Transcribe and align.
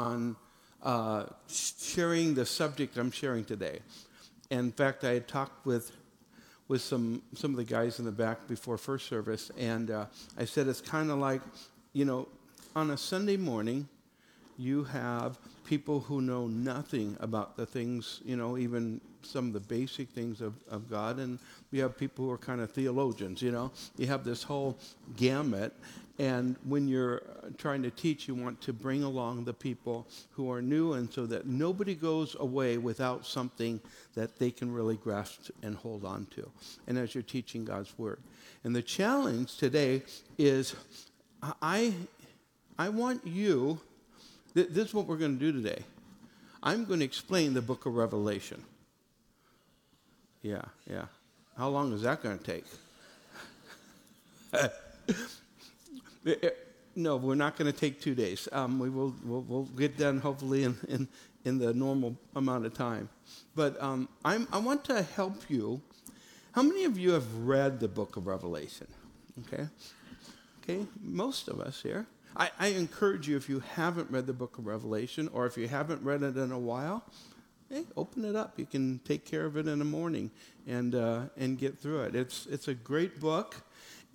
on 0.00 0.36
uh, 0.82 1.26
sharing 1.48 2.34
the 2.34 2.46
subject 2.46 2.96
I'm 2.96 3.10
sharing 3.10 3.44
today. 3.44 3.80
And 4.50 4.60
in 4.60 4.72
fact, 4.72 5.04
I 5.04 5.12
had 5.12 5.28
talked 5.28 5.66
with 5.66 5.92
with 6.68 6.80
some 6.80 7.22
some 7.34 7.50
of 7.50 7.56
the 7.56 7.64
guys 7.64 7.98
in 7.98 8.04
the 8.04 8.12
back 8.12 8.48
before 8.48 8.78
first 8.78 9.06
service, 9.06 9.50
and 9.58 9.90
uh, 9.90 10.06
I 10.38 10.44
said 10.46 10.68
it's 10.68 10.80
kind 10.80 11.10
of 11.10 11.18
like, 11.18 11.42
you 11.92 12.04
know, 12.04 12.28
on 12.74 12.90
a 12.90 12.96
Sunday 12.96 13.36
morning, 13.36 13.88
you 14.56 14.84
have 14.84 15.38
people 15.64 16.00
who 16.00 16.20
know 16.20 16.46
nothing 16.46 17.16
about 17.20 17.56
the 17.56 17.66
things, 17.66 18.20
you 18.24 18.36
know, 18.36 18.56
even 18.56 19.00
some 19.22 19.48
of 19.48 19.52
the 19.52 19.60
basic 19.60 20.08
things 20.08 20.40
of, 20.40 20.54
of 20.70 20.90
God, 20.90 21.18
and 21.18 21.38
you 21.70 21.82
have 21.82 21.96
people 21.96 22.24
who 22.24 22.30
are 22.30 22.38
kind 22.38 22.60
of 22.60 22.70
theologians, 22.70 23.42
you 23.42 23.52
know. 23.52 23.70
You 23.96 24.06
have 24.06 24.24
this 24.24 24.42
whole 24.42 24.78
gamut, 25.16 25.74
and 26.18 26.56
when 26.64 26.86
you're 26.86 27.22
uh, 27.42 27.48
trying 27.56 27.82
to 27.82 27.90
teach, 27.90 28.28
you 28.28 28.34
want 28.34 28.60
to 28.60 28.72
bring 28.72 29.02
along 29.02 29.44
the 29.44 29.54
people 29.54 30.06
who 30.32 30.52
are 30.52 30.60
new, 30.60 30.92
and 30.92 31.10
so 31.10 31.24
that 31.26 31.46
nobody 31.46 31.94
goes 31.94 32.36
away 32.38 32.76
without 32.76 33.26
something 33.26 33.80
that 34.14 34.38
they 34.38 34.50
can 34.50 34.72
really 34.72 34.96
grasp 34.96 35.50
and 35.62 35.76
hold 35.76 36.04
on 36.04 36.26
to. 36.32 36.50
And 36.86 36.98
as 36.98 37.14
you're 37.14 37.22
teaching 37.22 37.64
God's 37.64 37.96
Word. 37.98 38.18
And 38.64 38.76
the 38.76 38.82
challenge 38.82 39.56
today 39.56 40.02
is 40.36 40.74
I, 41.62 41.94
I 42.78 42.90
want 42.90 43.26
you, 43.26 43.80
th- 44.54 44.68
this 44.68 44.88
is 44.88 44.94
what 44.94 45.06
we're 45.06 45.16
going 45.16 45.38
to 45.38 45.52
do 45.52 45.52
today. 45.52 45.84
I'm 46.62 46.84
going 46.84 47.00
to 47.00 47.06
explain 47.06 47.54
the 47.54 47.62
book 47.62 47.86
of 47.86 47.94
Revelation. 47.94 48.62
Yeah, 50.42 50.62
yeah. 50.88 51.04
How 51.56 51.68
long 51.68 51.92
is 51.92 52.02
that 52.02 52.22
going 52.22 52.38
to 52.38 52.44
take? 52.44 52.64
Eh, 56.26 56.34
eh, 56.42 56.50
no, 56.96 57.16
we're 57.16 57.34
not 57.34 57.56
going 57.56 57.72
to 57.72 57.78
take 57.78 57.98
two 57.98 58.14
days. 58.14 58.46
Um, 58.52 58.78
we 58.78 58.90
will 58.90 59.14
we'll, 59.24 59.40
we'll, 59.40 59.64
get 59.64 59.96
done 59.96 60.18
hopefully 60.18 60.64
in, 60.64 60.76
in, 60.86 61.08
in, 61.46 61.58
the 61.58 61.72
normal 61.72 62.14
amount 62.36 62.66
of 62.66 62.74
time. 62.74 63.08
But 63.54 63.82
um, 63.82 64.06
i 64.22 64.36
want 64.58 64.84
to 64.84 65.02
help 65.02 65.48
you. 65.48 65.80
How 66.52 66.62
many 66.62 66.84
of 66.84 66.98
you 66.98 67.12
have 67.12 67.34
read 67.38 67.80
the 67.80 67.88
book 67.88 68.18
of 68.18 68.26
Revelation? 68.26 68.86
Okay. 69.46 69.66
Okay, 70.62 70.86
most 71.02 71.48
of 71.48 71.58
us 71.58 71.80
here. 71.82 72.06
I, 72.36 72.50
I 72.58 72.66
encourage 72.68 73.28
you, 73.28 73.36
if 73.36 73.48
you 73.48 73.60
haven't 73.60 74.10
read 74.10 74.26
the 74.26 74.32
book 74.32 74.58
of 74.58 74.66
Revelation, 74.66 75.28
or 75.32 75.46
if 75.46 75.56
you 75.56 75.68
haven't 75.68 76.02
read 76.02 76.22
it 76.22 76.36
in 76.36 76.52
a 76.52 76.58
while, 76.58 77.04
hey, 77.70 77.84
open 77.96 78.24
it 78.24 78.34
up. 78.34 78.58
You 78.58 78.66
can 78.66 79.00
take 79.04 79.24
care 79.24 79.46
of 79.46 79.56
it 79.56 79.68
in 79.68 79.78
the 79.78 79.84
morning 79.84 80.30
and, 80.66 80.94
uh, 80.94 81.22
and 81.36 81.56
get 81.56 81.78
through 81.78 82.02
it. 82.02 82.16
It's, 82.16 82.46
it's 82.46 82.68
a 82.68 82.74
great 82.74 83.20
book. 83.20 83.56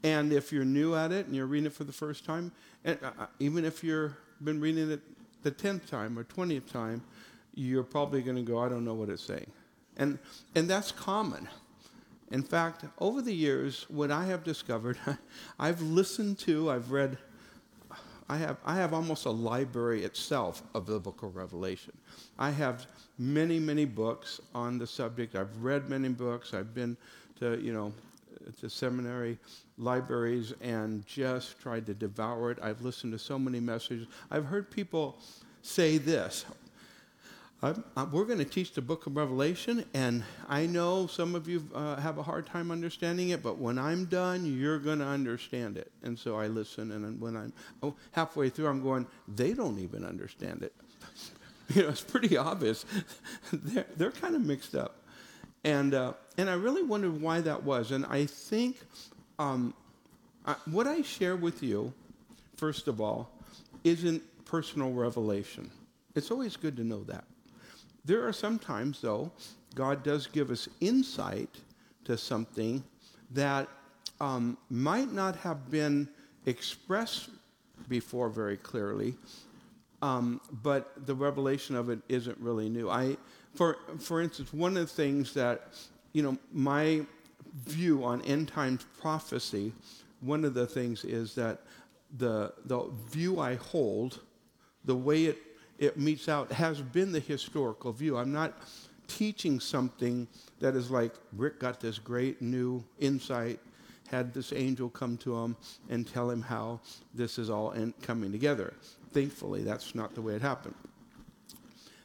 And 0.03 0.33
if 0.33 0.51
you're 0.51 0.65
new 0.65 0.93
at 0.93 1.11
it 1.11 1.25
and 1.25 1.35
you're 1.35 1.45
reading 1.45 1.67
it 1.67 1.73
for 1.73 1.85
the 1.85 1.93
first 1.93 2.25
time, 2.25 2.51
and 2.83 2.99
uh, 3.01 3.11
uh 3.17 3.25
even 3.39 3.63
if 3.63 3.83
you've 3.83 4.13
been 4.43 4.59
reading 4.59 4.91
it 4.91 5.01
the 5.43 5.51
10th 5.51 5.87
time 5.87 6.19
or 6.19 6.25
20th 6.25 6.69
time, 6.71 7.01
you're 7.53 7.83
probably 7.83 8.21
going 8.21 8.35
to 8.35 8.41
go, 8.41 8.59
I 8.59 8.67
don't 8.67 8.83
know 8.83 8.93
what 8.93 9.09
it's 9.09 9.23
saying. 9.23 9.49
And, 9.97 10.19
and 10.53 10.69
that's 10.69 10.91
common. 10.91 11.47
In 12.31 12.43
fact, 12.43 12.83
over 12.99 13.21
the 13.21 13.33
years, 13.33 13.85
what 13.87 14.11
I 14.11 14.25
have 14.25 14.43
discovered, 14.43 14.97
I've 15.59 15.81
listened 15.81 16.39
to, 16.39 16.69
I've 16.69 16.91
read, 16.91 17.17
I 18.27 18.37
have, 18.37 18.57
I 18.65 18.75
have 18.75 18.93
almost 18.93 19.25
a 19.25 19.31
library 19.31 20.03
itself 20.03 20.63
of 20.73 20.89
of 20.89 21.35
Revelation. 21.35 21.93
I 22.39 22.49
have 22.51 22.87
many, 23.19 23.59
many 23.59 23.85
books 23.85 24.41
on 24.53 24.77
the 24.77 24.87
subject. 24.87 25.35
I've 25.35 25.63
read 25.63 25.89
many 25.89 26.09
books. 26.09 26.53
I've 26.53 26.73
been 26.73 26.97
to, 27.39 27.59
you 27.61 27.71
know, 27.71 27.93
to 28.59 28.69
seminary 28.69 29.37
libraries 29.77 30.53
and 30.61 31.05
just 31.05 31.59
tried 31.59 31.85
to 31.85 31.93
devour 31.93 32.51
it. 32.51 32.59
I've 32.61 32.81
listened 32.81 33.13
to 33.13 33.19
so 33.19 33.37
many 33.37 33.59
messages. 33.59 34.07
I've 34.31 34.45
heard 34.45 34.71
people 34.71 35.17
say 35.61 35.97
this. 35.97 36.45
I'm, 37.65 37.83
I'm, 37.97 38.11
we're 38.11 38.25
going 38.25 38.37
to 38.37 38.45
teach 38.45 38.73
the 38.73 38.81
book 38.81 39.07
of 39.07 39.17
Revelation, 39.17 39.85
and 39.95 40.23
I 40.47 40.67
know 40.67 41.07
some 41.07 41.33
of 41.33 41.47
you 41.47 41.67
uh, 41.73 41.95
have 41.95 42.19
a 42.19 42.23
hard 42.23 42.45
time 42.45 42.69
understanding 42.69 43.29
it, 43.29 43.41
but 43.41 43.57
when 43.57 43.79
I'm 43.79 44.05
done, 44.05 44.45
you're 44.45 44.77
going 44.77 44.99
to 44.99 45.05
understand 45.05 45.75
it. 45.75 45.91
And 46.03 46.17
so 46.17 46.37
I 46.37 46.45
listen, 46.45 46.91
and 46.91 47.19
when 47.19 47.35
I'm 47.35 47.53
oh, 47.81 47.95
halfway 48.11 48.49
through, 48.49 48.67
I'm 48.67 48.83
going, 48.83 49.07
they 49.27 49.53
don't 49.53 49.79
even 49.79 50.05
understand 50.05 50.61
it. 50.61 50.73
you 51.73 51.81
know, 51.81 51.89
it's 51.89 52.01
pretty 52.01 52.37
obvious. 52.37 52.85
they're, 53.51 53.87
they're 53.97 54.11
kind 54.11 54.35
of 54.35 54.45
mixed 54.45 54.75
up. 54.75 55.01
And, 55.63 55.95
uh, 55.95 56.13
and 56.37 56.51
I 56.51 56.53
really 56.53 56.83
wondered 56.83 57.19
why 57.19 57.41
that 57.41 57.63
was. 57.63 57.89
And 57.91 58.05
I 58.05 58.27
think 58.27 58.77
um, 59.39 59.73
I, 60.45 60.55
what 60.65 60.85
I 60.85 61.01
share 61.01 61.35
with 61.35 61.63
you, 61.63 61.93
first 62.57 62.87
of 62.87 63.01
all, 63.01 63.31
isn't 63.83 64.21
personal 64.45 64.93
revelation. 64.93 65.71
It's 66.13 66.29
always 66.29 66.55
good 66.57 66.77
to 66.77 66.83
know 66.83 67.03
that. 67.05 67.23
There 68.05 68.27
are 68.27 68.33
sometimes, 68.33 69.01
though, 69.01 69.31
God 69.73 70.03
does 70.03 70.27
give 70.27 70.51
us 70.51 70.69
insight 70.79 71.49
to 72.05 72.17
something 72.17 72.83
that 73.31 73.67
um, 74.21 74.57
might 74.69 75.11
not 75.11 75.35
have 75.37 75.69
been 75.71 76.07
expressed 76.45 77.29
before 77.89 78.29
very 78.29 78.57
clearly, 78.57 79.15
um, 80.01 80.39
but 80.63 81.05
the 81.07 81.15
revelation 81.15 81.75
of 81.75 81.89
it 81.89 81.99
isn't 82.07 82.37
really 82.37 82.69
new. 82.69 82.89
I, 82.89 83.17
for, 83.55 83.77
for 83.99 84.21
instance, 84.21 84.53
one 84.53 84.77
of 84.77 84.87
the 84.87 84.93
things 84.93 85.33
that, 85.33 85.69
you 86.13 86.21
know, 86.21 86.37
my 86.53 87.01
view 87.63 88.03
on 88.03 88.21
end 88.21 88.47
times 88.47 88.85
prophecy, 89.01 89.73
one 90.21 90.45
of 90.45 90.53
the 90.53 90.67
things 90.67 91.03
is 91.03 91.35
that 91.35 91.61
the, 92.17 92.53
the 92.65 92.85
view 93.09 93.39
I 93.39 93.55
hold, 93.55 94.19
the 94.83 94.95
way 94.95 95.25
it, 95.25 95.37
it 95.77 95.97
meets 95.97 96.29
out, 96.29 96.51
has 96.51 96.81
been 96.81 97.11
the 97.11 97.19
historical 97.19 97.91
view. 97.91 98.17
I'm 98.17 98.31
not 98.31 98.57
teaching 99.07 99.59
something 99.59 100.27
that 100.59 100.75
is 100.75 100.89
like 100.89 101.13
Rick 101.33 101.59
got 101.59 101.79
this 101.79 101.99
great 101.99 102.41
new 102.41 102.83
insight, 102.99 103.59
had 104.07 104.33
this 104.33 104.53
angel 104.53 104.89
come 104.89 105.17
to 105.17 105.37
him 105.37 105.55
and 105.89 106.07
tell 106.07 106.29
him 106.29 106.41
how 106.41 106.79
this 107.13 107.37
is 107.37 107.49
all 107.49 107.71
in, 107.71 107.93
coming 108.01 108.31
together. 108.31 108.73
Thankfully, 109.11 109.63
that's 109.63 109.95
not 109.95 110.15
the 110.15 110.21
way 110.21 110.35
it 110.35 110.41
happened. 110.41 110.75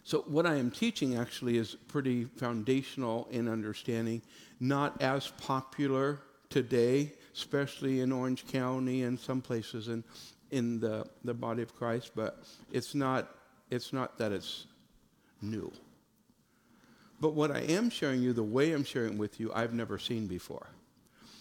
So, 0.03 0.25
what 0.27 0.47
I 0.47 0.57
am 0.57 0.71
teaching 0.71 1.17
actually 1.17 1.57
is 1.57 1.77
pretty 1.87 2.25
foundational 2.25 3.29
in 3.31 3.49
understanding, 3.49 4.23
not 4.59 5.01
as 5.01 5.29
popular 5.41 6.21
today, 6.49 7.13
especially 7.33 8.01
in 8.01 8.11
Orange 8.11 8.47
County 8.47 9.05
and 9.05 9.19
some 9.19 9.41
places 9.41 9.89
in, 9.89 10.03
in 10.51 10.81
the, 10.81 11.07
the 11.25 11.33
body 11.33 11.63
of 11.63 11.77
Christ, 11.77 12.11
but 12.15 12.43
it's 12.73 12.95
not, 12.95 13.29
it's 13.71 13.93
not 13.93 14.19
that 14.19 14.33
it's 14.33 14.67
new. 15.41 15.73
But 17.21 17.35
what 17.35 17.51
I 17.51 17.61
am 17.61 17.91
sharing 17.91 18.23
you, 18.23 18.33
the 18.33 18.43
way 18.43 18.73
I'm 18.73 18.85
sharing 18.85 19.19
with 19.19 19.39
you, 19.39 19.53
I've 19.55 19.75
never 19.75 19.99
seen 19.99 20.27
before. 20.27 20.67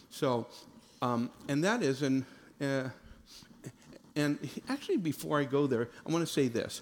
So, 0.09 0.47
um, 1.01 1.29
and 1.47 1.63
that 1.63 1.81
is, 1.81 2.01
and, 2.01 2.25
uh, 2.61 2.89
and 4.15 4.37
actually, 4.67 4.97
before 4.97 5.39
I 5.39 5.45
go 5.45 5.67
there, 5.67 5.89
I 6.05 6.11
want 6.11 6.25
to 6.25 6.31
say 6.31 6.47
this 6.47 6.81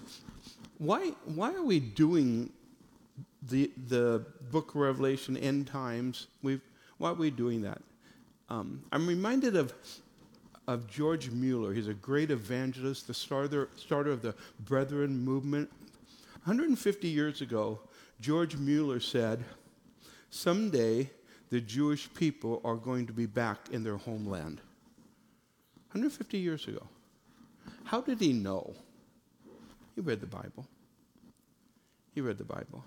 why, 0.78 1.12
why 1.24 1.52
are 1.54 1.62
we 1.62 1.80
doing 1.80 2.52
the, 3.42 3.70
the 3.88 4.24
book 4.50 4.70
of 4.70 4.76
Revelation, 4.76 5.36
end 5.36 5.66
times? 5.66 6.26
We've, 6.42 6.60
why 6.98 7.10
are 7.10 7.14
we 7.14 7.30
doing 7.30 7.62
that? 7.62 7.80
Um, 8.48 8.82
I'm 8.92 9.06
reminded 9.06 9.56
of, 9.56 9.74
of 10.68 10.86
George 10.86 11.30
Mueller. 11.30 11.72
He's 11.72 11.88
a 11.88 11.94
great 11.94 12.30
evangelist, 12.30 13.06
the 13.06 13.14
starter, 13.14 13.70
starter 13.76 14.10
of 14.10 14.20
the 14.20 14.34
Brethren 14.60 15.18
movement. 15.18 15.70
150 16.44 17.08
years 17.08 17.40
ago, 17.40 17.80
George 18.20 18.54
Mueller 18.54 19.00
said, 19.00 19.42
Someday 20.28 21.10
the 21.48 21.62
Jewish 21.62 22.12
people 22.12 22.60
are 22.64 22.76
going 22.76 23.06
to 23.06 23.14
be 23.14 23.24
back 23.24 23.58
in 23.72 23.82
their 23.82 23.96
homeland. 23.96 24.60
150 25.92 26.36
years 26.36 26.68
ago. 26.68 26.86
How 27.84 28.02
did 28.02 28.20
he 28.20 28.34
know? 28.34 28.74
He 29.94 30.02
read 30.02 30.20
the 30.20 30.26
Bible. 30.26 30.66
He 32.14 32.20
read 32.20 32.36
the 32.36 32.44
Bible. 32.44 32.84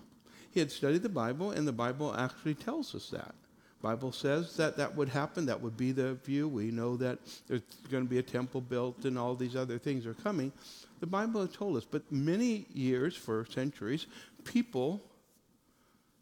He 0.52 0.60
had 0.60 0.70
studied 0.70 1.02
the 1.02 1.08
Bible, 1.08 1.50
and 1.50 1.66
the 1.66 1.72
Bible 1.72 2.14
actually 2.14 2.54
tells 2.54 2.94
us 2.94 3.10
that. 3.10 3.34
Bible 3.82 4.12
says 4.12 4.56
that 4.56 4.76
that 4.76 4.94
would 4.94 5.08
happen. 5.08 5.44
That 5.46 5.60
would 5.60 5.76
be 5.76 5.90
the 5.90 6.14
view. 6.14 6.46
We 6.46 6.70
know 6.70 6.96
that 6.98 7.18
there's 7.48 7.62
going 7.90 8.04
to 8.04 8.08
be 8.08 8.18
a 8.18 8.22
temple 8.22 8.60
built 8.60 9.04
and 9.04 9.18
all 9.18 9.34
these 9.34 9.56
other 9.56 9.76
things 9.76 10.06
are 10.06 10.14
coming. 10.14 10.52
The 11.00 11.06
Bible 11.06 11.40
has 11.40 11.50
told 11.50 11.76
us. 11.76 11.84
But 11.84 12.10
many 12.10 12.66
years, 12.72 13.16
for 13.16 13.44
centuries, 13.44 14.06
people 14.44 15.02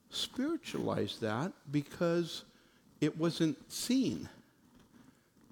spiritualized 0.08 1.20
that 1.20 1.52
because 1.70 2.44
it 3.02 3.16
wasn't 3.18 3.58
seen. 3.70 4.26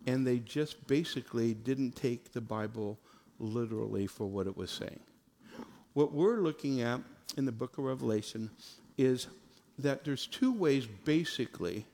And 0.07 0.27
they 0.27 0.39
just 0.39 0.87
basically 0.87 1.53
didn't 1.53 1.93
take 1.93 2.33
the 2.33 2.41
Bible 2.41 2.99
literally 3.39 4.07
for 4.07 4.27
what 4.27 4.47
it 4.47 4.57
was 4.57 4.71
saying. 4.71 5.01
What 5.93 6.13
we're 6.13 6.41
looking 6.41 6.81
at 6.81 7.01
in 7.37 7.45
the 7.45 7.53
book 7.53 7.77
of 7.77 7.85
Revelation 7.85 8.51
is 8.97 9.27
that 9.79 10.05
there's 10.05 10.27
two 10.27 10.53
ways 10.53 10.87
basically 11.05 11.85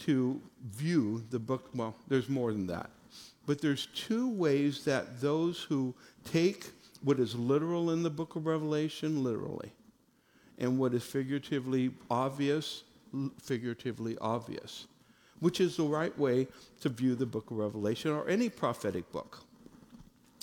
to 0.00 0.40
view 0.70 1.24
the 1.30 1.38
book. 1.38 1.70
Well, 1.74 1.94
there's 2.08 2.28
more 2.28 2.52
than 2.52 2.66
that. 2.68 2.90
But 3.46 3.60
there's 3.60 3.86
two 3.94 4.28
ways 4.28 4.84
that 4.84 5.20
those 5.20 5.62
who 5.62 5.94
take 6.24 6.66
what 7.02 7.20
is 7.20 7.34
literal 7.34 7.90
in 7.90 8.02
the 8.02 8.10
book 8.10 8.34
of 8.34 8.46
Revelation, 8.46 9.22
literally, 9.22 9.70
and 10.58 10.78
what 10.78 10.94
is 10.94 11.04
figuratively 11.04 11.92
obvious, 12.10 12.82
figuratively 13.40 14.18
obvious, 14.20 14.86
which 15.40 15.60
is 15.60 15.76
the 15.76 15.84
right 15.84 16.16
way 16.18 16.48
to 16.80 16.88
view 16.88 17.14
the 17.14 17.26
book 17.26 17.50
of 17.50 17.58
Revelation 17.58 18.10
or 18.10 18.28
any 18.28 18.48
prophetic 18.48 19.10
book. 19.12 19.44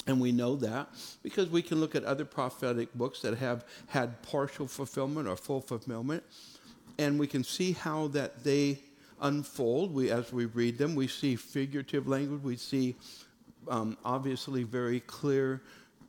And 0.08 0.20
we 0.20 0.32
know 0.32 0.56
that 0.58 0.90
because 1.22 1.50
we 1.50 1.62
can 1.62 1.80
look 1.80 1.96
at 1.96 2.04
other 2.04 2.26
prophetic 2.26 2.94
books 2.94 3.22
that 3.22 3.38
have 3.38 3.66
had 3.88 4.22
partial 4.22 4.68
fulfillment 4.68 5.28
or 5.28 5.36
full 5.36 5.62
fulfillment, 5.62 6.24
and 6.98 7.20
we 7.20 7.28
can 7.28 7.44
see 7.44 7.72
how 7.74 8.08
that 8.10 8.44
they 8.44 8.80
unfold. 9.22 9.94
We, 9.94 10.12
as 10.12 10.32
we 10.32 10.46
read 10.46 10.78
them, 10.78 10.96
we 10.96 11.08
see 11.08 11.36
figurative 11.36 12.08
language. 12.08 12.42
We 12.42 12.58
see 12.58 12.96
um, 13.68 13.98
obviously 14.04 14.64
very 14.64 15.00
clear 15.02 15.62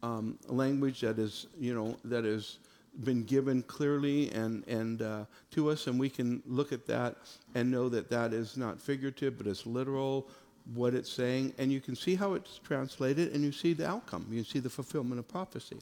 um, 0.02 0.38
language 0.48 1.00
that 1.00 1.18
is, 1.18 1.46
you 1.58 1.74
know, 1.74 1.96
that 2.04 2.24
has 2.24 2.58
been 3.02 3.24
given 3.24 3.62
clearly 3.62 4.30
and 4.32 4.66
and 4.68 5.02
uh, 5.02 5.24
to 5.50 5.70
us, 5.70 5.86
and 5.86 5.98
we 5.98 6.08
can 6.08 6.42
look 6.46 6.72
at 6.72 6.86
that 6.86 7.16
and 7.54 7.70
know 7.70 7.88
that 7.88 8.08
that 8.10 8.32
is 8.32 8.56
not 8.56 8.80
figurative, 8.80 9.38
but 9.38 9.46
it's 9.46 9.66
literal 9.66 10.28
what 10.72 10.94
it's 10.94 11.10
saying, 11.10 11.52
and 11.58 11.70
you 11.70 11.80
can 11.80 11.94
see 11.94 12.14
how 12.14 12.34
it's 12.34 12.58
translated, 12.58 13.32
and 13.32 13.44
you 13.44 13.52
see 13.52 13.74
the 13.74 13.86
outcome. 13.86 14.26
You 14.30 14.44
see 14.44 14.60
the 14.60 14.70
fulfillment 14.70 15.18
of 15.18 15.28
prophecy. 15.28 15.78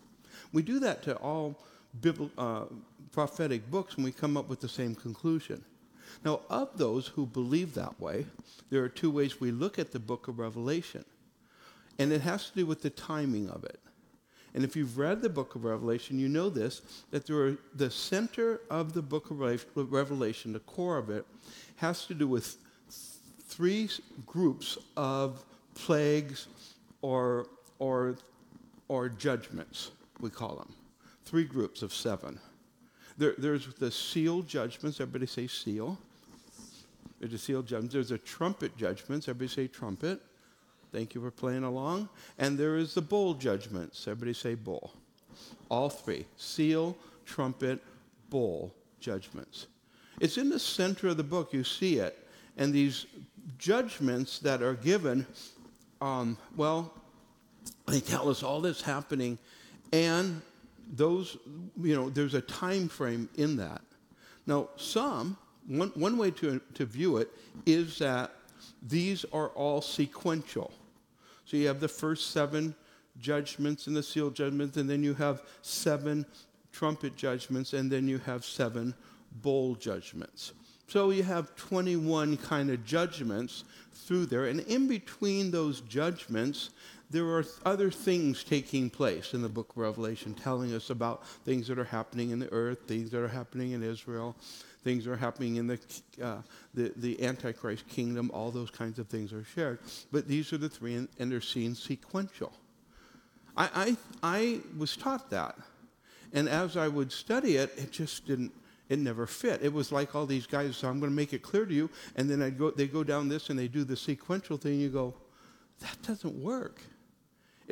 We 0.53 0.63
do 0.63 0.81
that 0.81 1.03
to 1.05 1.17
all 1.17 1.57
biblical, 2.01 2.31
uh, 2.39 2.65
prophetic 3.13 3.71
books, 3.71 3.95
and 3.95 4.05
we 4.05 4.13
come 4.13 4.37
up 4.37 4.49
with 4.49 4.61
the 4.61 4.69
same 4.69 4.95
conclusion. 4.95 5.65
Now, 6.25 6.41
of 6.49 6.77
those 6.79 7.09
who 7.09 7.27
believe 7.27 7.75
that 7.75 8.01
way, 8.01 8.27
there 8.71 8.83
are 8.83 8.89
two 8.89 9.11
ways 9.11 9.41
we 9.41 9.51
look 9.51 9.79
at 9.79 9.93
the 9.93 9.99
book 9.99 10.29
of 10.29 10.39
Revelation, 10.39 11.05
and 11.99 12.13
it 12.13 12.23
has 12.23 12.51
to 12.51 12.57
do 12.57 12.67
with 12.67 12.83
the 12.83 12.91
timing 12.91 13.49
of 13.49 13.65
it. 13.65 13.79
And 14.55 14.65
if 14.65 14.77
you've 14.77 14.99
read 14.99 15.23
the 15.23 15.31
book 15.31 15.55
of 15.55 15.65
Revelation, 15.65 16.19
you 16.19 16.29
know 16.29 16.51
this 16.51 16.83
that 17.11 17.29
are, 17.31 17.57
the 17.75 17.91
center 17.91 18.61
of 18.71 18.93
the 18.93 19.03
book 19.03 19.31
of 19.31 19.41
Revelation, 19.77 20.53
the 20.53 20.61
core 20.61 20.99
of 20.99 21.09
it, 21.11 21.27
has 21.77 22.07
to 22.07 22.15
do 22.15 22.29
with 22.29 22.59
three 23.47 23.89
groups 24.27 24.79
of 24.97 25.43
plagues 25.75 26.49
or, 27.01 27.47
or, 27.79 28.17
or 28.89 29.09
judgments, 29.09 29.91
we 30.21 30.31
call 30.31 30.57
them. 30.57 30.75
Three 31.25 31.45
groups 31.45 31.83
of 31.83 31.95
seven. 31.95 32.39
There, 33.19 33.35
there's 33.39 33.67
the 33.75 33.91
seal 33.91 34.43
judgments. 34.43 35.01
Everybody 35.01 35.27
say 35.27 35.47
seal. 35.47 35.99
There's 37.21 37.33
a 37.33 37.39
seal 37.39 37.63
judgments. 37.63 37.95
There's 37.95 38.11
a 38.11 38.19
trumpet 38.19 38.77
judgments. 38.77 39.29
Everybody 39.29 39.49
say 39.49 39.67
trumpet. 39.69 40.21
Thank 40.93 41.15
you 41.15 41.21
for 41.21 41.31
playing 41.31 41.65
along. 41.65 42.09
And 42.39 42.59
there 42.59 42.77
is 42.77 42.95
the 42.95 43.03
bowl 43.03 43.35
judgments. 43.35 44.07
Everybody 44.07 44.35
say 44.35 44.55
bowl. 44.55 44.93
All 45.69 45.89
three 45.89 46.27
seal, 46.37 46.97
trumpet, 47.25 47.81
bowl 48.29 48.75
judgments. 49.01 49.67
It's 50.21 50.37
in 50.37 50.51
the 50.51 50.59
center 50.59 51.09
of 51.09 51.17
the 51.17 51.25
book. 51.25 51.53
You 51.53 51.65
see 51.65 51.97
it. 51.99 52.19
And 52.57 52.73
these 52.73 53.07
judgments 53.59 54.39
that 54.41 54.63
are 54.63 54.75
given, 54.75 55.27
um, 56.01 56.37
well, 56.57 56.93
they 57.87 58.01
tell 58.01 58.29
us 58.29 58.43
all 58.43 58.61
this 58.61 58.83
happening, 58.83 59.39
and 59.93 60.43
those, 60.93 61.39
you 61.81 61.97
know, 61.97 62.11
there's 62.11 62.35
a 62.35 62.43
time 62.43 62.89
frame 62.89 63.29
in 63.37 63.57
that. 63.57 63.81
Now, 64.47 64.69
some, 64.77 65.37
one, 65.67 65.91
one 65.95 66.19
way 66.19 66.31
to, 66.33 66.61
to 66.75 66.85
view 66.85 67.17
it 67.17 67.31
is 67.65 67.99
that 67.99 68.33
these 68.83 69.25
are 69.33 69.49
all 69.49 69.81
sequential. 69.81 70.73
So 71.45 71.57
you 71.57 71.67
have 71.69 71.81
the 71.81 71.89
first 71.89 72.31
seven 72.31 72.75
judgments 73.19 73.87
and 73.87 73.97
the 73.97 74.03
seal 74.03 74.31
judgments, 74.31 74.77
and 74.77 74.89
then 74.89 75.03
you 75.03 75.15
have 75.15 75.43
seven 75.63 76.27
trumpet 76.73 77.17
judgments, 77.17 77.73
and 77.73 77.91
then 77.91 78.07
you 78.09 78.19
have 78.19 78.45
seven 78.45 78.95
bowl 79.41 79.75
judgments. 79.75 80.53
So 80.89 81.11
you 81.11 81.23
have 81.23 81.55
21 81.57 82.37
kind 82.39 82.71
of 82.71 82.85
judgments 82.85 83.65
through 83.95 84.27
there. 84.27 84.47
And 84.47 84.61
in 84.61 84.89
between 84.89 85.51
those 85.51 85.81
judgments, 85.83 86.71
there 87.13 87.27
are 87.27 87.45
other 87.65 87.91
things 87.91 88.43
taking 88.43 88.89
place 88.89 89.35
in 89.35 89.43
the 89.43 89.49
book 89.49 89.71
of 89.71 89.77
Revelation, 89.77 90.35
telling 90.35 90.75
us 90.75 90.91
about 90.91 91.27
things 91.45 91.69
that 91.69 91.79
are 91.79 91.85
happening 91.85 92.31
in 92.31 92.39
the 92.39 92.51
earth, 92.53 92.89
things 92.89 93.11
that 93.11 93.23
are 93.23 93.29
happening 93.29 93.73
in 93.73 93.83
Israel, 93.83 94.35
things 94.83 95.05
that 95.05 95.13
are 95.13 95.17
happening 95.17 95.57
in 95.57 95.67
the, 95.67 95.79
uh, 96.23 96.39
the, 96.73 96.93
the 96.97 97.23
Antichrist 97.23 97.87
kingdom. 97.89 98.31
All 98.33 98.51
those 98.51 98.71
kinds 98.71 98.99
of 98.99 99.09
things 99.09 99.33
are 99.33 99.45
shared. 99.45 99.79
But 100.11 100.27
these 100.27 100.53
are 100.53 100.59
the 100.59 100.71
three, 100.71 100.95
and, 100.95 101.09
and 101.19 101.31
they're 101.31 101.43
seen 101.43 101.75
sequential. 101.75 102.53
I, 103.57 103.69
I, 103.75 103.97
I 104.23 104.61
was 104.79 104.97
taught 104.97 105.31
that. 105.31 105.57
And 106.33 106.49
as 106.49 106.79
I 106.79 106.89
would 106.89 107.13
study 107.13 107.57
it, 107.57 107.75
it 107.77 107.93
just 107.93 108.27
didn't 108.27 108.53
it 108.89 108.99
never 108.99 109.27
fit. 109.27 109.61
It 109.63 109.73
was 109.73 109.91
like 109.91 110.15
all 110.15 110.27
these 110.27 110.47
guys, 110.47 110.77
so 110.77 110.89
I'm 110.89 110.99
going 111.01 111.11
to 111.11 111.17
make 111.17 111.33
it 111.33 111.43
clear 111.43 111.65
to 111.65 111.73
you. 111.73 111.89
And 112.17 112.29
then 112.29 112.43
I'd 112.43 112.59
go, 112.59 112.71
they 112.71 112.87
go 112.87 113.03
down 113.03 113.29
this 113.29 113.49
and 113.49 113.59
they 113.59 113.69
do 113.69 113.85
the 113.85 113.97
sequential 113.97 114.59
thing. 114.59 114.81
You 114.81 114.91
go, 114.91 115.15
that 115.81 115.97
doesn't 116.03 116.35
work. 116.35 116.83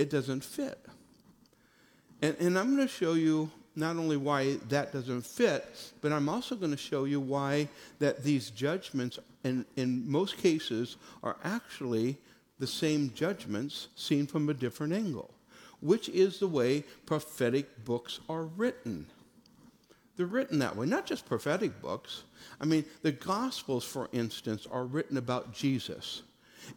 It 0.00 0.08
doesn't 0.08 0.42
fit. 0.42 0.78
And, 2.22 2.34
and 2.40 2.58
I'm 2.58 2.74
going 2.74 2.88
to 2.88 2.92
show 2.92 3.12
you 3.12 3.50
not 3.76 3.96
only 3.96 4.16
why 4.16 4.56
that 4.70 4.94
doesn't 4.94 5.26
fit, 5.26 5.92
but 6.00 6.10
I'm 6.10 6.26
also 6.26 6.56
going 6.56 6.70
to 6.70 6.78
show 6.78 7.04
you 7.04 7.20
why 7.20 7.68
that 7.98 8.24
these 8.24 8.48
judgments, 8.48 9.18
in, 9.44 9.66
in 9.76 10.10
most 10.10 10.38
cases, 10.38 10.96
are 11.22 11.36
actually 11.44 12.16
the 12.58 12.66
same 12.66 13.12
judgments 13.14 13.88
seen 13.94 14.26
from 14.26 14.48
a 14.48 14.54
different 14.54 14.94
angle, 14.94 15.34
which 15.80 16.08
is 16.08 16.38
the 16.38 16.48
way 16.48 16.82
prophetic 17.04 17.84
books 17.84 18.20
are 18.26 18.44
written. 18.44 19.04
They're 20.16 20.24
written 20.24 20.60
that 20.60 20.76
way, 20.76 20.86
not 20.86 21.04
just 21.04 21.26
prophetic 21.26 21.78
books. 21.82 22.22
I 22.58 22.64
mean, 22.64 22.86
the 23.02 23.12
Gospels, 23.12 23.84
for 23.84 24.08
instance, 24.12 24.66
are 24.72 24.84
written 24.84 25.18
about 25.18 25.52
Jesus. 25.52 26.22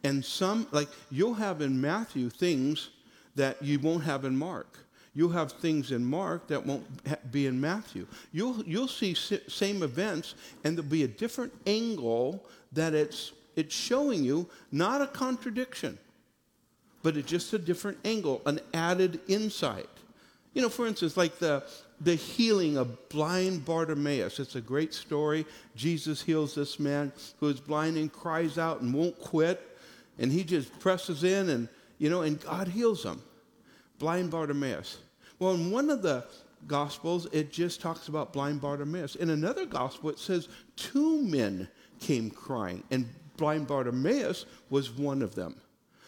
And 0.03 0.25
some, 0.25 0.67
like, 0.71 0.89
you'll 1.09 1.35
have 1.35 1.61
in 1.61 1.79
Matthew 1.79 2.29
things 2.29 2.89
that 3.35 3.61
you 3.61 3.79
won't 3.79 4.03
have 4.03 4.25
in 4.25 4.35
Mark. 4.35 4.77
You'll 5.15 5.29
have 5.29 5.51
things 5.51 5.91
in 5.91 6.03
Mark 6.03 6.47
that 6.47 6.65
won't 6.65 6.85
be 7.31 7.45
in 7.45 7.61
Matthew. 7.61 8.07
You'll, 8.31 8.63
you'll 8.63 8.87
see 8.87 9.13
same 9.13 9.83
events, 9.83 10.33
and 10.63 10.75
there'll 10.75 10.89
be 10.89 11.03
a 11.03 11.07
different 11.07 11.53
angle 11.67 12.43
that 12.71 12.93
it's, 12.95 13.31
it's 13.55 13.75
showing 13.75 14.23
you, 14.23 14.49
not 14.71 15.01
a 15.01 15.07
contradiction, 15.07 15.99
but 17.03 17.15
it's 17.15 17.29
just 17.29 17.53
a 17.53 17.59
different 17.59 17.99
angle, 18.03 18.41
an 18.47 18.59
added 18.73 19.19
insight. 19.27 19.89
You 20.55 20.63
know, 20.63 20.69
for 20.69 20.87
instance, 20.87 21.15
like 21.15 21.37
the, 21.37 21.63
the 22.01 22.15
healing 22.15 22.77
of 22.77 23.09
blind 23.09 23.65
Bartimaeus. 23.65 24.39
It's 24.39 24.55
a 24.55 24.61
great 24.61 24.93
story. 24.93 25.45
Jesus 25.75 26.21
heals 26.21 26.55
this 26.55 26.79
man 26.79 27.11
who 27.39 27.49
is 27.49 27.59
blind 27.59 27.97
and 27.97 28.11
cries 28.11 28.57
out 28.57 28.81
and 28.81 28.93
won't 28.93 29.19
quit. 29.19 29.77
And 30.19 30.31
he 30.31 30.43
just 30.43 30.79
presses 30.79 31.23
in 31.23 31.49
and, 31.49 31.69
you 31.97 32.09
know, 32.09 32.21
and 32.21 32.39
God 32.39 32.67
heals 32.67 33.03
him. 33.03 33.21
Blind 33.99 34.31
Bartimaeus. 34.31 34.97
Well, 35.39 35.53
in 35.53 35.71
one 35.71 35.89
of 35.89 36.01
the 36.01 36.25
Gospels, 36.67 37.27
it 37.31 37.51
just 37.51 37.81
talks 37.81 38.07
about 38.07 38.31
blind 38.31 38.61
Bartimaeus. 38.61 39.15
In 39.15 39.29
another 39.29 39.65
Gospel, 39.65 40.09
it 40.09 40.19
says 40.19 40.47
two 40.75 41.21
men 41.21 41.67
came 41.99 42.29
crying, 42.29 42.83
and 42.91 43.07
blind 43.37 43.67
Bartimaeus 43.67 44.45
was 44.69 44.91
one 44.91 45.21
of 45.21 45.35
them. 45.35 45.55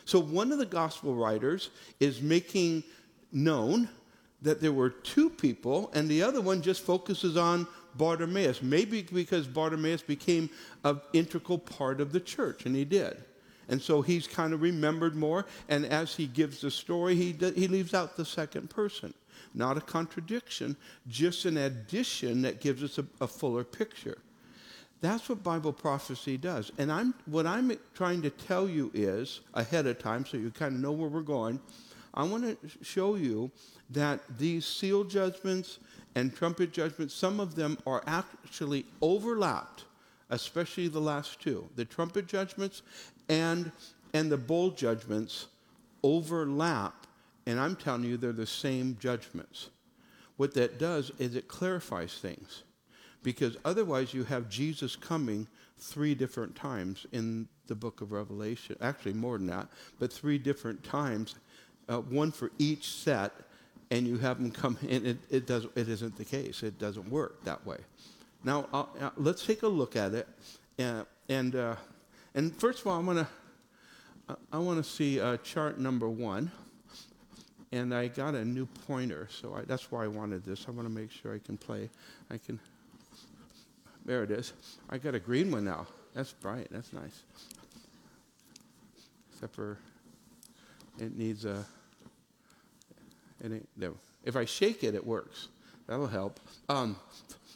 So 0.06 0.20
one 0.20 0.52
of 0.52 0.58
the 0.58 0.66
Gospel 0.66 1.16
writers 1.16 1.72
is 2.00 2.22
making 2.22 2.84
known 3.32 3.90
that 4.42 4.62
there 4.62 4.72
were 4.72 4.90
two 4.90 5.30
people, 5.30 5.92
and 5.94 6.08
the 6.08 6.22
other 6.22 6.42
one 6.42 6.62
just 6.62 6.84
focuses 6.84 7.36
on 7.36 7.68
Bartimaeus. 7.96 8.62
Maybe 8.62 9.02
because 9.02 9.48
Bartimaeus 9.48 10.04
became 10.04 10.50
an 10.84 11.02
integral 11.14 11.58
part 11.58 12.00
of 12.00 12.12
the 12.12 12.20
church, 12.20 12.66
and 12.66 12.76
he 12.76 12.86
did. 12.86 13.24
And 13.68 13.82
so 13.82 14.02
he's 14.02 14.28
kind 14.28 14.54
of 14.54 14.62
remembered 14.62 15.16
more, 15.16 15.46
and 15.70 15.86
as 15.86 16.16
he 16.16 16.28
gives 16.28 16.62
the 16.62 16.72
story, 16.72 17.16
he, 17.16 17.32
he 17.56 17.68
leaves 17.68 17.94
out 17.94 18.16
the 18.16 18.26
second 18.26 18.70
person. 18.70 19.14
Not 19.54 19.78
a 19.78 19.82
contradiction, 19.82 20.76
just 21.08 21.46
an 21.46 21.58
addition 21.58 22.42
that 22.44 22.62
gives 22.62 22.84
us 22.84 22.98
a, 22.98 23.06
a 23.22 23.28
fuller 23.28 23.64
picture. 23.64 24.18
That's 25.02 25.30
what 25.30 25.44
Bible 25.44 25.74
prophecy 25.74 26.38
does. 26.38 26.72
And 26.78 26.92
I'm, 26.92 27.14
what 27.26 27.46
I'm 27.46 27.78
trying 27.94 28.22
to 28.24 28.30
tell 28.30 28.68
you 28.68 28.92
is, 28.94 29.42
ahead 29.54 29.88
of 29.88 30.00
time, 30.00 30.26
so 30.26 30.38
you 30.38 30.52
kind 30.52 30.74
of 30.74 30.82
know 30.82 30.92
where 30.92 31.10
we're 31.10 31.22
going, 31.22 31.60
I 32.14 32.24
want 32.24 32.44
to 32.44 32.70
show 32.82 33.16
you 33.16 33.52
that 33.90 34.22
these 34.38 34.66
seal 34.66 35.04
judgments 35.04 35.80
and 36.16 36.34
trumpet 36.34 36.72
judgments, 36.72 37.14
some 37.14 37.40
of 37.40 37.56
them 37.56 37.78
are 37.86 38.02
actually 38.08 38.86
overlapped, 39.02 39.84
especially 40.30 40.88
the 40.88 41.02
last 41.02 41.42
two. 41.42 41.68
The 41.76 41.86
trumpet 41.86 42.26
judgments 42.26 42.82
and, 43.30 43.72
and 44.14 44.32
the 44.32 44.38
bowl 44.38 44.72
judgments 44.72 45.48
overlap, 46.04 47.08
and 47.46 47.60
I'm 47.60 47.76
telling 47.76 48.04
you 48.04 48.18
they're 48.18 48.32
the 48.32 48.46
same 48.46 48.98
judgments. 49.00 49.70
What 50.38 50.54
that 50.56 50.78
does 50.80 51.12
is 51.18 51.36
it 51.36 51.48
clarifies 51.48 52.14
things. 52.14 52.64
Because 53.24 53.58
otherwise, 53.66 54.14
you 54.14 54.24
have 54.26 54.50
Jesus 54.50 54.96
coming 54.96 55.48
three 55.80 56.14
different 56.14 56.56
times 56.56 57.08
in 57.12 57.48
the 57.68 57.76
book 57.76 58.02
of 58.02 58.12
Revelation. 58.12 58.76
Actually, 58.82 59.14
more 59.14 59.38
than 59.38 59.48
that, 59.48 59.68
but 60.00 60.14
three 60.14 60.38
different 60.38 60.84
times, 60.84 61.36
uh, 61.90 61.98
one 61.98 62.32
for 62.32 62.52
each 62.60 62.92
set 62.92 63.32
and 63.92 64.08
you 64.08 64.18
have 64.18 64.42
them 64.42 64.52
come 64.52 64.78
in, 64.88 65.06
it, 65.06 65.18
it, 65.30 65.48
does, 65.48 65.68
it 65.76 65.88
isn't 65.88 66.18
the 66.18 66.26
case. 66.26 66.64
It 66.64 66.80
doesn't 66.80 67.10
work 67.10 67.44
that 67.44 67.66
way. 67.66 67.78
Now, 68.44 68.68
uh, 68.74 68.86
uh, 69.00 69.10
let's 69.18 69.46
take 69.46 69.64
a 69.64 69.68
look 69.68 69.96
at 69.96 70.14
it. 70.14 70.28
Uh, 70.80 71.04
and, 71.30 71.56
uh, 71.56 71.76
and 72.36 72.56
first 72.56 72.82
of 72.82 72.88
all, 72.88 73.00
I'm 73.00 73.06
gonna, 73.06 73.28
I 74.52 74.60
want 74.60 74.84
to 74.84 74.90
see 74.90 75.20
uh, 75.20 75.38
chart 75.38 75.80
number 75.80 76.10
one. 76.10 76.52
And 77.72 77.94
I 77.94 78.08
got 78.08 78.36
a 78.36 78.46
new 78.46 78.68
pointer, 78.88 79.28
so 79.30 79.56
I, 79.56 79.64
that's 79.64 79.92
why 79.92 80.06
I 80.06 80.08
wanted 80.08 80.46
this. 80.46 80.66
I 80.68 80.72
want 80.72 80.88
to 80.88 80.94
make 80.94 81.12
sure 81.12 81.34
I 81.34 81.40
can 81.40 81.58
play. 81.58 81.90
I 82.30 82.38
can. 82.38 82.60
There 84.06 84.24
it 84.24 84.32
is. 84.32 84.54
I 84.90 84.98
got 84.98 85.14
a 85.14 85.20
green 85.20 85.52
one 85.52 85.66
now. 85.66 85.88
That's 86.14 86.32
bright. 86.32 86.68
That's 86.72 86.94
nice. 86.94 87.24
Except 89.34 89.54
for 89.54 89.78
it 91.00 91.18
needs 91.18 91.44
a. 91.44 91.66
It 93.44 93.68
no. 93.76 93.96
If 94.24 94.36
I 94.36 94.46
shake 94.46 94.84
it, 94.84 94.96
it 94.96 95.06
works. 95.06 95.50
That'll 95.88 96.08
help. 96.08 96.40
Um, 96.70 96.96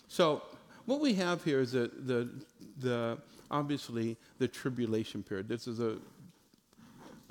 so 0.07 0.41
what 0.85 0.99
we 0.99 1.13
have 1.15 1.43
here 1.43 1.61
is 1.61 1.71
the, 1.71 1.89
the, 2.05 2.29
the 2.79 3.17
obviously 3.51 4.17
the 4.37 4.47
tribulation 4.47 5.23
period. 5.23 5.47
This 5.47 5.67
is 5.67 5.79
a 5.79 5.97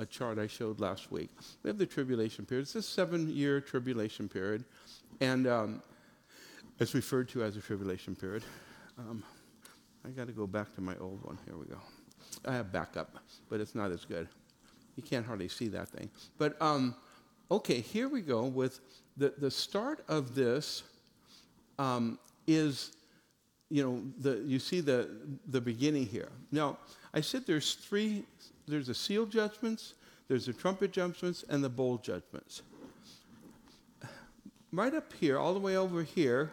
a 0.01 0.07
chart 0.07 0.39
I 0.39 0.47
showed 0.47 0.79
last 0.79 1.11
week. 1.11 1.29
We 1.65 1.69
have 1.69 1.79
the 1.79 1.87
tribulation 1.87 2.47
period. 2.47 2.63
It's 2.63 2.77
a 2.77 2.83
seven-year 2.83 3.61
tribulation 3.61 4.29
period, 4.29 4.65
and 5.21 5.49
um, 5.49 5.83
it's 6.79 6.95
referred 6.95 7.29
to 7.31 7.43
as 7.43 7.57
a 7.57 7.61
tribulation 7.61 8.15
period. 8.15 8.45
Um, 8.97 9.25
I 10.05 10.11
got 10.11 10.29
to 10.29 10.33
go 10.33 10.47
back 10.47 10.73
to 10.77 10.81
my 10.81 10.97
old 11.01 11.25
one. 11.25 11.37
Here 11.45 11.57
we 11.57 11.67
go. 11.67 11.79
I 12.45 12.53
have 12.53 12.71
backup, 12.71 13.17
but 13.49 13.61
it's 13.61 13.75
not 13.75 13.91
as 13.91 14.05
good. 14.05 14.29
You 14.95 15.03
can't 15.03 15.27
hardly 15.27 15.49
see 15.49 15.67
that 15.69 15.89
thing. 15.89 16.11
But 16.39 16.61
um, 16.63 16.95
okay, 17.51 17.81
here 17.81 18.09
we 18.09 18.21
go 18.21 18.45
with 18.45 18.81
the 19.17 19.35
the 19.37 19.51
start 19.51 20.05
of 20.09 20.37
this 20.37 20.85
um, 21.79 22.19
is, 22.47 22.93
you 23.71 23.83
know, 23.83 24.03
the 24.19 24.43
you 24.47 24.59
see 24.59 24.81
the 24.81 25.11
the 25.49 25.61
beginning 25.61 26.07
here. 26.07 26.31
Now 26.51 26.79
I 27.13 27.21
said 27.21 27.47
there's 27.47 27.75
three. 27.75 28.25
There's 28.67 28.87
the 28.87 28.95
seal 28.95 29.25
judgments, 29.25 29.95
there's 30.29 30.45
the 30.45 30.53
trumpet 30.53 30.93
judgments, 30.93 31.45
and 31.49 31.65
the 31.65 31.71
bowl 31.71 31.97
judgments. 31.99 32.63
Right 34.73 34.93
up 34.93 35.13
here, 35.15 35.39
all 35.39 35.55
the 35.55 35.61
way 35.61 35.79
over 35.79 36.03
here, 36.03 36.53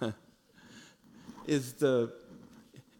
is 1.46 1.72
the 1.74 2.12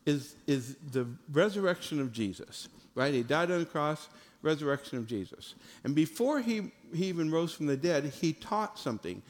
is 0.06 0.34
is 0.46 0.76
the 0.92 1.06
resurrection 1.32 2.00
of 2.00 2.12
Jesus. 2.12 2.68
Right? 2.96 3.14
He 3.14 3.22
died 3.22 3.52
on 3.52 3.60
the 3.60 3.66
cross, 3.66 4.08
resurrection 4.42 4.98
of 4.98 5.06
Jesus. 5.06 5.54
And 5.84 5.94
before 5.94 6.40
he, 6.40 6.72
he 6.92 7.06
even 7.06 7.30
rose 7.30 7.52
from 7.52 7.66
the 7.66 7.76
dead, 7.76 8.06
he 8.06 8.32
taught 8.32 8.76
something 8.78 9.22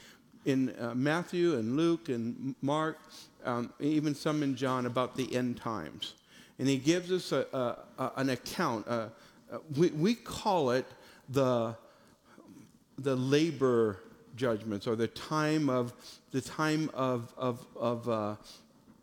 in 0.44 0.74
uh, 0.80 0.94
Matthew 0.94 1.56
and 1.56 1.76
Luke 1.76 2.08
and 2.08 2.54
Mark, 2.62 2.98
um, 3.44 3.72
even 3.80 4.14
some 4.14 4.42
in 4.42 4.56
John 4.56 4.86
about 4.86 5.16
the 5.16 5.34
end 5.34 5.56
times. 5.56 6.14
And 6.58 6.68
he 6.68 6.76
gives 6.76 7.12
us 7.12 7.32
a, 7.32 7.46
a, 7.52 8.02
a, 8.02 8.12
an 8.16 8.30
account. 8.30 8.86
Uh, 8.88 9.08
we, 9.76 9.88
we 9.90 10.14
call 10.14 10.70
it 10.70 10.86
the, 11.28 11.76
the 12.98 13.14
labor 13.16 14.00
judgments 14.36 14.86
or 14.86 14.96
the 14.96 15.08
time 15.08 15.68
of, 15.68 15.92
the 16.32 16.40
time 16.40 16.90
of, 16.94 17.32
of, 17.36 17.66
of, 17.76 18.08
uh, 18.08 18.36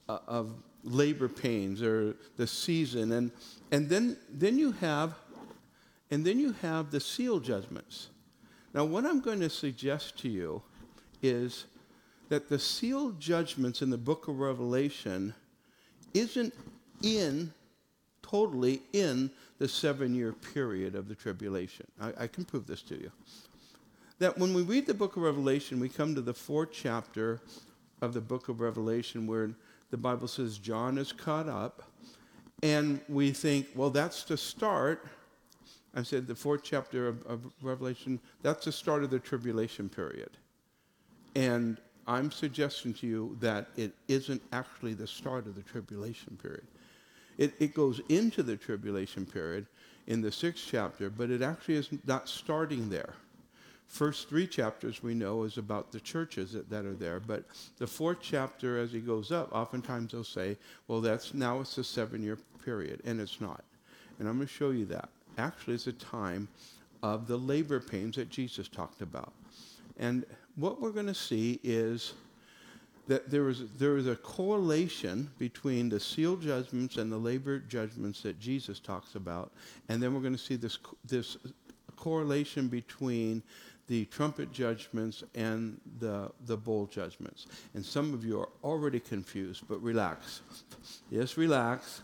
uh 0.07 0.19
of 0.27 0.53
labor 0.83 1.27
pains 1.27 1.81
or 1.81 2.15
the 2.37 2.45
season. 2.45 3.11
And, 3.11 3.31
and 3.71 3.89
then, 3.89 4.17
then 4.29 4.57
you 4.57 4.73
have 4.73 5.15
and 6.11 6.25
then 6.25 6.39
you 6.39 6.53
have 6.61 6.91
the 6.91 6.99
seal 6.99 7.39
judgments. 7.39 8.09
Now, 8.73 8.85
what 8.85 9.05
I'm 9.05 9.21
going 9.21 9.39
to 9.39 9.49
suggest 9.49 10.17
to 10.19 10.29
you 10.29 10.61
is 11.21 11.65
that 12.29 12.49
the 12.49 12.59
sealed 12.59 13.19
judgments 13.19 13.81
in 13.81 13.89
the 13.89 13.97
book 13.97 14.27
of 14.27 14.39
Revelation 14.39 15.33
isn't 16.13 16.53
in, 17.01 17.53
totally 18.21 18.81
in 18.93 19.29
the 19.59 19.67
seven 19.67 20.15
year 20.15 20.33
period 20.33 20.95
of 20.95 21.07
the 21.07 21.15
tribulation. 21.15 21.85
I, 22.01 22.13
I, 22.21 22.27
can 22.27 22.45
prove 22.45 22.67
this 22.67 22.81
to 22.83 22.95
you. 22.95 23.11
That 24.19 24.37
when 24.37 24.53
we 24.53 24.63
read 24.63 24.87
the 24.87 24.93
book 24.93 25.17
of 25.17 25.23
Revelation, 25.23 25.79
we 25.79 25.89
come 25.89 26.15
to 26.15 26.21
the 26.21 26.33
fourth 26.33 26.69
chapter 26.71 27.41
of 28.01 28.13
the 28.13 28.21
book 28.21 28.49
of 28.49 28.59
Revelation 28.59 29.27
where 29.27 29.51
the 29.91 29.97
Bible 29.97 30.27
says 30.27 30.57
John 30.57 30.97
is 30.97 31.11
caught 31.11 31.47
up, 31.47 31.83
and 32.63 32.99
we 33.07 33.31
think, 33.31 33.67
well, 33.75 33.89
that's 33.89 34.23
the 34.23 34.37
start. 34.37 35.05
I 35.93 36.03
said 36.03 36.27
the 36.27 36.35
fourth 36.35 36.63
chapter 36.63 37.07
of, 37.07 37.25
of 37.25 37.41
Revelation, 37.61 38.19
that's 38.41 38.65
the 38.65 38.71
start 38.71 39.03
of 39.03 39.09
the 39.09 39.19
tribulation 39.19 39.87
period. 39.87 40.31
And 41.35 41.77
I'm 42.07 42.31
suggesting 42.31 42.93
to 42.95 43.07
you 43.07 43.37
that 43.39 43.67
it 43.75 43.93
isn't 44.07 44.41
actually 44.51 44.93
the 44.93 45.07
start 45.07 45.47
of 45.47 45.55
the 45.55 45.63
tribulation 45.63 46.37
period. 46.41 46.65
It, 47.37 47.53
it 47.59 47.73
goes 47.73 47.99
into 48.09 48.43
the 48.43 48.55
tribulation 48.55 49.25
period 49.25 49.65
in 50.07 50.21
the 50.21 50.31
sixth 50.31 50.67
chapter, 50.69 51.09
but 51.09 51.29
it 51.29 51.41
actually 51.41 51.75
is 51.75 51.89
not 52.05 52.29
starting 52.29 52.89
there. 52.89 53.13
First 53.87 54.29
three 54.29 54.47
chapters 54.47 55.03
we 55.03 55.13
know 55.13 55.43
is 55.43 55.57
about 55.57 55.91
the 55.91 55.99
churches 55.99 56.53
that, 56.53 56.69
that 56.69 56.85
are 56.85 56.93
there, 56.93 57.19
but 57.19 57.43
the 57.77 57.87
fourth 57.87 58.17
chapter, 58.21 58.79
as 58.79 58.91
he 58.91 58.99
goes 58.99 59.31
up, 59.31 59.53
oftentimes 59.53 60.11
they'll 60.11 60.23
say, 60.23 60.57
well, 60.87 61.01
that's 61.01 61.33
now 61.33 61.59
it's 61.59 61.77
a 61.77 61.83
seven 61.83 62.23
year 62.23 62.37
period, 62.63 63.01
and 63.05 63.19
it's 63.19 63.39
not. 63.39 63.63
And 64.19 64.27
I'm 64.27 64.35
going 64.35 64.47
to 64.47 64.53
show 64.53 64.71
you 64.71 64.85
that. 64.85 65.09
Actually, 65.37 65.75
it's 65.75 65.87
a 65.87 65.93
time 65.93 66.47
of 67.03 67.27
the 67.27 67.37
labor 67.37 67.79
pains 67.79 68.15
that 68.15 68.29
Jesus 68.29 68.67
talked 68.67 69.01
about. 69.01 69.33
And 69.97 70.25
what 70.55 70.81
we're 70.81 70.91
going 70.91 71.07
to 71.07 71.13
see 71.13 71.59
is 71.63 72.13
that 73.07 73.29
there 73.29 73.49
is, 73.49 73.63
there 73.77 73.97
is 73.97 74.07
a 74.07 74.15
correlation 74.15 75.29
between 75.37 75.89
the 75.89 75.99
seal 75.99 76.35
judgments 76.35 76.97
and 76.97 77.11
the 77.11 77.17
labor 77.17 77.59
judgments 77.59 78.21
that 78.21 78.39
Jesus 78.39 78.79
talks 78.79 79.15
about. 79.15 79.51
And 79.89 80.01
then 80.01 80.13
we're 80.13 80.21
going 80.21 80.33
to 80.33 80.39
see 80.39 80.55
this, 80.55 80.79
this 81.05 81.37
correlation 81.95 82.67
between 82.67 83.43
the 83.87 84.05
trumpet 84.05 84.51
judgments 84.51 85.23
and 85.35 85.79
the, 85.99 86.31
the 86.47 86.57
bowl 86.57 86.87
judgments. 86.87 87.45
And 87.75 87.85
some 87.85 88.13
of 88.13 88.25
you 88.25 88.39
are 88.39 88.49
already 88.63 88.99
confused, 88.99 89.63
but 89.67 89.81
relax. 89.83 90.41
Yes, 91.11 91.37
relax. 91.37 92.01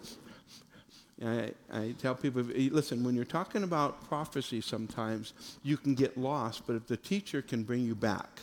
I, 1.24 1.52
I, 1.72 1.96
tell 2.00 2.16
people, 2.16 2.42
eh, 2.56 2.70
listen, 2.72 3.04
when 3.04 3.16
you're 3.16 3.26
talking 3.26 3.64
about 3.64 4.08
prophecy, 4.08 4.62
sometimes 4.62 5.34
you 5.64 5.78
can 5.78 5.94
get 5.94 6.18
lost, 6.18 6.66
but 6.66 6.76
if 6.76 6.88
the 6.88 6.98
teacher 6.98 7.42
can 7.42 7.64
bring 7.64 7.86
you 7.86 7.94
back, 7.94 8.42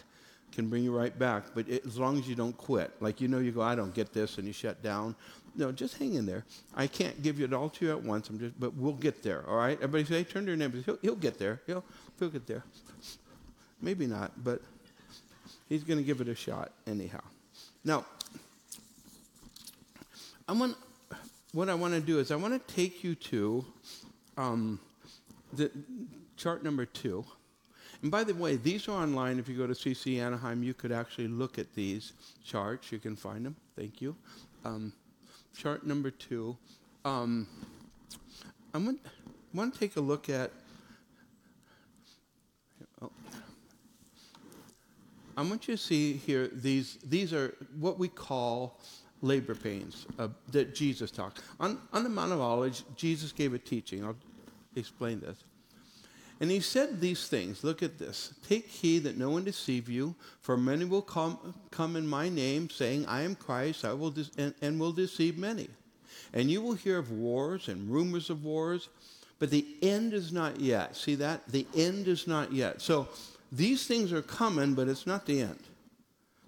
can 0.52 0.68
bring 0.68 0.84
you 0.84 0.96
right 0.96 1.16
back, 1.18 1.46
but 1.54 1.68
it, 1.68 1.84
as 1.84 1.98
long 1.98 2.18
as 2.18 2.28
you 2.28 2.34
don't 2.34 2.56
quit. 2.56 2.92
Like, 3.00 3.20
you 3.20 3.28
know, 3.28 3.38
you 3.38 3.52
go, 3.52 3.62
I 3.62 3.74
don't 3.74 3.94
get 3.94 4.12
this, 4.12 4.38
and 4.38 4.46
you 4.46 4.52
shut 4.52 4.82
down. 4.82 5.16
No, 5.56 5.72
just 5.72 5.98
hang 5.98 6.14
in 6.14 6.24
there. 6.24 6.44
I 6.74 6.86
can't 6.86 7.20
give 7.22 7.40
it 7.40 7.52
all 7.52 7.68
to 7.70 7.84
you 7.84 7.90
at 7.90 8.02
once, 8.02 8.28
I'm 8.30 8.38
just, 8.38 8.58
but 8.60 8.74
we'll 8.74 8.92
get 8.92 9.22
there, 9.22 9.44
all 9.48 9.56
right? 9.56 9.76
Everybody 9.82 10.04
say, 10.04 10.24
turn 10.24 10.44
to 10.44 10.50
your 10.50 10.56
neighbor. 10.56 10.78
He'll, 10.84 10.98
he'll 11.02 11.16
get 11.16 11.38
there. 11.38 11.60
He'll, 11.66 11.84
he'll 12.18 12.30
get 12.30 12.46
there. 12.46 12.64
Maybe 13.80 14.06
not, 14.06 14.32
but 14.42 14.62
he's 15.68 15.84
going 15.84 15.98
to 15.98 16.04
give 16.04 16.20
it 16.20 16.28
a 16.28 16.34
shot 16.34 16.72
anyhow. 16.86 17.22
Now, 17.84 18.04
I 20.48 20.52
want, 20.52 20.76
what 21.58 21.68
I 21.68 21.74
want 21.74 21.92
to 21.92 22.00
do 22.00 22.20
is 22.20 22.30
I 22.30 22.36
want 22.36 22.54
to 22.54 22.72
take 22.72 23.02
you 23.02 23.16
to 23.16 23.64
um, 24.36 24.78
the 25.52 25.68
chart 26.36 26.62
number 26.62 26.86
two. 26.86 27.24
And 28.00 28.12
by 28.12 28.22
the 28.22 28.32
way, 28.32 28.54
these 28.54 28.86
are 28.86 28.92
online. 28.92 29.40
If 29.40 29.48
you 29.48 29.56
go 29.56 29.66
to 29.66 29.72
CC 29.72 30.20
Anaheim, 30.20 30.62
you 30.62 30.72
could 30.72 30.92
actually 30.92 31.26
look 31.26 31.58
at 31.58 31.74
these 31.74 32.12
charts. 32.44 32.92
You 32.92 33.00
can 33.00 33.16
find 33.16 33.44
them. 33.44 33.56
Thank 33.74 34.00
you. 34.00 34.14
Um, 34.64 34.92
chart 35.52 35.84
number 35.84 36.12
two. 36.12 36.56
Um, 37.04 37.48
I 38.72 38.78
want, 38.78 39.00
want 39.52 39.74
to 39.74 39.80
take 39.80 39.96
a 39.96 40.00
look 40.00 40.28
at. 40.28 40.52
Oh. 43.02 43.10
I 45.36 45.42
want 45.42 45.66
you 45.66 45.74
to 45.74 45.82
see 45.82 46.12
here 46.12 46.46
these. 46.52 46.98
These 47.02 47.32
are 47.32 47.52
what 47.80 47.98
we 47.98 48.06
call 48.06 48.78
labor 49.22 49.54
pains 49.54 50.06
uh, 50.18 50.28
that 50.52 50.74
Jesus 50.74 51.10
talked. 51.10 51.42
On, 51.60 51.78
on 51.92 52.04
the 52.04 52.08
Mount 52.08 52.32
of 52.32 52.40
Olives, 52.40 52.84
Jesus 52.96 53.32
gave 53.32 53.54
a 53.54 53.58
teaching. 53.58 54.04
I'll 54.04 54.16
explain 54.76 55.20
this. 55.20 55.44
And 56.40 56.50
he 56.50 56.60
said 56.60 57.00
these 57.00 57.26
things. 57.26 57.64
Look 57.64 57.82
at 57.82 57.98
this. 57.98 58.32
Take 58.48 58.68
heed 58.68 59.00
that 59.00 59.16
no 59.16 59.30
one 59.30 59.44
deceive 59.44 59.88
you, 59.88 60.14
for 60.40 60.56
many 60.56 60.84
will 60.84 61.02
come, 61.02 61.54
come 61.70 61.96
in 61.96 62.06
my 62.06 62.28
name, 62.28 62.70
saying, 62.70 63.06
I 63.06 63.22
am 63.22 63.34
Christ, 63.34 63.84
I 63.84 63.92
will 63.92 64.14
and, 64.36 64.54
and 64.62 64.78
will 64.78 64.92
deceive 64.92 65.36
many. 65.36 65.68
And 66.32 66.50
you 66.50 66.62
will 66.62 66.74
hear 66.74 66.98
of 66.98 67.10
wars 67.10 67.68
and 67.68 67.90
rumors 67.90 68.30
of 68.30 68.44
wars, 68.44 68.88
but 69.40 69.50
the 69.50 69.66
end 69.82 70.12
is 70.12 70.32
not 70.32 70.60
yet. 70.60 70.96
See 70.96 71.16
that? 71.16 71.48
The 71.48 71.66
end 71.74 72.06
is 72.06 72.26
not 72.26 72.52
yet. 72.52 72.80
So 72.80 73.08
these 73.50 73.86
things 73.86 74.12
are 74.12 74.22
coming, 74.22 74.74
but 74.74 74.88
it's 74.88 75.06
not 75.06 75.26
the 75.26 75.40
end. 75.40 75.58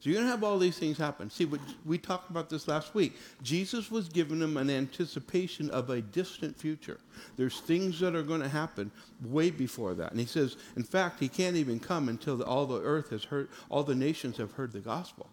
So 0.00 0.08
you're 0.08 0.16
going 0.16 0.26
to 0.26 0.30
have 0.30 0.42
all 0.42 0.58
these 0.58 0.78
things 0.78 0.96
happen. 0.96 1.28
See, 1.28 1.46
we 1.84 1.98
talked 1.98 2.30
about 2.30 2.48
this 2.48 2.66
last 2.66 2.94
week. 2.94 3.18
Jesus 3.42 3.90
was 3.90 4.08
giving 4.08 4.38
them 4.38 4.56
an 4.56 4.70
anticipation 4.70 5.68
of 5.70 5.90
a 5.90 6.00
distant 6.00 6.58
future. 6.58 6.98
There's 7.36 7.60
things 7.60 8.00
that 8.00 8.16
are 8.16 8.22
going 8.22 8.40
to 8.40 8.48
happen 8.48 8.90
way 9.22 9.50
before 9.50 9.92
that. 9.92 10.10
And 10.10 10.18
he 10.18 10.24
says, 10.24 10.56
in 10.74 10.84
fact, 10.84 11.20
he 11.20 11.28
can't 11.28 11.56
even 11.56 11.78
come 11.78 12.08
until 12.08 12.42
all 12.42 12.64
the 12.64 12.80
earth 12.80 13.10
has 13.10 13.24
heard, 13.24 13.48
all 13.68 13.82
the 13.82 13.94
nations 13.94 14.38
have 14.38 14.52
heard 14.52 14.72
the 14.72 14.80
gospel. 14.80 15.28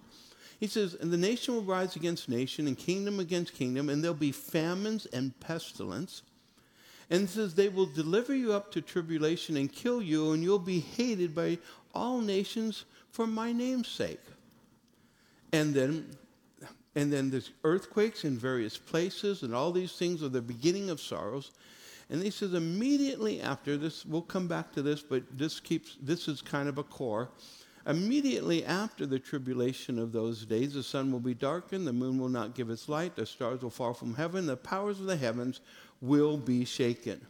He 0.59 0.67
says, 0.67 0.95
and 0.95 1.11
the 1.11 1.17
nation 1.17 1.53
will 1.53 1.61
rise 1.61 1.95
against 1.95 2.27
nation 2.27 2.67
and 2.67 2.77
kingdom 2.77 3.21
against 3.21 3.53
kingdom, 3.53 3.87
and 3.87 4.03
there'll 4.03 4.15
be 4.15 4.33
famines 4.33 5.05
and 5.05 5.39
pestilence. 5.39 6.23
And 7.09 7.21
he 7.21 7.27
says, 7.27 7.53
they 7.53 7.69
will 7.69 7.85
deliver 7.85 8.35
you 8.35 8.51
up 8.51 8.69
to 8.73 8.81
tribulation 8.81 9.55
and 9.55 9.71
kill 9.71 10.01
you, 10.01 10.33
and 10.33 10.43
you'll 10.43 10.59
be 10.59 10.81
hated 10.81 11.33
by 11.33 11.59
all 11.95 12.19
nations 12.19 12.83
for 13.11 13.25
my 13.25 13.53
name's 13.53 13.87
sake. 13.87 14.19
And 15.53 15.73
then, 15.73 16.05
and 16.95 17.11
then 17.11 17.29
there's 17.29 17.51
earthquakes 17.63 18.23
in 18.23 18.37
various 18.37 18.77
places, 18.77 19.43
and 19.43 19.53
all 19.53 19.71
these 19.71 19.93
things 19.93 20.23
are 20.23 20.29
the 20.29 20.41
beginning 20.41 20.89
of 20.89 20.99
sorrows. 20.99 21.51
And 22.09 22.23
he 22.23 22.29
says 22.29 22.53
immediately 22.53 23.41
after 23.41 23.77
this, 23.77 24.05
we'll 24.05 24.21
come 24.21 24.47
back 24.47 24.71
to 24.73 24.81
this, 24.81 25.01
but 25.01 25.23
this 25.37 25.59
keeps 25.59 25.97
this 26.01 26.27
is 26.27 26.41
kind 26.41 26.69
of 26.69 26.77
a 26.77 26.83
core. 26.83 27.29
Immediately 27.85 28.65
after 28.65 29.05
the 29.05 29.19
tribulation 29.19 29.97
of 29.97 30.11
those 30.11 30.45
days, 30.45 30.73
the 30.73 30.83
sun 30.83 31.11
will 31.11 31.21
be 31.21 31.33
darkened, 31.33 31.87
the 31.87 31.93
moon 31.93 32.19
will 32.19 32.27
not 32.29 32.53
give 32.53 32.69
its 32.69 32.89
light, 32.89 33.15
the 33.15 33.25
stars 33.25 33.61
will 33.61 33.69
fall 33.69 33.93
from 33.93 34.13
heaven, 34.13 34.45
the 34.45 34.57
powers 34.57 34.99
of 34.99 35.05
the 35.05 35.15
heavens 35.15 35.61
will 36.01 36.37
be 36.37 36.65
shaken. 36.65 37.25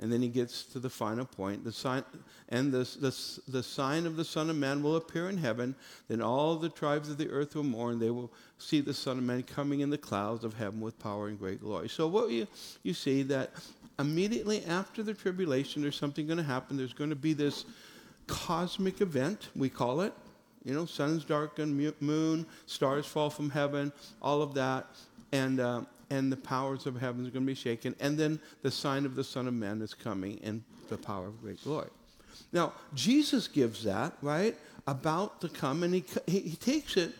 And 0.00 0.12
then 0.12 0.22
he 0.22 0.28
gets 0.28 0.64
to 0.64 0.80
the 0.80 0.90
final 0.90 1.24
point. 1.24 1.64
The 1.64 1.72
sign, 1.72 2.02
and 2.48 2.72
the, 2.72 2.78
the, 3.00 3.40
the 3.48 3.62
sign 3.62 4.06
of 4.06 4.16
the 4.16 4.24
Son 4.24 4.50
of 4.50 4.56
Man 4.56 4.82
will 4.82 4.96
appear 4.96 5.28
in 5.28 5.38
heaven. 5.38 5.74
Then 6.08 6.20
all 6.20 6.56
the 6.56 6.68
tribes 6.68 7.08
of 7.08 7.16
the 7.16 7.30
earth 7.30 7.54
will 7.54 7.62
mourn. 7.62 8.00
They 8.00 8.10
will 8.10 8.32
see 8.58 8.80
the 8.80 8.92
Son 8.92 9.18
of 9.18 9.24
Man 9.24 9.44
coming 9.44 9.80
in 9.80 9.90
the 9.90 9.98
clouds 9.98 10.42
of 10.42 10.54
heaven 10.54 10.80
with 10.80 10.98
power 10.98 11.28
and 11.28 11.38
great 11.38 11.60
glory. 11.60 11.88
So 11.88 12.08
what 12.08 12.30
you, 12.30 12.48
you 12.82 12.92
see 12.92 13.22
that 13.24 13.52
immediately 14.00 14.64
after 14.64 15.04
the 15.04 15.14
tribulation, 15.14 15.82
there's 15.82 15.96
something 15.96 16.26
going 16.26 16.38
to 16.38 16.42
happen. 16.42 16.76
There's 16.76 16.92
going 16.92 17.10
to 17.10 17.16
be 17.16 17.32
this 17.32 17.64
cosmic 18.26 19.00
event, 19.00 19.48
we 19.54 19.68
call 19.68 20.00
it. 20.00 20.12
You 20.64 20.74
know, 20.74 20.86
suns 20.86 21.24
darken, 21.24 21.92
moon, 22.00 22.46
stars 22.66 23.06
fall 23.06 23.30
from 23.30 23.50
heaven, 23.50 23.92
all 24.22 24.42
of 24.42 24.54
that. 24.54 24.86
And, 25.30 25.60
uh, 25.60 25.82
and 26.10 26.30
the 26.30 26.36
powers 26.36 26.86
of 26.86 27.00
heaven 27.00 27.26
are 27.26 27.30
going 27.30 27.44
to 27.44 27.50
be 27.50 27.54
shaken. 27.54 27.94
And 28.00 28.18
then 28.18 28.40
the 28.62 28.70
sign 28.70 29.06
of 29.06 29.14
the 29.16 29.24
Son 29.24 29.48
of 29.48 29.54
Man 29.54 29.82
is 29.82 29.94
coming 29.94 30.40
and 30.42 30.62
the 30.88 30.96
power 30.96 31.26
of 31.28 31.40
great 31.40 31.62
glory. 31.62 31.90
Now, 32.52 32.72
Jesus 32.94 33.48
gives 33.48 33.84
that, 33.84 34.14
right, 34.22 34.56
about 34.86 35.40
to 35.40 35.48
come, 35.48 35.82
and 35.82 35.94
he, 35.94 36.04
he, 36.26 36.40
he 36.40 36.56
takes 36.56 36.96
it, 36.96 37.12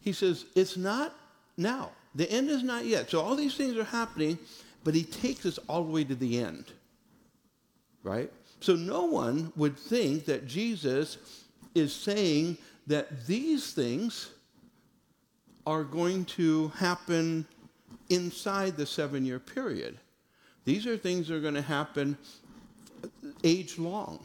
he 0.00 0.12
says, 0.12 0.46
it's 0.54 0.76
not 0.76 1.14
now. 1.56 1.90
The 2.14 2.30
end 2.30 2.50
is 2.50 2.62
not 2.62 2.84
yet. 2.84 3.10
So 3.10 3.20
all 3.20 3.36
these 3.36 3.54
things 3.54 3.76
are 3.76 3.84
happening, 3.84 4.38
but 4.84 4.94
he 4.94 5.04
takes 5.04 5.46
us 5.46 5.58
all 5.68 5.84
the 5.84 5.90
way 5.90 6.04
to 6.04 6.14
the 6.14 6.38
end, 6.38 6.66
right? 8.02 8.30
So 8.60 8.74
no 8.74 9.04
one 9.04 9.52
would 9.56 9.78
think 9.78 10.24
that 10.26 10.46
Jesus 10.46 11.18
is 11.74 11.94
saying 11.94 12.58
that 12.86 13.26
these 13.26 13.72
things 13.72 14.30
are 15.66 15.84
going 15.84 16.24
to 16.24 16.68
happen 16.68 17.46
inside 18.08 18.76
the 18.76 18.86
seven 18.86 19.24
year 19.24 19.38
period. 19.38 19.98
These 20.64 20.86
are 20.86 20.96
things 20.96 21.28
that 21.28 21.34
are 21.36 21.40
going 21.40 21.54
to 21.54 21.62
happen 21.62 22.16
age 23.42 23.78
long. 23.78 24.24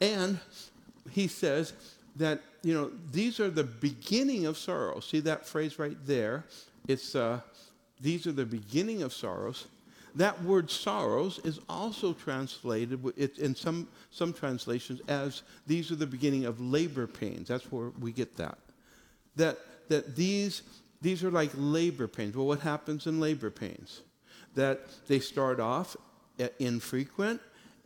And 0.00 0.40
he 1.10 1.28
says 1.28 1.72
that, 2.16 2.40
you 2.62 2.74
know, 2.74 2.90
these 3.12 3.38
are 3.38 3.50
the 3.50 3.64
beginning 3.64 4.46
of 4.46 4.58
sorrow. 4.58 5.00
See 5.00 5.20
that 5.20 5.46
phrase 5.46 5.78
right 5.78 5.96
there? 6.04 6.44
It's, 6.88 7.14
uh, 7.14 7.40
these 8.00 8.26
are 8.26 8.32
the 8.32 8.46
beginning 8.46 9.02
of 9.02 9.12
sorrows. 9.12 9.66
That 10.14 10.42
word 10.42 10.70
sorrows 10.70 11.38
is 11.44 11.60
also 11.68 12.12
translated 12.12 13.04
in 13.38 13.54
some, 13.54 13.86
some 14.10 14.32
translations 14.32 15.00
as 15.06 15.42
these 15.66 15.92
are 15.92 15.96
the 15.96 16.06
beginning 16.06 16.44
of 16.44 16.60
labor 16.60 17.06
pains. 17.06 17.48
That's 17.48 17.70
where 17.70 17.90
we 18.00 18.10
get 18.10 18.36
that. 18.36 18.58
That, 19.36 19.58
that 19.88 20.16
these 20.16 20.62
these 21.00 21.22
are 21.24 21.30
like 21.30 21.50
labor 21.54 22.08
pains. 22.08 22.36
Well, 22.36 22.46
what 22.46 22.60
happens 22.60 23.06
in 23.06 23.20
labor 23.20 23.50
pains? 23.50 24.02
That 24.54 24.80
they 25.06 25.20
start 25.20 25.60
off 25.60 25.96
infrequent 26.58 27.40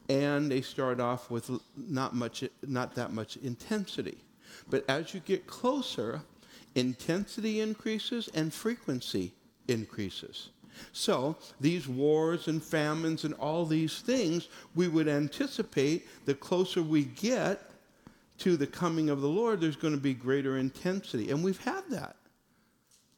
and 0.09 0.51
they 0.51 0.61
start 0.61 1.01
off 1.01 1.31
with 1.31 1.51
not 1.77 2.15
much 2.15 2.45
not 2.67 2.95
that 2.95 3.13
much 3.13 3.37
intensity. 3.39 4.19
But 4.69 4.85
as 4.89 5.15
you 5.15 5.21
get 5.21 5.47
closer, 5.47 6.23
intensity 6.75 7.61
increases 7.61 8.29
and 8.35 8.53
frequency 8.53 9.33
increases. 9.69 10.51
So, 10.93 11.37
these 11.61 11.87
wars 11.87 12.49
and 12.49 12.63
famines 12.63 13.25
and 13.25 13.35
all 13.35 13.67
these 13.67 14.01
things, 14.01 14.49
we 14.75 14.89
would 14.89 15.07
anticipate 15.07 16.09
the 16.25 16.35
closer 16.35 16.83
we 16.83 17.05
get 17.05 17.71
to 18.39 18.57
the 18.57 18.67
coming 18.67 19.11
of 19.11 19.21
the 19.21 19.29
Lord, 19.29 19.61
there's 19.61 19.77
going 19.77 19.95
to 19.95 20.01
be 20.01 20.15
greater 20.15 20.57
intensity. 20.57 21.31
And 21.31 21.45
we've 21.45 21.63
had 21.63 21.83
that. 21.91 22.17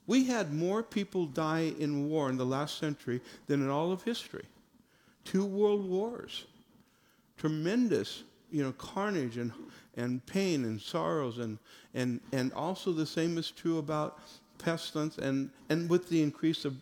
We 0.07 0.25
had 0.25 0.53
more 0.53 0.83
people 0.83 1.27
die 1.27 1.73
in 1.79 2.09
war 2.09 2.29
in 2.29 2.37
the 2.37 2.45
last 2.47 2.79
century 2.79 3.21
than 3.47 3.63
in 3.63 3.71
all 3.71 3.91
of 3.91 4.03
history. 4.03 4.45
Two 5.25 5.45
world 5.45 5.89
wars. 5.89 6.45
Tremendous, 7.39 8.23
you 8.51 8.63
know, 8.63 8.73
carnage 8.73 9.39
and, 9.39 9.53
and 9.97 10.25
pain 10.27 10.65
and 10.65 10.81
sorrows 10.81 11.39
and, 11.39 11.59
and, 11.95 12.21
and 12.33 12.53
also 12.53 12.93
the 12.93 13.07
same 13.07 13.39
is 13.39 13.51
true 13.51 13.79
about 13.79 14.19
pestilence 14.59 15.19
and, 15.19 15.51
and 15.69 15.89
with 15.89 16.09
the 16.09 16.23
increase 16.23 16.65
of, 16.65 16.77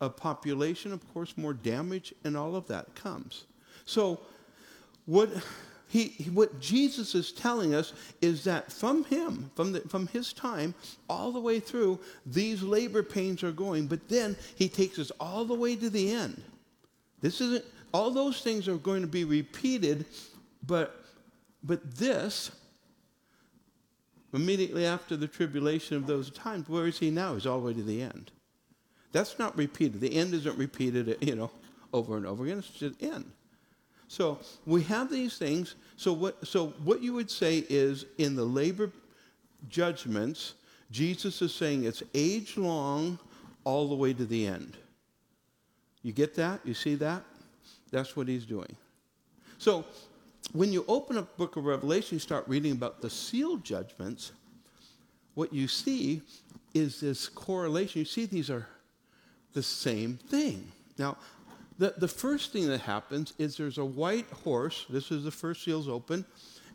of 0.00 0.16
population, 0.16 0.92
of 0.92 1.12
course, 1.12 1.36
more 1.36 1.52
damage 1.52 2.14
and 2.24 2.36
all 2.36 2.56
of 2.56 2.66
that 2.68 2.94
comes. 2.94 3.44
So 3.84 4.20
what 5.06 5.30
he, 5.92 6.30
what 6.32 6.58
Jesus 6.58 7.14
is 7.14 7.32
telling 7.32 7.74
us 7.74 7.92
is 8.22 8.44
that 8.44 8.72
from 8.72 9.04
him, 9.04 9.50
from, 9.54 9.72
the, 9.72 9.80
from 9.80 10.06
his 10.06 10.32
time, 10.32 10.74
all 11.06 11.32
the 11.32 11.38
way 11.38 11.60
through, 11.60 12.00
these 12.24 12.62
labor 12.62 13.02
pains 13.02 13.42
are 13.42 13.52
going, 13.52 13.88
but 13.88 14.08
then 14.08 14.34
he 14.54 14.70
takes 14.70 14.98
us 14.98 15.12
all 15.20 15.44
the 15.44 15.52
way 15.52 15.76
to 15.76 15.90
the 15.90 16.10
end. 16.10 16.42
This 17.20 17.42
isn't, 17.42 17.66
all 17.92 18.10
those 18.10 18.40
things 18.40 18.68
are 18.68 18.76
going 18.76 19.02
to 19.02 19.06
be 19.06 19.24
repeated, 19.24 20.06
but, 20.66 21.04
but 21.62 21.96
this, 21.96 22.52
immediately 24.32 24.86
after 24.86 25.14
the 25.14 25.28
tribulation 25.28 25.98
of 25.98 26.06
those 26.06 26.30
times, 26.30 26.70
where 26.70 26.86
is 26.86 26.98
he 26.98 27.10
now? 27.10 27.34
He's 27.34 27.44
all 27.44 27.60
the 27.60 27.66
way 27.66 27.74
to 27.74 27.82
the 27.82 28.00
end. 28.00 28.30
That's 29.12 29.38
not 29.38 29.54
repeated. 29.58 30.00
The 30.00 30.14
end 30.14 30.32
isn't 30.32 30.56
repeated, 30.56 31.18
you 31.20 31.34
know, 31.34 31.50
over 31.92 32.16
and 32.16 32.24
over 32.24 32.44
again. 32.44 32.60
It's 32.60 32.70
just 32.70 33.02
end. 33.02 33.30
So 34.12 34.38
we 34.66 34.82
have 34.82 35.10
these 35.10 35.38
things. 35.38 35.74
So 35.96 36.12
what, 36.12 36.46
so 36.46 36.74
what 36.84 37.02
you 37.02 37.14
would 37.14 37.30
say 37.30 37.64
is 37.70 38.04
in 38.18 38.36
the 38.36 38.44
labor 38.44 38.90
judgments, 39.70 40.52
Jesus 40.90 41.40
is 41.40 41.54
saying 41.54 41.84
it's 41.84 42.02
age 42.12 42.58
long 42.58 43.18
all 43.64 43.88
the 43.88 43.94
way 43.94 44.12
to 44.12 44.26
the 44.26 44.46
end. 44.46 44.76
You 46.02 46.12
get 46.12 46.34
that? 46.34 46.60
You 46.62 46.74
see 46.74 46.94
that? 46.96 47.22
That's 47.90 48.14
what 48.14 48.28
he's 48.28 48.44
doing. 48.44 48.76
So 49.56 49.82
when 50.52 50.74
you 50.74 50.84
open 50.88 51.16
up 51.16 51.34
book 51.38 51.56
of 51.56 51.64
Revelation, 51.64 52.16
you 52.16 52.20
start 52.20 52.44
reading 52.46 52.72
about 52.72 53.00
the 53.00 53.08
sealed 53.08 53.64
judgments, 53.64 54.32
what 55.32 55.54
you 55.54 55.66
see 55.66 56.20
is 56.74 57.00
this 57.00 57.30
correlation. 57.30 58.00
You 58.00 58.04
see 58.04 58.26
these 58.26 58.50
are 58.50 58.66
the 59.54 59.62
same 59.62 60.18
thing. 60.18 60.70
Now, 60.98 61.16
the, 61.78 61.94
the 61.96 62.08
first 62.08 62.52
thing 62.52 62.68
that 62.68 62.80
happens 62.80 63.34
is 63.38 63.56
there's 63.56 63.78
a 63.78 63.84
white 63.84 64.28
horse. 64.44 64.86
This 64.88 65.10
is 65.10 65.24
the 65.24 65.30
first 65.30 65.64
seal's 65.64 65.88
open, 65.88 66.24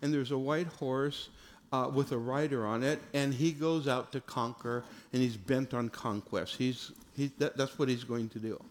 and 0.01 0.13
there's 0.13 0.31
a 0.31 0.37
white 0.37 0.67
horse 0.67 1.29
uh, 1.71 1.89
with 1.93 2.11
a 2.11 2.17
rider 2.17 2.65
on 2.65 2.83
it, 2.83 3.01
and 3.13 3.33
he 3.33 3.51
goes 3.51 3.87
out 3.87 4.11
to 4.13 4.21
conquer, 4.21 4.83
and 5.13 5.21
he's 5.21 5.37
bent 5.37 5.73
on 5.73 5.89
conquest. 5.89 6.55
He's, 6.55 6.91
he, 7.15 7.31
that, 7.37 7.57
that's 7.57 7.77
what 7.77 7.89
he's 7.89 8.03
going 8.03 8.29
to 8.29 8.39
do. 8.39 8.61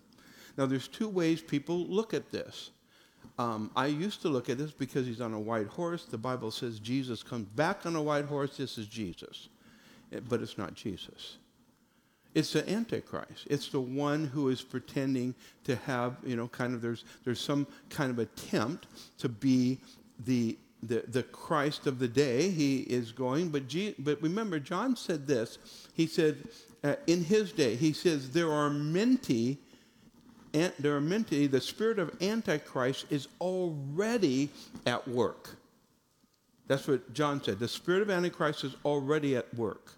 Now, 0.57 0.67
there's 0.67 0.89
two 0.89 1.09
ways 1.09 1.43
people 1.43 1.87
look 1.87 2.15
at 2.15 2.31
this. 2.31 2.71
Um, 3.39 3.71
I 3.77 3.87
used 3.87 4.23
to 4.23 4.29
look 4.29 4.49
at 4.49 4.57
this 4.57 4.71
because 4.71 5.07
he's 5.07 5.21
on 5.21 5.35
a 5.35 5.41
white 5.41 5.67
horse. 5.67 6.07
The 6.07 6.17
Bible 6.17 6.51
says 6.51 6.79
Jesus 6.79 7.23
comes 7.23 7.47
back 7.49 7.85
on 7.85 7.95
a 7.95 8.03
white 8.03 8.25
horse. 8.25 8.57
This 8.57 8.79
is 8.79 8.87
Jesus. 8.87 9.49
It, 10.11 10.27
but 10.29 10.41
it's 10.41 10.57
not 10.57 10.75
Jesus. 10.75 11.37
It's 12.37 12.53
the 12.53 12.69
Antichrist. 12.71 13.47
It's 13.49 13.69
the 13.69 13.81
one 13.81 14.27
who 14.27 14.51
is 14.51 14.61
pretending 14.61 15.35
to 15.65 15.75
have, 15.75 16.19
you 16.23 16.37
know, 16.37 16.49
kind 16.49 16.75
of 16.75 16.83
there's 16.83 17.03
there's 17.25 17.41
some 17.41 17.67
kind 17.89 18.11
of 18.11 18.19
attempt 18.19 18.89
to 19.21 19.31
be 19.31 19.79
the 20.27 20.59
the, 20.83 21.03
the 21.09 21.23
Christ 21.23 21.87
of 21.87 21.99
the 21.99 22.07
day. 22.07 22.51
He 22.51 22.81
is 22.81 23.11
going, 23.11 23.49
but 23.49 23.67
G, 23.69 23.95
but 23.99 24.21
remember, 24.21 24.59
John 24.59 24.97
said 24.97 25.27
this. 25.27 25.57
He 25.95 26.07
said 26.07 26.47
uh, 26.85 26.97
in 27.07 27.25
his 27.25 27.53
day, 27.53 27.75
he 27.75 27.95
says 27.95 28.31
there 28.31 28.53
are 28.53 28.69
many. 28.69 29.57
And 30.53 30.75
there 30.79 30.95
are 30.95 31.01
many. 31.01 31.47
The 31.47 31.61
spirit 31.61 31.99
of 31.99 32.23
Antichrist 32.23 33.07
is 33.09 33.29
already 33.41 34.51
at 34.85 35.09
work. 35.09 35.57
That's 36.67 36.87
what 36.87 37.15
John 37.15 37.43
said. 37.43 37.59
The 37.61 37.69
spirit 37.69 38.03
of 38.03 38.11
Antichrist 38.11 38.65
is 38.65 38.75
already 38.85 39.37
at 39.37 39.53
work. 39.55 39.93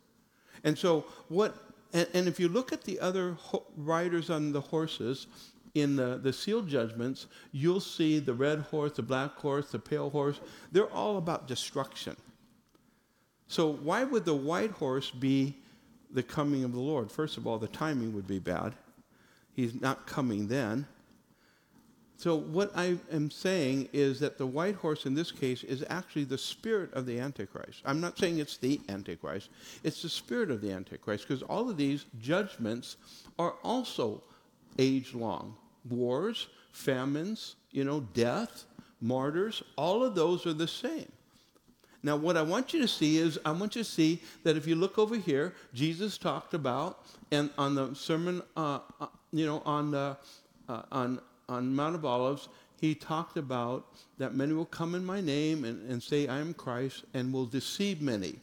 And 0.65 0.77
so, 0.77 1.05
what, 1.29 1.68
and, 1.93 2.07
and 2.15 2.29
if 2.29 2.39
you 2.39 2.49
look 2.49 2.73
at 2.73 2.85
the 2.85 3.01
other 3.01 3.33
ho- 3.33 3.67
riders 3.77 4.31
on 4.31 4.53
the 4.53 4.61
horses 4.61 5.27
in 5.75 5.97
the, 5.97 6.19
the 6.23 6.33
seal 6.33 6.63
judgments, 6.63 7.27
you'll 7.53 7.81
see 7.81 8.19
the 8.19 8.35
red 8.35 8.61
horse, 8.61 8.93
the 8.93 9.03
black 9.03 9.37
horse, 9.37 9.71
the 9.71 9.79
pale 9.79 10.11
horse. 10.11 10.41
They're 10.73 10.93
all 10.93 11.17
about 11.19 11.47
destruction. 11.47 12.17
So, 13.47 13.73
why 13.73 14.05
would 14.05 14.25
the 14.25 14.35
white 14.35 14.73
horse 14.73 15.11
be 15.11 15.57
the 16.11 16.23
coming 16.23 16.65
of 16.65 16.73
the 16.73 16.81
Lord? 16.81 17.11
First 17.11 17.37
of 17.39 17.47
all, 17.47 17.59
the 17.59 17.69
timing 17.69 18.15
would 18.15 18.27
be 18.27 18.39
bad. 18.39 18.75
He's 19.55 19.81
not 19.81 20.07
coming 20.07 20.49
then. 20.49 20.87
So, 22.19 22.35
what 22.35 22.73
I 22.75 22.99
am 23.13 23.31
saying 23.31 23.91
is 23.93 24.19
that 24.19 24.39
the 24.39 24.47
white 24.47 24.75
horse 24.75 25.07
in 25.07 25.15
this 25.15 25.31
case 25.31 25.63
is 25.63 25.85
actually 25.89 26.25
the 26.25 26.37
spirit 26.37 26.93
of 26.93 27.07
the 27.07 27.21
Antichrist. 27.21 27.81
I'm 27.85 28.01
not 28.01 28.19
saying 28.19 28.39
it's 28.39 28.57
the 28.57 28.81
Antichrist, 28.89 29.51
it's 29.85 30.03
the 30.03 30.09
spirit 30.09 30.51
of 30.51 30.61
the 30.61 30.73
Antichrist, 30.73 31.29
because 31.29 31.45
all 31.45 31.71
of 31.71 31.77
these 31.77 32.07
judgments 32.21 32.97
are 33.39 33.55
also 33.63 34.21
age 34.81 35.15
long 35.15 35.55
wars, 35.89 36.49
famines, 36.73 37.55
you 37.71 37.85
know, 37.85 38.01
death, 38.15 38.65
martyrs, 39.01 39.63
all 39.77 40.03
of 40.03 40.17
those 40.17 40.45
are 40.45 40.53
the 40.53 40.67
same. 40.67 41.11
Now, 42.03 42.17
what 42.17 42.37
I 42.37 42.43
want 42.43 42.75
you 42.75 42.81
to 42.81 42.89
see 42.89 43.19
is, 43.19 43.39
I 43.45 43.53
want 43.53 43.77
you 43.77 43.85
to 43.85 43.89
see 43.89 44.23
that 44.43 44.57
if 44.57 44.67
you 44.67 44.75
look 44.75 44.99
over 44.99 45.17
here, 45.17 45.55
Jesus 45.73 46.19
talked 46.19 46.53
about, 46.53 47.05
and 47.31 47.51
on 47.57 47.77
the 47.77 47.95
sermon, 47.95 48.43
uh, 48.57 48.81
uh, 49.01 49.07
you 49.33 49.47
know, 49.47 49.63
on 49.65 49.93
the, 49.93 50.17
uh, 50.69 50.83
on 50.91 51.21
on 51.49 51.75
Mount 51.75 51.95
of 51.95 52.05
Olives, 52.05 52.49
he 52.81 52.95
talked 52.95 53.37
about 53.37 53.87
that 54.19 54.35
many 54.35 54.53
will 54.53 54.65
come 54.65 54.95
in 54.95 55.05
my 55.05 55.21
name 55.21 55.65
and, 55.65 55.91
and 55.91 56.03
say, 56.03 56.29
I 56.29 56.39
am 56.39 56.55
Christ, 56.55 57.05
and 57.15 57.33
will 57.33 57.47
deceive 57.47 58.01
many. 58.01 58.39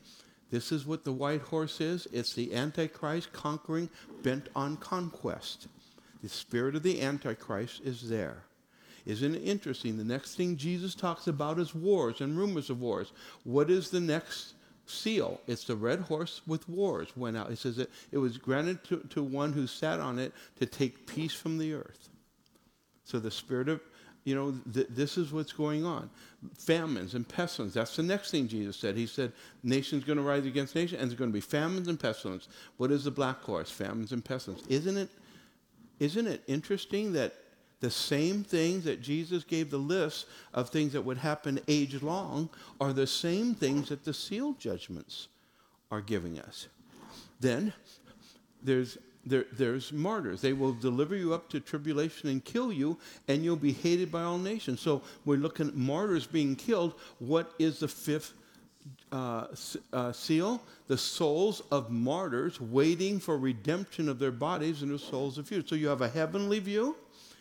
This 0.51 0.71
is 0.71 0.85
what 0.85 1.03
the 1.03 1.11
white 1.11 1.41
horse 1.41 1.81
is 1.81 2.07
it's 2.11 2.33
the 2.33 2.53
Antichrist 2.53 3.33
conquering, 3.33 3.89
bent 4.23 4.49
on 4.55 4.77
conquest. 4.77 5.67
The 6.21 6.29
spirit 6.29 6.75
of 6.75 6.83
the 6.83 7.01
Antichrist 7.01 7.81
is 7.83 8.09
there. 8.09 8.43
Isn't 9.05 9.35
it 9.35 9.43
interesting? 9.43 9.97
The 9.97 10.03
next 10.03 10.35
thing 10.35 10.57
Jesus 10.57 10.95
talks 10.95 11.27
about 11.27 11.59
is 11.59 11.75
wars 11.75 12.21
and 12.21 12.37
rumors 12.37 12.69
of 12.69 12.81
wars. 12.81 13.13
What 13.43 13.69
is 13.69 13.89
the 13.89 13.99
next 13.99 14.55
seal? 14.87 15.39
It's 15.45 15.65
the 15.65 15.75
red 15.75 15.99
horse 15.99 16.41
with 16.47 16.67
wars 16.67 17.09
went 17.15 17.37
out. 17.37 17.49
He 17.49 17.55
says 17.55 17.75
that 17.75 17.91
it 18.11 18.17
was 18.17 18.37
granted 18.37 18.83
to, 18.85 18.97
to 19.11 19.23
one 19.23 19.53
who 19.53 19.67
sat 19.67 19.99
on 19.99 20.17
it 20.17 20.33
to 20.59 20.65
take 20.65 21.05
peace 21.05 21.33
from 21.33 21.59
the 21.59 21.73
earth. 21.73 22.09
So 23.05 23.19
the 23.19 23.31
spirit 23.31 23.69
of, 23.69 23.81
you 24.23 24.35
know, 24.35 24.55
th- 24.73 24.87
this 24.89 25.17
is 25.17 25.31
what's 25.31 25.53
going 25.53 25.85
on. 25.85 26.09
Famines 26.57 27.13
and 27.13 27.27
pestilence. 27.27 27.75
That's 27.75 27.95
the 27.95 28.03
next 28.03 28.31
thing 28.31 28.47
Jesus 28.47 28.75
said. 28.75 28.97
He 28.97 29.05
said, 29.05 29.31
nation's 29.63 30.03
going 30.03 30.17
to 30.17 30.23
rise 30.23 30.45
against 30.45 30.75
nation, 30.75 30.99
and 30.99 31.09
there's 31.09 31.17
going 31.17 31.29
to 31.29 31.33
be 31.33 31.41
famines 31.41 31.87
and 31.87 31.99
pestilence. 31.99 32.47
What 32.77 32.91
is 32.91 33.03
the 33.03 33.11
black 33.11 33.41
horse? 33.41 33.69
Famines 33.69 34.11
and 34.11 34.25
pestilence. 34.25 34.63
Isn't 34.67 34.97
it, 34.97 35.09
isn't 35.99 36.27
it 36.27 36.41
interesting 36.47 37.13
that 37.13 37.35
the 37.81 37.91
same 37.91 38.43
things 38.43 38.83
that 38.85 39.01
Jesus 39.01 39.43
gave 39.43 39.69
the 39.69 39.77
list 39.77 40.25
of 40.53 40.69
things 40.69 40.93
that 40.93 41.01
would 41.01 41.17
happen 41.17 41.59
age 41.67 42.01
long 42.01 42.49
are 42.81 42.93
the 42.93 43.05
same 43.05 43.53
things 43.53 43.89
that 43.89 44.03
the 44.03 44.13
seal 44.13 44.53
judgments 44.53 45.27
are 45.91 46.01
giving 46.01 46.39
us? 46.39 46.67
Then 47.39 47.73
there's 48.63 48.97
there, 49.25 49.45
there's 49.51 49.91
martyrs. 49.91 50.41
They 50.41 50.53
will 50.53 50.73
deliver 50.73 51.15
you 51.15 51.33
up 51.33 51.49
to 51.49 51.59
tribulation 51.59 52.29
and 52.29 52.43
kill 52.43 52.71
you, 52.71 52.97
and 53.27 53.43
you'll 53.43 53.55
be 53.55 53.73
hated 53.73 54.11
by 54.11 54.21
all 54.21 54.37
nations. 54.37 54.81
So 54.81 55.01
we're 55.25 55.37
looking 55.37 55.67
at 55.67 55.75
martyrs 55.75 56.27
being 56.27 56.55
killed. 56.55 56.93
What 57.19 57.53
is 57.57 57.79
the 57.79 57.87
fifth 57.87 58.33
uh, 59.11 59.47
uh, 59.91 60.11
seal? 60.11 60.61
The 60.87 60.97
souls 60.97 61.63
of 61.71 61.89
martyrs 61.89 62.61
waiting 62.61 63.19
for 63.19 63.37
redemption 63.37 64.07
of 64.09 64.19
their 64.19 64.31
bodies 64.31 64.83
and 64.83 64.91
their 64.91 64.99
souls 64.99 65.37
of 65.37 65.49
you. 65.51 65.63
So 65.65 65.75
you 65.75 65.87
have 65.87 66.01
a 66.01 66.09
heavenly 66.09 66.59
view 66.59 66.95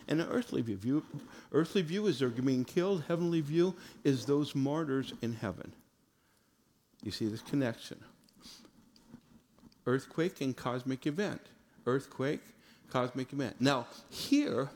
and 0.09 0.21
an 0.21 0.29
earthly 0.31 0.63
view. 0.63 0.77
view. 0.77 1.05
Earthly 1.53 1.83
view 1.83 2.07
is 2.07 2.19
they're 2.19 2.29
being 2.31 2.65
killed. 2.65 3.05
Heavenly 3.09 3.43
view 3.43 3.75
is 4.05 4.25
those 4.25 4.55
martyrs 4.55 5.13
in 5.21 5.35
heaven. 5.35 5.73
You 7.03 7.11
see 7.11 7.27
this 7.27 7.43
connection. 7.43 7.99
Earthquake 9.87 10.41
and 10.41 10.57
cosmic 10.57 11.07
event 11.07 11.43
earthquake, 11.87 12.43
cosmic 12.91 13.33
event. 13.33 13.57
Now, 13.61 13.87
here, 14.11 14.71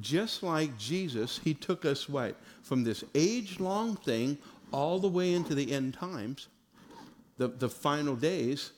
just 0.00 0.42
like 0.42 0.76
Jesus, 0.78 1.40
he 1.42 1.54
took 1.54 1.84
us 1.84 2.08
what? 2.08 2.36
From 2.62 2.84
this 2.84 3.04
age 3.14 3.60
long 3.60 3.96
thing 3.96 4.38
all 4.72 4.98
the 4.98 5.08
way 5.08 5.32
into 5.32 5.54
the 5.54 5.72
end 5.72 5.94
times, 5.94 6.48
the, 7.38 7.48
the 7.48 7.68
final 7.68 8.16
days. 8.16 8.72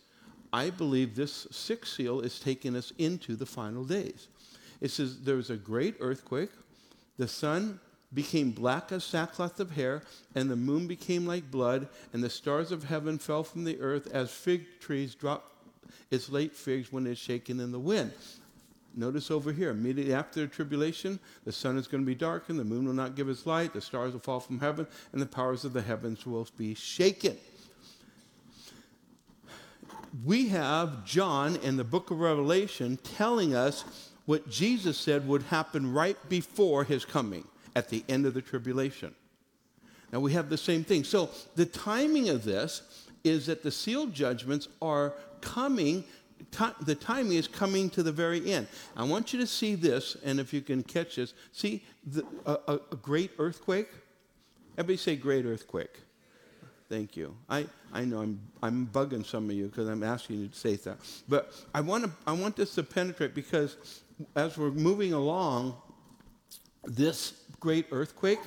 I 0.52 0.70
believe 0.70 1.14
this 1.14 1.46
sixth 1.50 1.94
seal 1.94 2.20
is 2.20 2.40
taking 2.40 2.74
us 2.76 2.92
into 2.98 3.36
the 3.36 3.46
final 3.46 3.84
days. 3.84 4.28
It 4.80 4.90
says 4.90 5.20
there 5.20 5.36
was 5.36 5.50
a 5.50 5.56
great 5.56 5.96
earthquake, 6.00 6.50
the 7.18 7.28
sun 7.28 7.80
became 8.14 8.52
black 8.52 8.90
as 8.92 9.04
sackcloth 9.04 9.60
of 9.60 9.72
hair, 9.72 10.02
and 10.34 10.50
the 10.50 10.56
moon 10.56 10.86
became 10.86 11.26
like 11.26 11.50
blood, 11.50 11.88
and 12.12 12.22
the 12.22 12.30
stars 12.30 12.72
of 12.72 12.84
heaven 12.84 13.18
fell 13.18 13.42
from 13.42 13.64
the 13.64 13.78
earth 13.80 14.06
as 14.12 14.30
fig 14.30 14.80
trees 14.80 15.14
drop 15.14 15.57
its 16.10 16.30
late 16.30 16.54
figs 16.54 16.92
when 16.92 17.06
it's 17.06 17.20
shaken 17.20 17.60
in 17.60 17.72
the 17.72 17.78
wind. 17.78 18.12
Notice 18.94 19.30
over 19.30 19.52
here, 19.52 19.70
immediately 19.70 20.14
after 20.14 20.40
the 20.40 20.46
tribulation, 20.46 21.20
the 21.44 21.52
sun 21.52 21.76
is 21.76 21.86
going 21.86 22.02
to 22.02 22.06
be 22.06 22.14
darkened, 22.14 22.58
the 22.58 22.64
moon 22.64 22.86
will 22.86 22.94
not 22.94 23.14
give 23.14 23.28
its 23.28 23.46
light, 23.46 23.72
the 23.72 23.80
stars 23.80 24.12
will 24.12 24.20
fall 24.20 24.40
from 24.40 24.58
heaven, 24.58 24.86
and 25.12 25.22
the 25.22 25.26
powers 25.26 25.64
of 25.64 25.72
the 25.72 25.82
heavens 25.82 26.26
will 26.26 26.48
be 26.56 26.74
shaken. 26.74 27.36
We 30.24 30.48
have 30.48 31.04
John 31.04 31.56
in 31.56 31.76
the 31.76 31.84
book 31.84 32.10
of 32.10 32.18
Revelation 32.18 32.98
telling 33.04 33.54
us 33.54 33.84
what 34.24 34.48
Jesus 34.50 34.98
said 34.98 35.28
would 35.28 35.42
happen 35.44 35.92
right 35.92 36.16
before 36.28 36.84
his 36.84 37.04
coming 37.04 37.44
at 37.76 37.90
the 37.90 38.04
end 38.08 38.26
of 38.26 38.34
the 38.34 38.42
tribulation. 38.42 39.14
Now 40.12 40.20
we 40.20 40.32
have 40.32 40.48
the 40.48 40.56
same 40.56 40.82
thing. 40.82 41.04
So 41.04 41.30
the 41.54 41.66
timing 41.66 42.30
of 42.30 42.44
this 42.44 42.82
is 43.22 43.46
that 43.46 43.62
the 43.62 43.70
sealed 43.70 44.14
judgments 44.14 44.68
are 44.80 45.12
coming, 45.40 46.04
the 46.82 46.94
timing 46.94 47.36
is 47.36 47.48
coming 47.48 47.90
to 47.90 48.02
the 48.02 48.12
very 48.12 48.52
end. 48.52 48.68
I 48.96 49.04
want 49.04 49.32
you 49.32 49.40
to 49.40 49.46
see 49.46 49.74
this, 49.74 50.16
and 50.24 50.40
if 50.40 50.52
you 50.52 50.60
can 50.60 50.82
catch 50.82 51.16
this, 51.16 51.34
see 51.52 51.82
the, 52.06 52.24
a, 52.46 52.80
a, 52.90 52.96
great 52.96 53.32
earthquake? 53.38 53.88
Everybody 54.76 54.96
say 54.96 55.16
great 55.16 55.44
earthquake. 55.44 56.00
Thank 56.88 57.16
you. 57.16 57.34
I, 57.50 57.66
I 57.92 58.04
know 58.04 58.20
I'm, 58.20 58.40
I'm 58.62 58.86
bugging 58.86 59.26
some 59.26 59.50
of 59.50 59.56
you 59.56 59.66
because 59.66 59.88
I'm 59.88 60.02
asking 60.02 60.40
you 60.40 60.48
to 60.48 60.56
say 60.56 60.76
that. 60.76 60.98
But 61.28 61.52
I 61.74 61.80
want, 61.82 62.04
to, 62.04 62.10
I 62.26 62.32
want 62.32 62.56
this 62.56 62.74
to 62.76 62.82
penetrate 62.82 63.34
because 63.34 63.76
as 64.34 64.56
we're 64.56 64.70
moving 64.70 65.12
along, 65.12 65.76
this 66.84 67.34
great 67.60 67.86
earthquake 67.90 68.40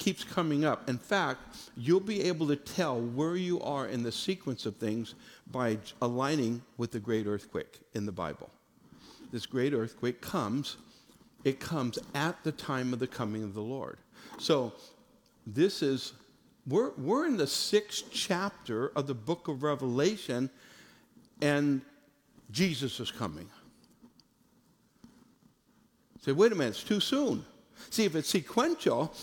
keeps 0.00 0.24
coming 0.24 0.64
up. 0.64 0.88
In 0.88 0.98
fact, 0.98 1.70
you'll 1.76 2.00
be 2.00 2.22
able 2.22 2.48
to 2.48 2.56
tell 2.56 3.00
where 3.00 3.36
you 3.36 3.60
are 3.60 3.86
in 3.86 4.02
the 4.02 4.10
sequence 4.10 4.66
of 4.66 4.74
things 4.76 5.14
by 5.52 5.78
aligning 6.02 6.62
with 6.78 6.90
the 6.90 6.98
great 6.98 7.26
earthquake 7.26 7.78
in 7.94 8.06
the 8.06 8.12
Bible. 8.12 8.50
This 9.30 9.46
great 9.46 9.72
earthquake 9.72 10.20
comes, 10.20 10.78
it 11.44 11.60
comes 11.60 11.98
at 12.14 12.42
the 12.42 12.50
time 12.50 12.92
of 12.92 12.98
the 12.98 13.06
coming 13.06 13.44
of 13.44 13.54
the 13.54 13.60
Lord. 13.60 13.98
So 14.38 14.72
this 15.46 15.82
is, 15.82 16.14
we're, 16.66 16.90
we're 16.96 17.26
in 17.26 17.36
the 17.36 17.46
sixth 17.46 18.06
chapter 18.10 18.88
of 18.96 19.06
the 19.06 19.14
book 19.14 19.48
of 19.48 19.62
Revelation, 19.62 20.50
and 21.42 21.82
Jesus 22.50 22.98
is 23.00 23.10
coming. 23.10 23.48
Say, 26.24 26.32
wait 26.32 26.52
a 26.52 26.54
minute, 26.54 26.70
it's 26.70 26.82
too 26.82 27.00
soon. 27.00 27.44
See, 27.90 28.04
if 28.04 28.14
it's 28.14 28.28
sequential, 28.28 29.14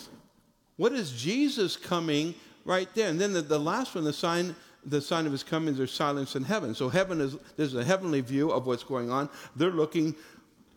what 0.78 0.94
is 0.94 1.12
Jesus 1.12 1.76
coming 1.76 2.34
right 2.66 2.88
there? 2.96 3.10
And 3.10 3.20
then 3.20 3.34
the, 3.34 3.42
the 3.42 3.60
last 3.60 3.96
one, 3.96 4.04
the 4.04 4.14
sign, 4.14 4.56
the 4.86 5.02
sign 5.02 5.26
of 5.26 5.32
his 5.32 5.44
coming 5.44 5.70
is 5.70 5.78
there's 5.78 5.92
silence 5.92 6.36
in 6.36 6.44
heaven. 6.44 6.74
So 6.74 6.90
heaven 6.90 7.20
is 7.20 7.36
there's 7.58 7.76
a 7.76 7.84
heavenly 7.84 8.22
view 8.22 8.52
of 8.52 8.66
what's 8.66 8.84
going 8.84 9.12
on. 9.12 9.30
They're 9.56 9.72
looking 9.72 10.16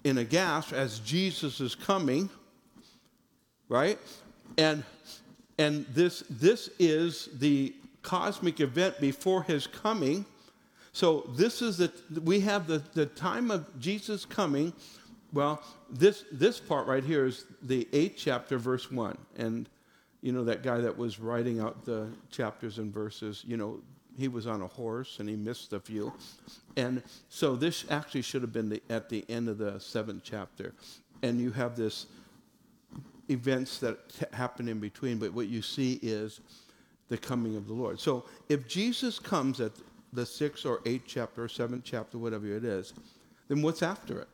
in 0.05 0.19
a 0.19 0.25
gasp 0.25 0.73
as 0.73 0.99
Jesus 1.01 1.61
is 1.61 1.75
coming, 1.75 2.31
right? 3.69 3.99
And 4.59 4.83
and 5.59 5.87
this 5.87 6.25
this 6.31 6.71
is 6.79 7.29
the 7.39 7.75
cosmic 8.03 8.61
event 8.61 8.99
before 9.01 9.43
his 9.43 9.67
coming. 9.67 10.25
So 10.93 11.31
this 11.37 11.63
is 11.63 11.77
the 11.77 11.93
we 12.25 12.41
have 12.41 12.67
the, 12.67 12.83
the 12.95 13.07
time 13.07 13.51
of 13.51 13.79
Jesus 13.79 14.25
coming. 14.25 14.73
Well, 15.33 15.63
this 15.91 16.25
this 16.33 16.59
part 16.59 16.87
right 16.87 17.05
here 17.05 17.27
is 17.27 17.45
the 17.63 17.87
eighth 17.93 18.15
chapter, 18.17 18.59
verse 18.59 18.91
one. 18.91 19.19
And 19.37 19.69
you 20.23 20.33
know, 20.33 20.45
that 20.45 20.63
guy 20.63 20.79
that 20.79 20.97
was 20.97 21.19
writing 21.19 21.61
out 21.61 21.85
the 21.85 22.09
chapters 22.31 22.79
and 22.79 22.93
verses, 22.93 23.43
you 23.47 23.57
know, 23.57 23.81
he 24.19 24.29
was 24.29 24.47
on 24.47 24.61
a 24.61 24.67
horse 24.67 25.19
and 25.19 25.29
he 25.29 25.37
missed 25.37 25.73
a 25.73 25.81
few. 25.81 26.13
And 26.77 27.03
so 27.29 27.57
this 27.57 27.85
actually 27.91 28.23
should 28.23 28.43
have 28.43 28.53
been 28.53 28.69
the, 28.69 28.83
at 28.91 29.09
the 29.09 29.25
end 29.29 29.49
of 29.49 29.59
the 29.59 29.79
seventh 29.79 30.23
chapter. 30.25 30.75
And 31.23 31.41
you 31.41 31.51
have 31.53 31.77
this 31.77 32.07
events 33.29 33.79
that 33.79 34.09
t- 34.11 34.27
happen 34.33 34.69
in 34.69 34.79
between, 34.79 35.19
but 35.19 35.33
what 35.33 35.47
you 35.47 35.63
see 35.63 35.99
is 36.03 36.41
the 37.09 37.17
coming 37.17 37.57
of 37.57 37.67
the 37.67 37.73
Lord. 37.73 37.99
So 37.99 38.25
if 38.49 38.69
Jesus 38.69 39.19
comes 39.19 39.61
at 39.61 39.73
the 40.13 40.27
sixth 40.27 40.67
or 40.67 40.81
eighth 40.85 41.05
chapter 41.07 41.45
or 41.45 41.49
seventh 41.49 41.85
chapter, 41.85 42.19
whatever 42.19 42.47
it 42.47 42.65
is, 42.65 42.93
then 43.49 43.63
what's 43.63 43.83
after 43.83 44.21
it? 44.21 44.29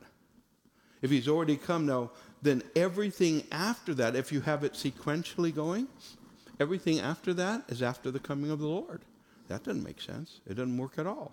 If 1.01 1.11
he's 1.11 1.27
already 1.27 1.55
come 1.55 1.85
now, 1.85 2.11
then 2.41 2.63
everything 2.75 3.43
after 3.51 3.93
that, 3.95 4.15
if 4.15 4.31
you 4.31 4.41
have 4.41 4.63
it 4.63 4.73
sequentially 4.73 5.53
going, 5.53 5.87
everything 6.59 6.99
after 6.99 7.33
that 7.33 7.63
is 7.67 7.81
after 7.81 8.11
the 8.11 8.19
coming 8.19 8.51
of 8.51 8.59
the 8.59 8.67
Lord. 8.67 9.01
That 9.47 9.63
doesn't 9.63 9.83
make 9.83 10.01
sense. 10.01 10.41
It 10.45 10.55
doesn't 10.55 10.77
work 10.77 10.97
at 10.97 11.07
all. 11.07 11.31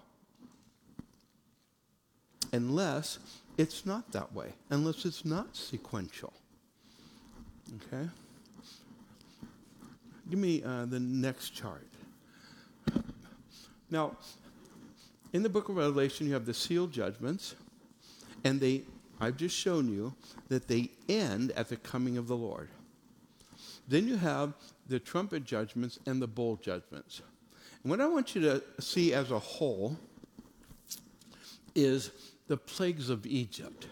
Unless 2.52 3.18
it's 3.56 3.84
not 3.84 4.12
that 4.12 4.32
way, 4.32 4.52
unless 4.70 5.04
it's 5.04 5.24
not 5.24 5.56
sequential. 5.56 6.32
Okay? 7.76 8.08
Give 10.30 10.38
me 10.38 10.62
uh, 10.62 10.86
the 10.86 11.00
next 11.00 11.50
chart. 11.50 11.86
Now, 13.90 14.16
in 15.32 15.42
the 15.42 15.48
book 15.48 15.68
of 15.68 15.76
Revelation, 15.76 16.26
you 16.26 16.32
have 16.32 16.46
the 16.46 16.54
sealed 16.54 16.92
judgments, 16.92 17.54
and 18.42 18.60
they, 18.60 18.82
I've 19.24 19.36
just 19.36 19.56
shown 19.56 19.88
you 19.88 20.14
that 20.48 20.68
they 20.68 20.90
end 21.08 21.50
at 21.52 21.68
the 21.68 21.76
coming 21.76 22.18
of 22.18 22.28
the 22.28 22.36
Lord. 22.36 22.68
Then 23.88 24.06
you 24.06 24.16
have 24.16 24.54
the 24.86 24.98
trumpet 24.98 25.44
judgments 25.44 25.98
and 26.06 26.20
the 26.20 26.26
bowl 26.26 26.56
judgments. 26.56 27.22
And 27.82 27.90
what 27.90 28.00
I 28.00 28.06
want 28.06 28.34
you 28.34 28.42
to 28.42 28.62
see 28.80 29.14
as 29.14 29.30
a 29.30 29.38
whole 29.38 29.96
is 31.74 32.10
the 32.46 32.56
plagues 32.56 33.10
of 33.10 33.26
Egypt. 33.26 33.88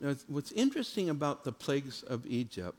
Now, 0.00 0.16
what's 0.28 0.52
interesting 0.52 1.10
about 1.10 1.44
the 1.44 1.52
plagues 1.52 2.02
of 2.04 2.26
Egypt 2.26 2.78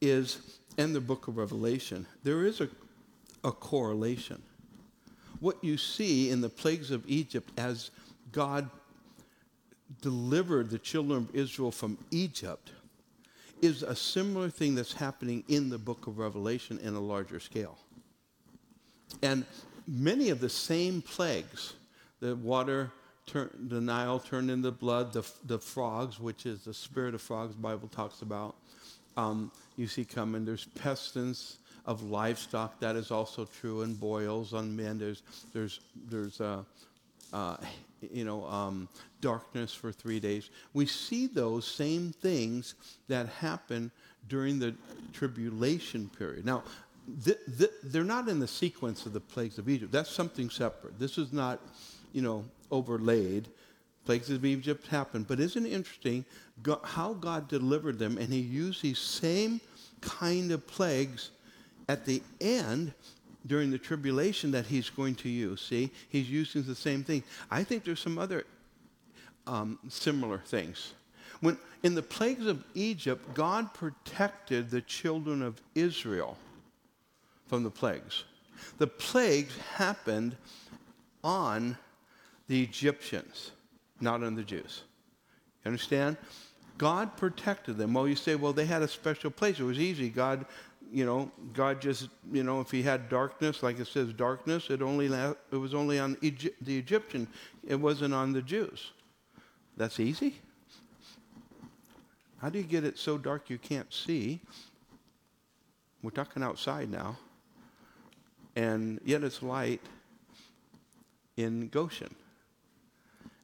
is, 0.00 0.58
in 0.76 0.92
the 0.92 1.00
book 1.00 1.28
of 1.28 1.36
Revelation, 1.36 2.06
there 2.22 2.46
is 2.46 2.60
a, 2.60 2.68
a 3.44 3.52
correlation. 3.52 4.42
What 5.40 5.62
you 5.62 5.76
see 5.76 6.30
in 6.30 6.40
the 6.40 6.48
plagues 6.48 6.90
of 6.90 7.02
Egypt 7.06 7.50
as 7.58 7.90
God 8.30 8.70
delivered 10.00 10.70
the 10.70 10.78
children 10.78 11.18
of 11.18 11.34
Israel 11.34 11.70
from 11.70 11.98
Egypt 12.10 12.70
is 13.60 13.82
a 13.82 13.94
similar 13.94 14.50
thing 14.50 14.74
that's 14.74 14.92
happening 14.92 15.44
in 15.48 15.68
the 15.70 15.78
book 15.78 16.06
of 16.06 16.18
Revelation 16.18 16.78
in 16.82 16.94
a 16.94 17.00
larger 17.00 17.38
scale. 17.38 17.78
And 19.22 19.44
many 19.86 20.30
of 20.30 20.40
the 20.40 20.48
same 20.48 21.00
plagues, 21.02 21.74
the 22.20 22.34
water, 22.36 22.90
turn, 23.26 23.50
the 23.68 23.80
Nile 23.80 24.18
turned 24.18 24.50
into 24.50 24.70
blood, 24.72 25.12
the, 25.12 25.24
the 25.44 25.58
frogs, 25.58 26.18
which 26.18 26.44
is 26.44 26.64
the 26.64 26.74
spirit 26.74 27.14
of 27.14 27.22
frogs, 27.22 27.54
Bible 27.54 27.88
talks 27.88 28.22
about, 28.22 28.56
um, 29.16 29.52
you 29.76 29.86
see 29.86 30.04
coming. 30.04 30.44
There's 30.44 30.64
pestilence 30.64 31.58
of 31.86 32.02
livestock, 32.02 32.80
that 32.80 32.96
is 32.96 33.10
also 33.10 33.44
true, 33.44 33.82
and 33.82 33.98
boils 33.98 34.54
on 34.54 34.74
men. 34.74 34.98
There's, 34.98 35.22
there's, 35.52 35.80
there's 36.08 36.40
uh, 36.40 36.62
uh, 37.32 37.56
you 38.10 38.24
know, 38.24 38.44
um, 38.46 38.88
darkness 39.20 39.74
for 39.74 39.92
three 39.92 40.20
days. 40.20 40.50
We 40.74 40.86
see 40.86 41.26
those 41.26 41.66
same 41.66 42.12
things 42.12 42.74
that 43.08 43.26
happen 43.28 43.90
during 44.28 44.58
the 44.58 44.74
tribulation 45.12 46.10
period. 46.18 46.44
Now, 46.44 46.62
th- 47.24 47.38
th- 47.58 47.70
they're 47.84 48.04
not 48.04 48.28
in 48.28 48.38
the 48.38 48.48
sequence 48.48 49.06
of 49.06 49.12
the 49.12 49.20
plagues 49.20 49.58
of 49.58 49.68
Egypt. 49.68 49.92
That's 49.92 50.10
something 50.10 50.50
separate. 50.50 50.98
This 50.98 51.18
is 51.18 51.32
not, 51.32 51.60
you 52.12 52.22
know, 52.22 52.44
overlaid. 52.70 53.48
Plagues 54.04 54.30
of 54.30 54.44
Egypt 54.44 54.86
happened. 54.88 55.28
But 55.28 55.38
isn't 55.40 55.64
it 55.64 55.72
interesting 55.72 56.24
how 56.84 57.14
God 57.14 57.48
delivered 57.48 57.98
them 57.98 58.18
and 58.18 58.32
he 58.32 58.40
used 58.40 58.82
these 58.82 58.98
same 58.98 59.60
kind 60.00 60.50
of 60.50 60.66
plagues 60.66 61.30
at 61.88 62.04
the 62.04 62.22
end 62.40 62.92
during 63.46 63.70
the 63.70 63.78
tribulation 63.78 64.50
that 64.52 64.66
he's 64.66 64.90
going 64.90 65.14
to 65.16 65.28
use. 65.28 65.60
See, 65.60 65.90
he's 66.08 66.30
using 66.30 66.62
the 66.62 66.74
same 66.74 67.02
thing. 67.02 67.22
I 67.50 67.64
think 67.64 67.84
there's 67.84 68.00
some 68.00 68.18
other 68.18 68.44
um, 69.46 69.78
similar 69.88 70.38
things. 70.38 70.94
When 71.40 71.58
in 71.82 71.94
the 71.94 72.02
plagues 72.02 72.46
of 72.46 72.62
Egypt, 72.74 73.34
God 73.34 73.74
protected 73.74 74.70
the 74.70 74.80
children 74.80 75.42
of 75.42 75.60
Israel 75.74 76.36
from 77.48 77.64
the 77.64 77.70
plagues. 77.70 78.24
The 78.78 78.86
plagues 78.86 79.56
happened 79.74 80.36
on 81.24 81.76
the 82.46 82.62
Egyptians, 82.62 83.50
not 84.00 84.22
on 84.22 84.36
the 84.36 84.42
Jews. 84.42 84.82
You 85.64 85.70
understand? 85.70 86.16
God 86.78 87.16
protected 87.16 87.76
them. 87.76 87.94
Well, 87.94 88.08
you 88.08 88.16
say, 88.16 88.34
well, 88.34 88.52
they 88.52 88.66
had 88.66 88.82
a 88.82 88.88
special 88.88 89.30
place. 89.30 89.60
It 89.60 89.64
was 89.64 89.78
easy. 89.78 90.08
God 90.08 90.46
you 90.92 91.06
know, 91.06 91.30
God 91.54 91.80
just, 91.80 92.10
you 92.30 92.42
know, 92.42 92.60
if 92.60 92.70
he 92.70 92.82
had 92.82 93.08
darkness, 93.08 93.62
like 93.62 93.80
it 93.80 93.86
says 93.86 94.12
darkness, 94.12 94.68
it 94.68 94.82
only 94.82 95.06
it 95.06 95.56
was 95.56 95.72
only 95.72 95.98
on 95.98 96.18
Egypt, 96.20 96.62
the 96.62 96.76
Egyptian. 96.78 97.26
It 97.66 97.76
wasn't 97.76 98.12
on 98.12 98.32
the 98.32 98.42
Jews. 98.42 98.92
That's 99.76 99.98
easy. 99.98 100.36
How 102.40 102.50
do 102.50 102.58
you 102.58 102.64
get 102.64 102.84
it 102.84 102.98
so 102.98 103.16
dark 103.16 103.48
you 103.48 103.56
can't 103.56 103.92
see? 103.92 104.40
We're 106.02 106.10
talking 106.10 106.42
outside 106.42 106.90
now. 106.90 107.16
And 108.54 109.00
yet 109.04 109.22
it's 109.22 109.42
light 109.42 109.80
in 111.36 111.68
Goshen. 111.68 112.14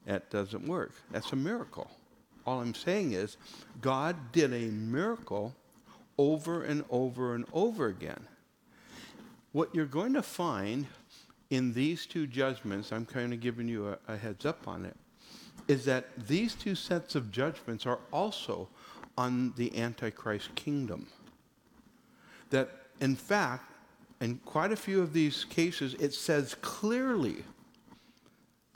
That 0.05 0.29
doesn't 0.31 0.67
work. 0.67 0.93
That's 1.11 1.33
a 1.33 1.37
miracle. 1.37 1.91
All 2.45 2.61
I'm 2.61 2.75
saying 2.75 3.13
is 3.13 3.37
God 3.81 4.33
did 4.33 4.53
a 4.53 4.67
miracle 4.71 5.55
over 6.19 6.65
and 6.65 6.85
over 6.91 7.35
and 7.35 7.47
over 7.53 7.87
again. 7.87 8.27
What 9.53 9.75
you're 9.75 9.87
going 9.87 10.15
to 10.15 10.23
find 10.23 10.87
in 11.51 11.73
these 11.73 12.05
two 12.05 12.27
judgments, 12.27 12.93
I'm 12.93 13.07
kind 13.07 13.33
of 13.33 13.41
giving 13.41 13.69
you 13.69 13.89
a, 13.89 13.99
a 14.09 14.17
heads 14.17 14.45
up 14.45 14.69
on 14.69 14.85
it, 14.85 14.97
is 15.69 15.85
that 15.87 16.07
these 16.27 16.55
two 16.55 16.75
sets 16.75 17.15
of 17.15 17.31
judgments 17.31 17.87
are 17.87 18.01
also 18.13 18.69
on 19.17 19.53
the 19.57 19.77
Antichrist 19.79 20.55
kingdom. 20.55 21.07
That, 22.51 22.71
in 23.01 23.17
fact, 23.17 23.73
in 24.21 24.41
quite 24.45 24.73
a 24.73 24.77
few 24.77 25.01
of 25.01 25.13
these 25.13 25.45
cases, 25.45 25.95
it 25.95 26.13
says 26.13 26.55
clearly 26.61 27.45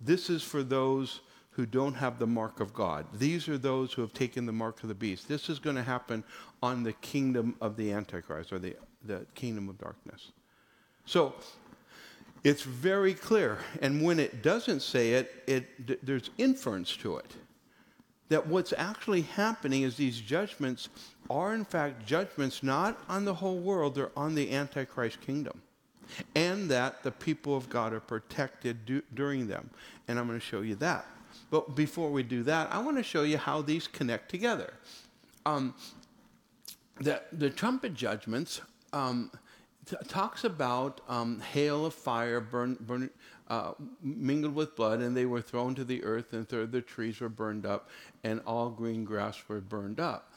this 0.00 0.30
is 0.30 0.42
for 0.42 0.62
those 0.62 1.20
who 1.52 1.66
don't 1.66 1.94
have 1.94 2.18
the 2.18 2.26
mark 2.26 2.60
of 2.60 2.72
God. 2.72 3.06
These 3.12 3.48
are 3.48 3.58
those 3.58 3.92
who 3.92 4.00
have 4.02 4.14
taken 4.14 4.46
the 4.46 4.52
mark 4.52 4.82
of 4.82 4.88
the 4.88 4.94
beast. 4.94 5.28
This 5.28 5.50
is 5.50 5.58
going 5.58 5.76
to 5.76 5.82
happen 5.82 6.24
on 6.62 6.82
the 6.82 6.94
kingdom 6.94 7.56
of 7.60 7.76
the 7.76 7.92
Antichrist 7.92 8.52
or 8.52 8.58
the, 8.58 8.74
the 9.04 9.26
kingdom 9.34 9.68
of 9.68 9.78
darkness. 9.78 10.32
So 11.04 11.34
it's 12.42 12.62
very 12.62 13.12
clear. 13.12 13.58
And 13.82 14.02
when 14.02 14.18
it 14.18 14.42
doesn't 14.42 14.80
say 14.80 15.12
it, 15.12 15.44
it 15.46 16.04
there's 16.04 16.30
inference 16.38 16.96
to 16.98 17.18
it. 17.18 17.36
That 18.30 18.46
what's 18.46 18.72
actually 18.78 19.22
happening 19.22 19.82
is 19.82 19.96
these 19.96 20.18
judgments 20.18 20.88
are, 21.28 21.54
in 21.54 21.66
fact, 21.66 22.06
judgments 22.06 22.62
not 22.62 22.98
on 23.10 23.26
the 23.26 23.34
whole 23.34 23.58
world, 23.58 23.94
they're 23.94 24.10
on 24.16 24.34
the 24.34 24.52
Antichrist 24.52 25.20
kingdom. 25.20 25.60
And 26.34 26.70
that 26.70 27.02
the 27.02 27.10
people 27.10 27.54
of 27.54 27.68
God 27.68 27.92
are 27.92 28.00
protected 28.00 29.04
during 29.14 29.48
them. 29.48 29.68
And 30.08 30.18
I'm 30.18 30.26
going 30.26 30.40
to 30.40 30.44
show 30.44 30.62
you 30.62 30.76
that. 30.76 31.04
But 31.52 31.74
before 31.76 32.10
we 32.10 32.22
do 32.22 32.42
that, 32.44 32.72
I 32.72 32.78
want 32.78 32.96
to 32.96 33.02
show 33.02 33.24
you 33.24 33.36
how 33.36 33.60
these 33.60 33.86
connect 33.86 34.30
together. 34.30 34.72
Um, 35.44 35.74
the, 36.98 37.20
the 37.30 37.50
trumpet 37.50 37.92
judgments 37.92 38.62
um, 38.94 39.30
t- 39.84 39.96
talks 40.08 40.44
about 40.44 41.02
um, 41.10 41.40
hail 41.40 41.84
of 41.84 41.92
fire 41.92 42.40
burn, 42.40 42.78
burn, 42.80 43.10
uh, 43.48 43.72
mingled 44.02 44.54
with 44.54 44.74
blood, 44.76 45.00
and 45.00 45.14
they 45.14 45.26
were 45.26 45.42
thrown 45.42 45.74
to 45.74 45.84
the 45.84 46.02
earth, 46.04 46.32
and 46.32 46.48
third 46.48 46.72
the 46.72 46.80
trees 46.80 47.20
were 47.20 47.28
burned 47.28 47.66
up, 47.66 47.90
and 48.24 48.40
all 48.46 48.70
green 48.70 49.04
grass 49.04 49.42
were 49.46 49.60
burned 49.60 50.00
up. 50.00 50.32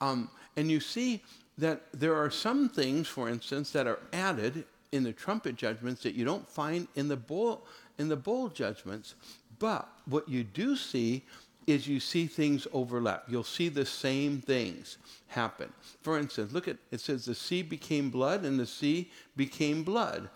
Um, 0.00 0.30
and 0.56 0.70
you 0.70 0.78
see 0.78 1.24
that 1.58 1.82
there 1.92 2.14
are 2.14 2.30
some 2.30 2.68
things, 2.68 3.08
for 3.08 3.28
instance, 3.28 3.72
that 3.72 3.88
are 3.88 3.98
added 4.12 4.64
in 4.92 5.02
the 5.02 5.12
trumpet 5.12 5.56
judgments 5.56 6.04
that 6.04 6.14
you 6.14 6.24
don't 6.24 6.48
find 6.48 6.86
in 6.94 7.08
the 7.08 7.16
bowl 7.16 7.66
in 7.98 8.08
the 8.08 8.16
bowl 8.16 8.48
judgments 8.48 9.14
but 9.60 9.88
what 10.10 10.28
you 10.28 10.44
do 10.44 10.76
see 10.76 11.24
is 11.66 11.86
you 11.86 12.00
see 12.00 12.26
things 12.26 12.66
overlap. 12.72 13.24
You'll 13.28 13.44
see 13.44 13.68
the 13.68 13.86
same 13.86 14.40
things 14.40 14.98
happen. 15.28 15.72
For 16.02 16.18
instance, 16.18 16.52
look 16.52 16.68
at 16.68 16.76
it 16.90 17.00
says 17.00 17.24
the 17.24 17.34
sea 17.34 17.62
became 17.62 18.10
blood 18.10 18.44
and 18.44 18.58
the 18.58 18.66
sea 18.66 19.10
became 19.36 19.84
blood. 19.84 20.28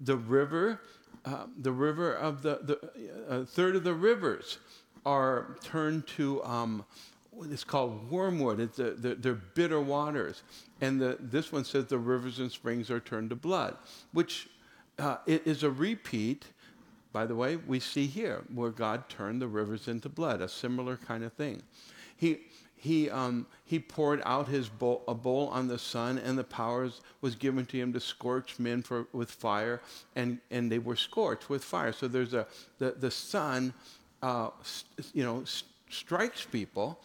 The 0.00 0.16
river, 0.16 0.80
uh, 1.24 1.46
the 1.60 1.72
river 1.72 2.14
of 2.14 2.42
the, 2.42 2.60
the 2.62 3.32
uh, 3.32 3.44
third 3.44 3.76
of 3.76 3.84
the 3.84 3.94
rivers 3.94 4.58
are 5.04 5.56
turned 5.62 6.06
to 6.06 6.42
um, 6.44 6.84
it's 7.50 7.64
called 7.64 8.10
wormwood. 8.10 8.60
It's 8.60 8.78
a, 8.78 8.92
they're, 8.92 9.14
they're, 9.14 9.34
bitter 9.34 9.80
waters. 9.80 10.42
And 10.80 11.00
the, 11.00 11.16
this 11.20 11.52
one 11.52 11.64
says 11.64 11.86
the 11.86 11.98
rivers 11.98 12.38
and 12.38 12.50
springs 12.50 12.90
are 12.90 13.00
turned 13.00 13.30
to 13.30 13.36
blood, 13.36 13.76
which 14.12 14.48
uh, 14.98 15.16
is 15.26 15.62
a 15.62 15.70
repeat 15.70 16.46
by 17.12 17.26
the 17.26 17.34
way, 17.34 17.56
we 17.56 17.80
see 17.80 18.06
here 18.06 18.42
where 18.54 18.70
God 18.70 19.08
turned 19.08 19.42
the 19.42 19.48
rivers 19.48 19.88
into 19.88 20.08
blood, 20.08 20.40
a 20.40 20.48
similar 20.48 20.96
kind 20.96 21.24
of 21.24 21.32
thing. 21.32 21.62
He, 22.16 22.38
he, 22.76 23.10
um, 23.10 23.46
he 23.64 23.78
poured 23.78 24.22
out 24.24 24.48
his 24.48 24.68
bowl, 24.68 25.02
a 25.08 25.14
bowl 25.14 25.48
on 25.48 25.68
the 25.68 25.78
sun, 25.78 26.18
and 26.18 26.38
the 26.38 26.44
powers 26.44 27.00
was 27.20 27.34
given 27.34 27.66
to 27.66 27.76
him 27.76 27.92
to 27.92 28.00
scorch 28.00 28.58
men 28.58 28.82
for, 28.82 29.06
with 29.12 29.30
fire, 29.30 29.82
and, 30.16 30.38
and 30.50 30.70
they 30.70 30.78
were 30.78 30.96
scorched 30.96 31.50
with 31.50 31.64
fire. 31.64 31.92
So 31.92 32.08
there's 32.08 32.32
a 32.32 32.46
the, 32.78 32.92
the 32.92 33.10
sun, 33.10 33.74
uh, 34.22 34.50
you 35.12 35.24
know, 35.24 35.44
strikes 35.90 36.44
people, 36.44 37.00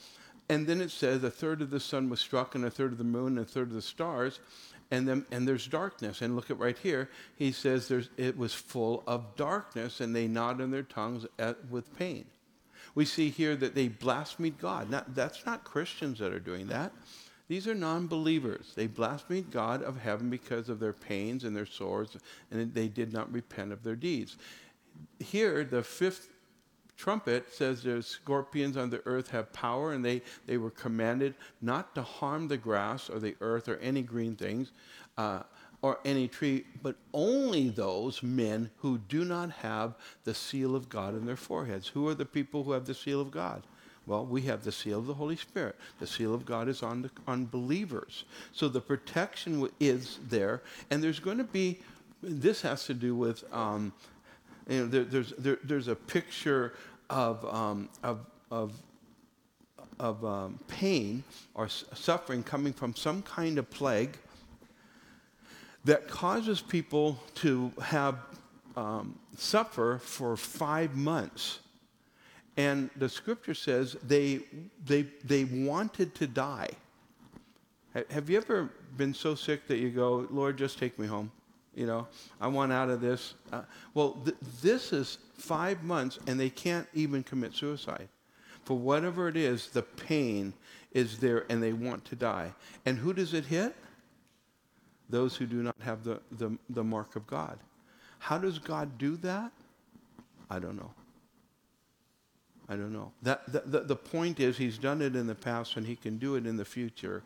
and 0.48 0.68
then 0.68 0.80
it 0.80 0.91
says 0.91 1.24
a 1.24 1.32
third 1.32 1.62
of 1.62 1.72
the 1.72 1.80
sun 1.80 2.10
was 2.10 2.20
struck, 2.20 2.56
and 2.56 2.63
a 2.63 2.70
third 2.70 2.91
of 2.91 2.98
the 2.98 3.04
moon, 3.04 3.38
and 3.38 3.39
a 3.39 3.50
third 3.50 3.70
of 3.70 3.74
the 3.74 3.82
stars, 3.82 4.39
and 4.91 5.08
then 5.08 5.26
and 5.32 5.48
there's 5.48 5.67
darkness. 5.67 6.21
And 6.21 6.36
look 6.36 6.52
at 6.52 6.60
right 6.60 6.78
here. 6.78 7.10
He 7.36 7.52
says 7.52 7.88
there's 7.88 8.10
it 8.17 8.38
was 8.38 8.54
full 8.54 9.04
of 9.08 9.36
darkness, 9.36 10.00
and 10.00 10.15
they 10.15 10.28
gnawed 10.28 10.62
in 10.62 10.71
their 10.71 10.84
tongues 10.84 11.26
at, 11.39 11.69
with 11.69 11.95
pain. 11.98 12.26
We 12.93 13.06
see 13.06 13.30
here 13.30 13.56
that 13.58 13.76
they 13.76 13.89
blasphemed 13.89 14.58
God. 14.60 14.88
That's 15.13 15.45
not 15.45 15.63
Christians 15.63 16.19
that 16.19 16.32
are 16.32 16.39
doing 16.39 16.67
that. 16.67 16.93
These 17.48 17.67
are 17.67 17.76
non 17.76 18.08
believers. 18.08 18.74
They 18.76 18.88
blasphemed 18.88 19.52
God 19.52 19.84
of 19.84 20.00
heaven 20.00 20.30
because 20.30 20.69
of 20.69 20.80
their 20.80 20.93
pains 20.93 21.43
and 21.43 21.56
their 21.56 21.65
sores, 21.65 22.17
and 22.52 22.74
they 22.74 22.88
did 22.88 23.13
not 23.13 23.32
repent 23.32 23.71
of 23.71 23.84
their 23.84 23.95
deeds. 23.95 24.38
Here, 25.19 25.63
the 25.63 25.84
fifth 25.84 26.30
trumpet 26.97 27.53
says 27.53 27.84
the 27.84 28.01
scorpions 28.01 28.77
on 28.77 28.89
the 28.89 29.01
earth 29.05 29.29
have 29.31 29.51
power, 29.53 29.93
and 29.93 30.03
they, 30.03 30.21
they 30.45 30.58
were 30.58 30.71
commanded 30.71 31.36
not 31.62 31.93
to 31.95 32.01
harm 32.01 32.47
the 32.47 32.58
grass 32.58 33.10
or 33.10 33.19
the 33.19 33.36
earth 33.41 33.67
or 33.67 33.77
any 33.77 34.01
green 34.01 34.36
things. 34.36 34.71
Uh, 35.17 35.41
or 35.81 35.99
any 36.03 36.27
tree, 36.27 36.65
but 36.81 36.95
only 37.13 37.69
those 37.69 38.23
men 38.23 38.71
who 38.77 38.97
do 38.97 39.23
not 39.23 39.51
have 39.51 39.93
the 40.23 40.34
seal 40.34 40.75
of 40.75 40.89
God 40.89 41.13
in 41.13 41.27
their 41.27 41.36
foreheads. 41.36 41.88
Who 41.88 42.08
are 42.08 42.15
the 42.15 42.25
people 42.25 42.63
who 42.63 42.71
have 42.71 42.86
the 42.86 42.95
seal 42.95 43.21
of 43.21 43.29
God? 43.29 43.62
Well, 44.08 44.25
we 44.25 44.41
have 44.43 44.63
the 44.63 44.71
seal 44.71 44.97
of 44.97 45.05
the 45.05 45.13
Holy 45.13 45.36
Spirit. 45.36 45.75
The 45.99 46.08
seal 46.08 46.34
of 46.34 46.43
God 46.43 46.67
is 46.69 46.81
on, 46.81 47.03
the, 47.03 47.12
on 47.27 47.45
believers. 47.45 48.25
So 48.51 48.67
the 48.67 48.81
protection 48.81 49.69
is 49.79 50.17
there, 50.27 50.63
and 50.89 51.03
there's 51.03 51.19
going 51.19 51.38
to 51.38 51.43
be, 51.43 51.79
this 52.23 52.62
has 52.63 52.86
to 52.86 52.95
do 52.95 53.15
with, 53.15 53.43
um, 53.53 53.93
you 54.67 54.80
know, 54.80 54.88
there, 54.88 55.04
there's, 55.04 55.34
there, 55.38 55.60
there's 55.63 55.88
a 55.88 55.95
picture 55.95 56.73
of, 57.10 57.45
um, 57.54 57.89
of, 58.04 58.25
of, 58.51 58.73
of 59.99 60.25
um, 60.25 60.60
pain 60.67 61.23
or 61.54 61.69
suffering 61.69 62.43
coming 62.43 62.73
from 62.73 62.95
some 62.95 63.21
kind 63.21 63.58
of 63.58 63.69
plague 63.69 64.17
that 65.86 66.08
causes 66.08 66.62
people 66.62 67.19
to 67.36 67.71
have 67.82 68.17
um, 68.75 69.17
suffer 69.38 69.99
for 70.04 70.36
five 70.36 70.95
months. 70.95 71.60
And 72.58 72.89
the 72.95 73.08
scripture 73.08 73.54
says 73.54 73.95
they, 74.01 74.39
they, 74.86 75.04
they 75.23 75.43
wanted 75.43 76.15
to 76.15 76.28
die. 76.28 76.69
Have 78.10 78.30
you 78.30 78.38
ever 78.38 78.69
been 78.97 79.13
so 79.13 79.36
sick 79.36 79.67
that 79.67 79.78
you 79.78 79.89
go, 79.89 80.28
Lord, 80.30 80.58
just 80.58 80.78
take 80.78 80.97
me 80.99 81.08
home? 81.08 81.32
You 81.76 81.86
know, 81.86 82.08
I 82.40 82.48
want 82.48 82.72
out 82.72 82.90
of 82.90 83.02
this. 83.02 83.36
Uh, 83.52 83.64
well, 83.94 84.18
th- 84.24 84.38
this 84.62 84.94
is 84.94 85.18
five 85.38 85.84
months, 85.84 86.20
and 86.26 86.40
they 86.40 86.50
can't 86.50 86.88
even 86.94 87.22
commit 87.22 87.54
suicide. 87.54 88.08
For 88.64 88.78
whatever 88.78 89.28
it 89.28 89.38
is, 89.38 89.68
the 89.68 89.84
pain 89.84 90.54
is 90.92 91.20
there, 91.20 91.46
and 91.50 91.62
they 91.62 91.74
want 91.74 92.06
to 92.06 92.16
die. 92.16 92.54
And 92.86 92.98
who 92.98 93.14
does 93.14 93.34
it 93.34 93.46
hit? 93.46 93.76
those 95.10 95.36
who 95.36 95.46
do 95.46 95.62
not 95.62 95.76
have 95.82 96.04
the, 96.04 96.20
the, 96.32 96.58
the 96.70 96.84
mark 96.84 97.16
of 97.16 97.28
God. 97.28 97.60
How 98.20 98.38
does 98.38 98.60
God 98.60 98.98
do 98.98 99.18
that? 99.18 99.52
I 100.50 100.60
don't 100.60 100.76
know. 100.76 100.92
I 102.68 102.76
don't 102.76 102.94
know. 102.94 103.12
That, 103.22 103.52
the, 103.52 103.62
the, 103.66 103.80
the 103.82 103.96
point 103.96 104.40
is, 104.40 104.58
he's 104.58 104.78
done 104.78 105.02
it 105.02 105.16
in 105.16 105.28
the 105.28 105.36
past 105.36 105.78
and 105.78 105.86
he 105.86 105.96
can 105.96 106.18
do 106.18 106.36
it 106.36 106.48
in 106.48 106.58
the 106.58 106.66
future. 106.66 107.22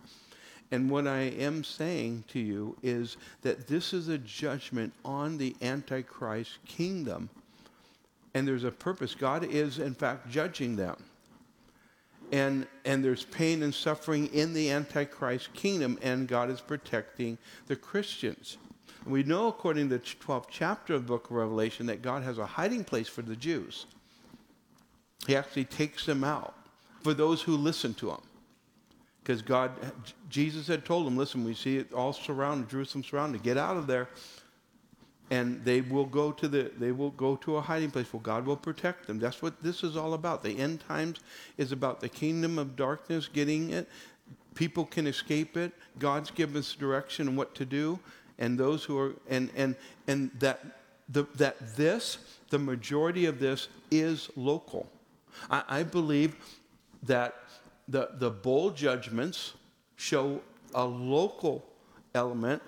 And 0.71 0.89
what 0.89 1.07
I 1.07 1.21
am 1.21 1.63
saying 1.63 2.25
to 2.29 2.39
you 2.39 2.77
is 2.83 3.17
that 3.41 3.67
this 3.67 3.93
is 3.93 4.07
a 4.07 4.17
judgment 4.19 4.93
on 5.03 5.37
the 5.37 5.55
Antichrist 5.61 6.59
kingdom. 6.65 7.29
And 8.35 8.47
there's 8.47 8.63
a 8.63 8.71
purpose. 8.71 9.15
God 9.15 9.43
is, 9.43 9.79
in 9.79 9.95
fact, 9.95 10.29
judging 10.29 10.75
them 10.75 10.97
and, 12.31 12.67
and 12.85 13.03
there's 13.03 13.25
pain 13.25 13.63
and 13.63 13.73
suffering 13.73 14.27
in 14.27 14.53
the 14.53 14.69
Antichrist 14.69 15.53
kingdom, 15.53 15.97
and 16.01 16.27
God 16.27 16.49
is 16.49 16.61
protecting 16.61 17.37
the 17.67 17.75
Christians. 17.75 18.57
We 19.05 19.23
know, 19.23 19.47
according 19.47 19.89
to 19.89 19.97
the 19.97 20.03
12th 20.03 20.47
chapter 20.49 20.93
of 20.93 21.03
the 21.03 21.07
book 21.07 21.25
of 21.25 21.31
Revelation, 21.31 21.85
that 21.87 22.01
God 22.01 22.23
has 22.23 22.37
a 22.37 22.45
hiding 22.45 22.83
place 22.83 23.07
for 23.07 23.21
the 23.21 23.35
Jews. 23.35 23.85
He 25.25 25.35
actually 25.35 25.65
takes 25.65 26.05
them 26.05 26.23
out 26.23 26.53
for 27.01 27.13
those 27.13 27.41
who 27.41 27.55
listen 27.55 27.93
to 27.95 28.11
him. 28.11 28.21
Because 29.23 29.41
God, 29.41 29.71
Jesus 30.29 30.67
had 30.67 30.85
told 30.85 31.05
them, 31.05 31.17
listen, 31.17 31.43
we 31.43 31.53
see 31.53 31.77
it 31.77 31.93
all 31.93 32.13
surrounded, 32.13 32.69
Jerusalem 32.69 33.03
surrounded, 33.03 33.43
get 33.43 33.57
out 33.57 33.77
of 33.77 33.85
there 33.85 34.09
and 35.31 35.63
they 35.63 35.81
will 35.81 36.05
go 36.05 36.31
to 36.31 36.47
the 36.47 36.71
they 36.77 36.91
will 36.91 37.11
go 37.11 37.35
to 37.37 37.57
a 37.57 37.61
hiding 37.61 37.91
place 37.91 38.11
where 38.11 38.21
God 38.21 38.45
will 38.45 38.57
protect 38.57 39.07
them. 39.07 39.19
That's 39.19 39.41
what 39.41 39.61
this 39.61 39.83
is 39.83 39.95
all 39.95 40.13
about. 40.13 40.43
The 40.43 40.57
end 40.57 40.81
times 40.87 41.19
is 41.57 41.71
about 41.71 41.99
the 41.99 42.09
kingdom 42.09 42.57
of 42.57 42.75
darkness 42.75 43.27
getting 43.27 43.71
it. 43.71 43.87
People 44.55 44.85
can 44.85 45.07
escape 45.07 45.55
it. 45.55 45.71
God's 45.99 46.31
given 46.31 46.57
us 46.57 46.73
direction 46.73 47.27
and 47.27 47.37
what 47.37 47.53
to 47.55 47.65
do. 47.65 47.99
And 48.39 48.57
those 48.57 48.83
who 48.83 48.97
are 48.97 49.13
and 49.29 49.51
and 49.55 49.75
and 50.07 50.31
that 50.39 50.63
the, 51.09 51.25
that 51.35 51.75
this 51.75 52.17
the 52.49 52.59
majority 52.59 53.25
of 53.25 53.39
this 53.39 53.67
is 53.91 54.29
local. 54.35 54.87
I, 55.49 55.63
I 55.67 55.83
believe 55.83 56.35
that 57.03 57.35
the 57.89 58.09
the 58.13 58.29
bowl 58.29 58.71
judgments 58.71 59.53
show 59.97 60.41
a 60.73 60.85
local 60.85 61.65
element 62.15 62.61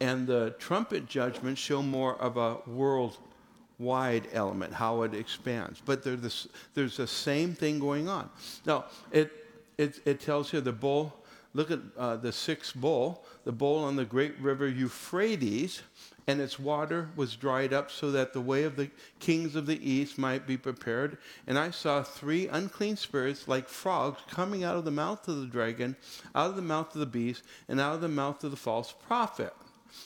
and 0.00 0.26
the 0.26 0.54
trumpet 0.58 1.06
judgments 1.06 1.60
show 1.60 1.82
more 1.82 2.16
of 2.16 2.36
a 2.36 2.56
worldwide 2.66 4.26
element, 4.32 4.72
how 4.72 5.02
it 5.02 5.14
expands. 5.14 5.82
But 5.84 6.02
there's, 6.02 6.48
there's 6.74 6.96
the 6.96 7.06
same 7.06 7.54
thing 7.54 7.78
going 7.78 8.08
on. 8.08 8.30
Now, 8.64 8.86
it, 9.12 9.30
it, 9.76 10.00
it 10.06 10.20
tells 10.20 10.50
here 10.50 10.62
the 10.62 10.72
bowl, 10.72 11.12
look 11.54 11.70
at 11.70 11.80
uh, 11.96 12.16
the 12.16 12.32
sixth 12.32 12.74
bowl, 12.74 13.24
the 13.44 13.52
bowl 13.52 13.84
on 13.84 13.96
the 13.96 14.04
great 14.04 14.38
river 14.40 14.68
Euphrates, 14.68 15.82
and 16.26 16.40
its 16.40 16.60
water 16.60 17.08
was 17.16 17.34
dried 17.34 17.72
up 17.72 17.90
so 17.90 18.12
that 18.12 18.32
the 18.32 18.40
way 18.40 18.62
of 18.62 18.76
the 18.76 18.88
kings 19.18 19.56
of 19.56 19.66
the 19.66 19.90
east 19.90 20.16
might 20.16 20.46
be 20.46 20.56
prepared. 20.56 21.18
And 21.46 21.58
I 21.58 21.70
saw 21.72 22.02
three 22.02 22.46
unclean 22.46 22.96
spirits 22.96 23.48
like 23.48 23.68
frogs 23.68 24.20
coming 24.30 24.62
out 24.62 24.76
of 24.76 24.84
the 24.84 24.92
mouth 24.92 25.26
of 25.26 25.40
the 25.40 25.46
dragon, 25.46 25.96
out 26.34 26.50
of 26.50 26.56
the 26.56 26.62
mouth 26.62 26.94
of 26.94 27.00
the 27.00 27.06
beast, 27.06 27.42
and 27.68 27.80
out 27.80 27.94
of 27.94 28.00
the 28.00 28.08
mouth 28.08 28.44
of 28.44 28.52
the 28.52 28.56
false 28.56 28.94
prophet. 29.06 29.52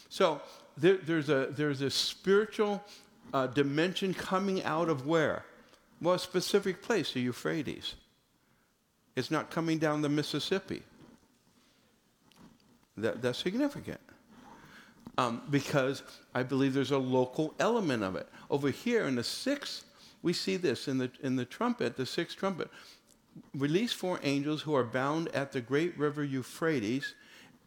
So 0.09 0.41
there, 0.79 0.97
there's, 0.97 1.29
a, 1.29 1.49
there's 1.51 1.83
a 1.83 1.91
spiritual 1.91 2.83
uh, 3.35 3.49
dimension 3.49 4.15
coming 4.15 4.63
out 4.65 4.89
of 4.89 5.07
where? 5.07 5.45
Well, 6.01 6.15
a 6.15 6.19
specific 6.19 6.81
place, 6.81 7.13
the 7.13 7.21
Euphrates. 7.21 7.97
It's 9.17 9.31
not 9.31 9.51
coming 9.51 9.79
down 9.79 10.03
the 10.03 10.09
Mississippi. 10.09 10.83
That, 12.97 13.23
that's 13.23 13.39
significant. 13.39 14.01
Um, 15.17 15.43
because 15.51 16.03
I 16.35 16.43
believe 16.43 16.75
there's 16.75 16.91
a 16.91 16.99
local 16.99 17.55
element 17.61 18.03
of 18.03 18.17
it. 18.17 18.29
Over 18.51 18.71
here 18.71 19.07
in 19.07 19.15
the 19.15 19.25
sixth, 19.25 19.85
we 20.23 20.33
see 20.33 20.57
this 20.57 20.89
in 20.89 20.99
the, 20.99 21.11
in 21.23 21.37
the 21.37 21.45
trumpet, 21.45 21.97
the 21.97 22.07
sixth 22.07 22.37
trumpet. 22.37 22.69
Release 23.55 23.93
four 23.93 24.19
angels 24.23 24.63
who 24.63 24.75
are 24.75 24.85
bound 24.85 25.29
at 25.29 25.53
the 25.53 25.61
great 25.61 25.97
river 25.99 26.25
Euphrates 26.25 27.15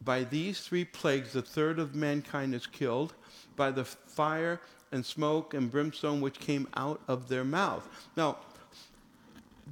by 0.04 0.24
these 0.24 0.60
three 0.60 0.84
plagues, 0.84 1.32
the 1.32 1.42
third 1.42 1.78
of 1.78 1.94
mankind 1.94 2.54
is 2.54 2.66
killed 2.66 3.14
by 3.56 3.70
the 3.70 3.84
fire 3.84 4.60
and 4.92 5.04
smoke 5.04 5.54
and 5.54 5.70
brimstone 5.70 6.20
which 6.20 6.38
came 6.38 6.68
out 6.76 7.00
of 7.08 7.28
their 7.28 7.44
mouth. 7.44 7.88
Now, 8.16 8.38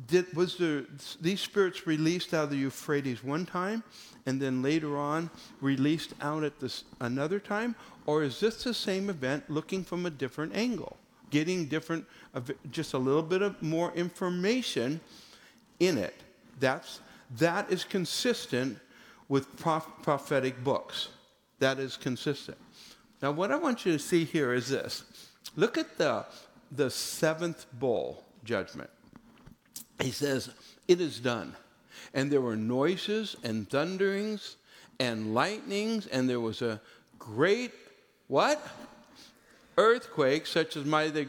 did, 0.06 0.34
was 0.36 0.56
there, 0.56 0.84
these 1.20 1.40
spirits 1.40 1.86
released 1.86 2.34
out 2.34 2.44
of 2.44 2.50
the 2.50 2.56
Euphrates 2.56 3.24
one 3.24 3.46
time 3.46 3.82
and 4.26 4.40
then 4.40 4.62
later 4.62 4.96
on 4.96 5.30
released 5.60 6.12
out 6.20 6.44
at 6.44 6.60
this 6.60 6.84
another 7.00 7.40
time? 7.40 7.74
Or 8.06 8.22
is 8.22 8.38
this 8.40 8.64
the 8.64 8.74
same 8.74 9.10
event 9.10 9.44
looking 9.48 9.84
from 9.84 10.06
a 10.06 10.10
different 10.10 10.54
angle? 10.54 10.96
Getting 11.30 11.66
different, 11.66 12.04
just 12.70 12.94
a 12.94 12.98
little 12.98 13.22
bit 13.22 13.42
of 13.42 13.60
more 13.62 13.92
information 13.92 15.00
in 15.80 15.98
it. 15.98 16.14
That's, 16.60 17.00
that 17.38 17.70
is 17.70 17.84
consistent 17.84 18.78
with 19.28 19.56
prof- 19.56 19.88
prophetic 20.02 20.62
books. 20.62 21.08
That 21.58 21.78
is 21.78 21.96
consistent. 21.96 22.58
Now, 23.22 23.32
what 23.32 23.50
I 23.50 23.56
want 23.56 23.86
you 23.86 23.92
to 23.92 23.98
see 23.98 24.24
here 24.24 24.52
is 24.52 24.68
this 24.68 25.04
look 25.56 25.78
at 25.78 25.98
the, 25.98 26.26
the 26.70 26.90
seventh 26.90 27.66
bowl 27.72 28.24
judgment. 28.44 28.90
He 30.00 30.10
says, 30.10 30.50
It 30.88 31.00
is 31.00 31.20
done. 31.20 31.54
And 32.14 32.30
there 32.30 32.40
were 32.40 32.56
noises 32.56 33.36
and 33.42 33.68
thunderings 33.68 34.56
and 34.98 35.34
lightnings, 35.34 36.06
and 36.06 36.28
there 36.28 36.40
was 36.40 36.62
a 36.62 36.80
great, 37.18 37.72
what? 38.28 38.64
Earthquake, 39.76 40.46
such 40.46 40.76
as 40.76 40.84
my, 40.84 41.08
the, 41.08 41.28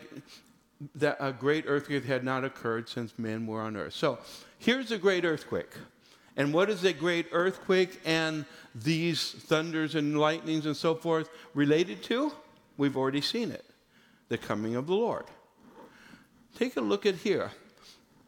that 0.95 1.18
a 1.20 1.32
great 1.32 1.65
earthquake 1.68 2.05
had 2.05 2.24
not 2.24 2.43
occurred 2.43 2.88
since 2.88 3.18
men 3.18 3.47
were 3.47 3.61
on 3.61 3.76
earth. 3.76 3.93
So 3.93 4.20
here's 4.59 4.91
a 4.91 4.97
great 4.97 5.26
earthquake 5.26 5.72
And 6.36 6.53
what 6.53 6.70
is 6.70 6.84
a 6.84 6.93
great 6.93 7.28
earthquake 7.32 7.99
and 8.05 8.45
these 8.76 9.32
thunders 9.32 9.95
and 9.95 10.20
lightnings 10.20 10.65
and 10.65 10.78
so 10.78 10.95
forth 10.95 11.30
related 11.53 12.03
to? 12.03 12.32
We've 12.78 12.95
already 12.95 13.22
seen 13.22 13.51
it 13.51 13.65
the 14.30 14.38
coming 14.38 14.76
of 14.76 14.88
the 14.88 14.95
Lord. 14.95 15.26
Take 16.55 16.76
a 16.76 16.82
look 16.82 17.05
at 17.05 17.15
here. 17.15 17.51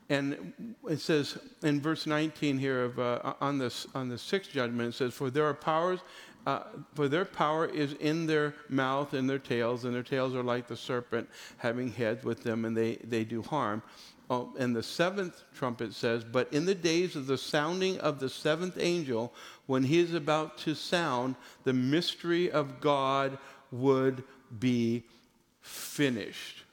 And 0.10 0.74
it 0.90 1.00
says 1.00 1.38
in 1.62 1.80
verse 1.80 2.08
19 2.08 2.58
here 2.58 2.84
of, 2.84 3.00
uh, 3.00 3.34
on, 3.40 3.60
this, 3.60 3.86
on 3.94 4.10
the 4.10 4.18
sixth 4.18 4.52
judgment, 4.52 4.96
it 4.96 4.98
says, 4.98 5.14
For 5.14 5.30
there 5.30 5.46
are 5.46 5.54
powers, 5.54 6.00
uh, 6.48 6.62
for 6.96 7.08
their 7.08 7.26
power 7.26 7.68
is 7.68 7.94
in 7.94 8.26
their 8.26 8.56
mouth 8.70 9.14
and 9.14 9.30
their 9.30 9.40
tails, 9.40 9.86
and 9.86 9.94
their 9.94 10.02
tails 10.02 10.34
are 10.34 10.42
like 10.42 10.68
the 10.68 10.76
serpent, 10.76 11.30
having 11.58 11.92
heads 11.92 12.26
with 12.26 12.44
them, 12.44 12.66
and 12.66 12.76
they, 12.76 12.96
they 13.04 13.24
do 13.24 13.44
harm. 13.44 13.84
Oh, 14.32 14.54
and 14.58 14.76
the 14.76 14.84
seventh 14.84 15.44
trumpet 15.56 15.94
says, 15.94 16.24
But 16.24 16.52
in 16.54 16.66
the 16.66 16.76
days 16.76 17.16
of 17.16 17.28
the 17.28 17.38
sounding 17.38 18.00
of 18.00 18.20
the 18.20 18.30
seventh 18.30 18.78
angel, 18.80 19.34
when 19.68 19.84
he 19.84 20.00
is 20.00 20.16
about 20.16 20.58
to 20.60 20.74
sound, 20.74 21.36
the 21.64 21.74
mystery 21.74 22.50
of 22.50 22.80
God 22.80 23.38
would 23.72 24.24
be 24.58 25.04
finished. 25.62 26.64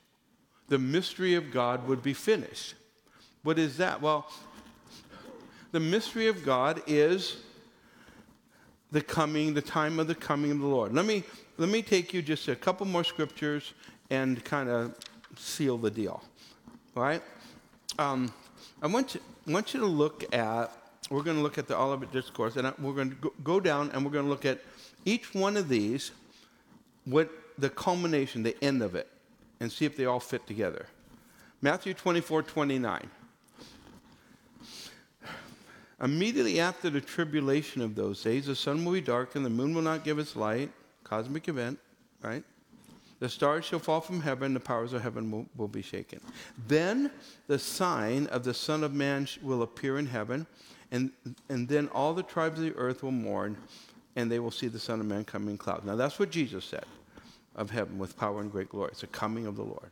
The 0.68 0.78
mystery 0.78 1.34
of 1.34 1.51
God 1.51 1.87
would 1.87 2.03
be 2.03 2.14
finished. 2.14 2.74
What 3.47 3.61
is 3.61 3.77
that? 3.77 4.03
Well, 4.03 4.27
the 5.71 5.79
mystery 5.79 6.27
of 6.27 6.45
God 6.45 6.83
is 6.89 7.37
the 8.91 9.01
coming, 9.01 9.55
the 9.55 9.63
time 9.63 10.01
of 10.01 10.09
the 10.09 10.17
coming 10.17 10.51
of 10.51 10.59
the 10.59 10.67
Lord. 10.67 10.93
Let 10.93 11.07
me, 11.07 11.23
let 11.57 11.69
me 11.69 11.81
take 11.81 12.13
you 12.13 12.23
just 12.23 12.49
a 12.49 12.57
couple 12.57 12.87
more 12.89 13.05
scriptures 13.05 13.73
and 14.11 14.45
kind 14.45 14.69
of 14.69 14.97
seal 15.37 15.79
the 15.79 15.93
deal. 15.93 16.25
All 16.97 17.05
right? 17.05 17.23
Um, 18.01 18.33
I 18.83 18.89
want 18.89 19.15
you, 19.15 19.21
want 19.47 19.75
you 19.75 19.79
to 19.79 19.87
look 19.87 20.25
at, 20.35 20.73
we're 21.09 21.23
going 21.23 21.37
to 21.37 21.43
look 21.45 21.57
at 21.57 21.69
the 21.69 21.79
Olivet 21.79 22.11
Discourse, 22.11 22.57
and 22.57 22.73
we're 22.81 22.95
going 22.95 23.11
to 23.11 23.33
go 23.45 23.61
down 23.61 23.93
and 23.93 24.05
we're 24.05 24.11
going 24.11 24.25
to 24.25 24.29
look 24.29 24.45
at 24.45 24.59
each 25.05 25.37
one 25.37 25.57
of 25.57 25.69
these, 25.69 26.11
what 27.05 27.31
the 27.59 27.71
culmination, 27.71 28.43
the 28.43 28.57
end 28.61 28.83
of 28.83 28.97
it, 28.97 29.07
and 29.61 29.71
see 29.71 29.85
if 29.85 29.97
they 29.97 30.05
all 30.05 30.19
fit 30.19 30.49
together. 30.49 30.87
Matthew 31.63 31.95
24, 31.95 32.43
29. 32.43 33.09
Immediately 36.03 36.61
after 36.61 36.91
the 36.91 37.01
tribulation 37.01 37.81
of 37.81 37.95
those 37.95 38.23
days, 38.23 38.47
the 38.47 38.55
sun 38.55 38.85
will 38.85 38.93
be 38.93 39.01
darkened, 39.01 39.45
the 39.45 39.51
moon 39.51 39.75
will 39.75 39.83
not 39.83 40.05
give 40.05 40.19
its 40.19 40.37
light, 40.37 40.71
cosmic 41.05 41.49
event, 41.49 41.79
right? 42.23 42.45
The 43.19 43.29
stars 43.31 43.65
shall 43.65 43.79
fall 43.79 44.03
from 44.03 44.21
heaven, 44.21 44.53
the 44.53 44.61
powers 44.61 44.93
of 44.93 45.01
heaven 45.01 45.31
will, 45.31 45.47
will 45.57 45.69
be 45.69 45.81
shaken. 45.81 46.21
Then 46.69 47.11
the 47.47 47.59
sign 47.59 48.27
of 48.27 48.45
the 48.45 48.53
Son 48.53 48.85
of 48.85 48.93
Man 48.93 49.27
will 49.43 49.63
appear 49.63 49.99
in 49.99 50.05
heaven, 50.05 50.47
and, 50.91 51.11
and 51.49 51.67
then 51.67 51.89
all 51.89 52.13
the 52.13 52.23
tribes 52.23 52.59
of 52.59 52.67
the 52.67 52.75
earth 52.75 53.03
will 53.03 53.13
mourn, 53.13 53.57
and 54.17 54.31
they 54.31 54.39
will 54.39 54.51
see 54.51 54.69
the 54.69 54.79
Son 54.79 55.01
of 55.01 55.07
Man 55.07 55.25
coming 55.25 55.51
in 55.51 55.59
clouds. 55.59 55.87
Now 55.87 55.97
that's 55.97 56.19
what 56.19 56.31
Jesus 56.31 56.67
said 56.67 56.85
of 57.55 57.71
heaven 57.71 57.99
with 57.99 58.19
power 58.19 58.43
and 58.43 58.53
great 58.53 58.69
glory. 58.69 58.91
It's 58.93 59.01
the 59.01 59.07
coming 59.07 59.47
of 59.47 59.57
the 59.57 59.63
Lord. 59.63 59.91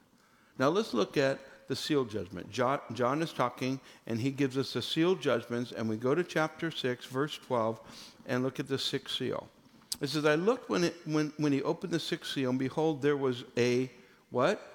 Now 0.58 0.68
let's 0.68 0.92
look 0.92 1.16
at 1.16 1.38
the 1.68 1.76
seal 1.76 2.04
judgment. 2.04 2.50
John, 2.50 2.80
John, 2.92 3.22
is 3.22 3.32
talking, 3.32 3.80
and 4.06 4.20
he 4.20 4.30
gives 4.30 4.58
us 4.58 4.72
the 4.72 4.82
seal 4.82 5.14
judgments, 5.14 5.72
and 5.72 5.88
we 5.88 5.96
go 5.96 6.14
to 6.14 6.24
chapter 6.24 6.70
6, 6.70 7.06
verse 7.06 7.38
12, 7.46 7.80
and 8.26 8.42
look 8.42 8.60
at 8.60 8.68
the 8.68 8.78
sixth 8.78 9.16
seal. 9.16 9.48
It 10.00 10.08
says, 10.08 10.24
I 10.24 10.34
looked 10.34 10.68
when, 10.68 10.84
it, 10.84 10.96
when, 11.04 11.32
when 11.36 11.52
he 11.52 11.62
opened 11.62 11.92
the 11.92 12.00
sixth 12.00 12.32
seal, 12.32 12.50
and 12.50 12.58
behold, 12.58 13.02
there 13.02 13.16
was 13.16 13.44
a 13.56 13.90
what? 14.30 14.74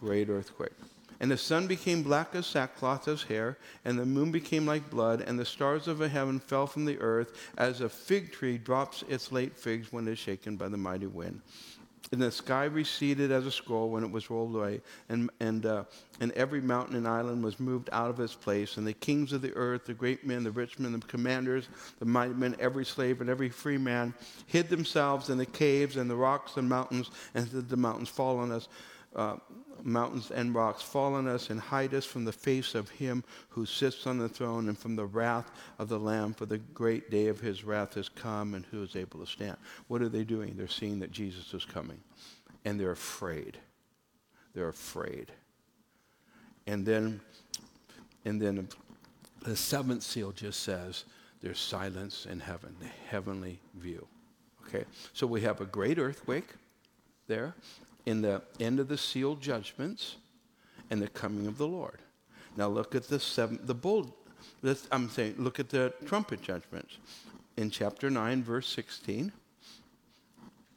Great 0.00 0.28
earthquake. 0.28 0.72
And 1.20 1.30
the 1.30 1.38
sun 1.38 1.66
became 1.66 2.02
black 2.02 2.34
as 2.34 2.46
sackcloth 2.46 3.08
as 3.08 3.22
hair, 3.22 3.56
and 3.84 3.98
the 3.98 4.04
moon 4.04 4.30
became 4.30 4.66
like 4.66 4.90
blood, 4.90 5.22
and 5.22 5.38
the 5.38 5.44
stars 5.44 5.88
of 5.88 5.98
the 5.98 6.08
heaven 6.08 6.38
fell 6.38 6.66
from 6.66 6.84
the 6.84 6.98
earth, 6.98 7.32
as 7.56 7.80
a 7.80 7.88
fig 7.88 8.32
tree 8.32 8.58
drops 8.58 9.02
its 9.08 9.32
late 9.32 9.56
figs 9.56 9.92
when 9.92 10.06
it 10.08 10.12
is 10.12 10.18
shaken 10.18 10.56
by 10.56 10.68
the 10.68 10.76
mighty 10.76 11.06
wind. 11.06 11.40
And 12.12 12.22
the 12.22 12.30
sky 12.30 12.64
receded 12.64 13.32
as 13.32 13.46
a 13.46 13.50
scroll 13.50 13.90
when 13.90 14.04
it 14.04 14.10
was 14.10 14.30
rolled 14.30 14.54
away, 14.54 14.80
and, 15.08 15.28
and, 15.40 15.66
uh, 15.66 15.84
and 16.20 16.30
every 16.32 16.60
mountain 16.60 16.94
and 16.94 17.06
island 17.06 17.42
was 17.42 17.58
moved 17.58 17.88
out 17.90 18.10
of 18.10 18.20
its 18.20 18.34
place. 18.34 18.76
And 18.76 18.86
the 18.86 18.92
kings 18.92 19.32
of 19.32 19.42
the 19.42 19.52
earth, 19.54 19.86
the 19.86 19.94
great 19.94 20.24
men, 20.24 20.44
the 20.44 20.52
rich 20.52 20.78
men, 20.78 20.92
the 20.92 21.00
commanders, 21.00 21.68
the 21.98 22.04
mighty 22.04 22.34
men, 22.34 22.54
every 22.60 22.84
slave 22.84 23.20
and 23.20 23.28
every 23.28 23.48
free 23.48 23.78
man, 23.78 24.14
hid 24.46 24.68
themselves 24.68 25.30
in 25.30 25.38
the 25.38 25.46
caves 25.46 25.96
and 25.96 26.08
the 26.08 26.14
rocks 26.14 26.56
and 26.56 26.68
mountains, 26.68 27.10
and 27.34 27.48
The 27.50 27.76
mountains 27.76 28.08
fall 28.08 28.38
on 28.38 28.52
us. 28.52 28.68
Uh, 29.14 29.36
mountains 29.82 30.30
and 30.30 30.54
rocks 30.54 30.82
fall 30.82 31.14
on 31.14 31.26
us 31.26 31.50
and 31.50 31.60
hide 31.60 31.94
us 31.94 32.04
from 32.04 32.24
the 32.24 32.32
face 32.32 32.74
of 32.74 32.88
him 32.90 33.24
who 33.48 33.66
sits 33.66 34.06
on 34.06 34.18
the 34.18 34.28
throne 34.28 34.68
and 34.68 34.78
from 34.78 34.96
the 34.96 35.06
wrath 35.06 35.50
of 35.78 35.88
the 35.88 35.98
Lamb, 35.98 36.34
for 36.34 36.46
the 36.46 36.58
great 36.58 37.10
day 37.10 37.28
of 37.28 37.40
his 37.40 37.64
wrath 37.64 37.94
has 37.94 38.08
come, 38.08 38.54
and 38.54 38.64
who 38.66 38.82
is 38.82 38.96
able 38.96 39.20
to 39.20 39.26
stand? 39.26 39.56
What 39.88 40.02
are 40.02 40.08
they 40.08 40.24
doing? 40.24 40.54
They're 40.56 40.68
seeing 40.68 40.98
that 41.00 41.10
Jesus 41.10 41.52
is 41.54 41.64
coming, 41.64 42.00
and 42.64 42.78
they're 42.78 42.92
afraid. 42.92 43.58
They're 44.54 44.68
afraid. 44.68 45.32
And 46.66 46.84
then, 46.84 47.20
and 48.24 48.40
then 48.40 48.68
the 49.42 49.56
seventh 49.56 50.02
seal 50.02 50.32
just 50.32 50.62
says 50.62 51.04
there's 51.40 51.60
silence 51.60 52.26
in 52.26 52.40
heaven, 52.40 52.74
the 52.80 52.88
heavenly 53.08 53.60
view. 53.74 54.06
Okay, 54.66 54.84
so 55.12 55.26
we 55.26 55.42
have 55.42 55.60
a 55.60 55.66
great 55.66 55.98
earthquake 55.98 56.48
there 57.28 57.54
in 58.06 58.22
the 58.22 58.40
end 58.58 58.80
of 58.80 58.88
the 58.88 58.96
sealed 58.96 59.40
judgments 59.40 60.16
and 60.90 61.02
the 61.02 61.08
coming 61.08 61.46
of 61.46 61.58
the 61.58 61.66
Lord. 61.66 61.98
Now 62.56 62.68
look 62.68 62.94
at 62.94 63.08
the 63.08 63.20
seven, 63.20 63.58
the 63.64 63.74
bowl. 63.74 64.16
I'm 64.90 65.10
saying, 65.10 65.34
look 65.38 65.60
at 65.60 65.68
the 65.68 65.92
trumpet 66.06 66.40
judgments 66.40 66.98
in 67.56 67.70
chapter 67.70 68.08
nine, 68.08 68.42
verse 68.42 68.68
sixteen, 68.68 69.32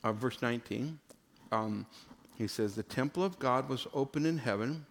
or 0.03 0.09
uh, 0.09 0.13
verse 0.13 0.41
nineteen. 0.41 0.99
Um, 1.51 1.85
he 2.37 2.47
says, 2.47 2.75
"The 2.75 2.83
temple 2.83 3.23
of 3.23 3.37
God 3.39 3.69
was 3.69 3.87
open 3.93 4.25
in 4.25 4.37
heaven, 4.37 4.85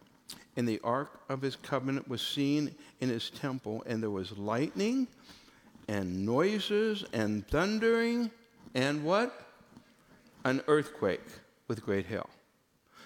and 0.56 0.68
the 0.68 0.80
ark 0.84 1.20
of 1.28 1.42
His 1.42 1.56
covenant 1.56 2.08
was 2.08 2.22
seen 2.22 2.74
in 3.00 3.08
His 3.08 3.30
temple, 3.30 3.82
and 3.86 4.02
there 4.02 4.10
was 4.10 4.36
lightning, 4.38 5.08
and 5.88 6.24
noises, 6.24 7.04
and 7.12 7.46
thundering, 7.48 8.30
and 8.74 9.02
what? 9.02 9.46
An 10.44 10.62
earthquake." 10.68 11.20
With 11.68 11.84
great 11.84 12.06
hail. 12.06 12.28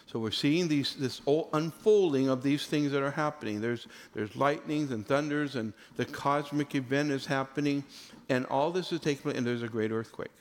So 0.06 0.18
we're 0.18 0.30
seeing 0.30 0.68
these, 0.68 0.94
this 0.96 1.22
unfolding 1.52 2.28
of 2.28 2.42
these 2.42 2.66
things 2.66 2.92
that 2.92 3.02
are 3.02 3.10
happening. 3.10 3.60
There's, 3.60 3.86
there's 4.14 4.34
lightnings 4.36 4.90
and 4.90 5.06
thunders, 5.06 5.56
and 5.56 5.72
the 5.96 6.04
cosmic 6.04 6.74
event 6.74 7.10
is 7.10 7.24
happening, 7.24 7.82
and 8.28 8.44
all 8.46 8.70
this 8.70 8.92
is 8.92 9.00
taking 9.00 9.22
place, 9.22 9.36
and 9.38 9.46
there's 9.46 9.62
a 9.62 9.68
great 9.68 9.90
earthquake. 9.90 10.32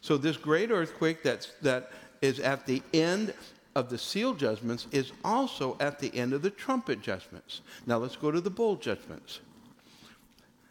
So 0.00 0.16
this 0.16 0.36
great 0.36 0.70
earthquake 0.70 1.22
that's, 1.22 1.52
that 1.62 1.92
is 2.22 2.40
at 2.40 2.66
the 2.66 2.82
end 2.92 3.34
of 3.76 3.88
the 3.88 3.98
seal 3.98 4.34
judgments 4.34 4.86
is 4.90 5.12
also 5.24 5.76
at 5.78 5.98
the 5.98 6.14
end 6.16 6.32
of 6.32 6.42
the 6.42 6.50
trumpet 6.50 7.00
judgments. 7.00 7.60
Now 7.86 7.98
let's 7.98 8.16
go 8.16 8.30
to 8.30 8.40
the 8.40 8.50
bowl 8.50 8.76
judgments. 8.76 9.40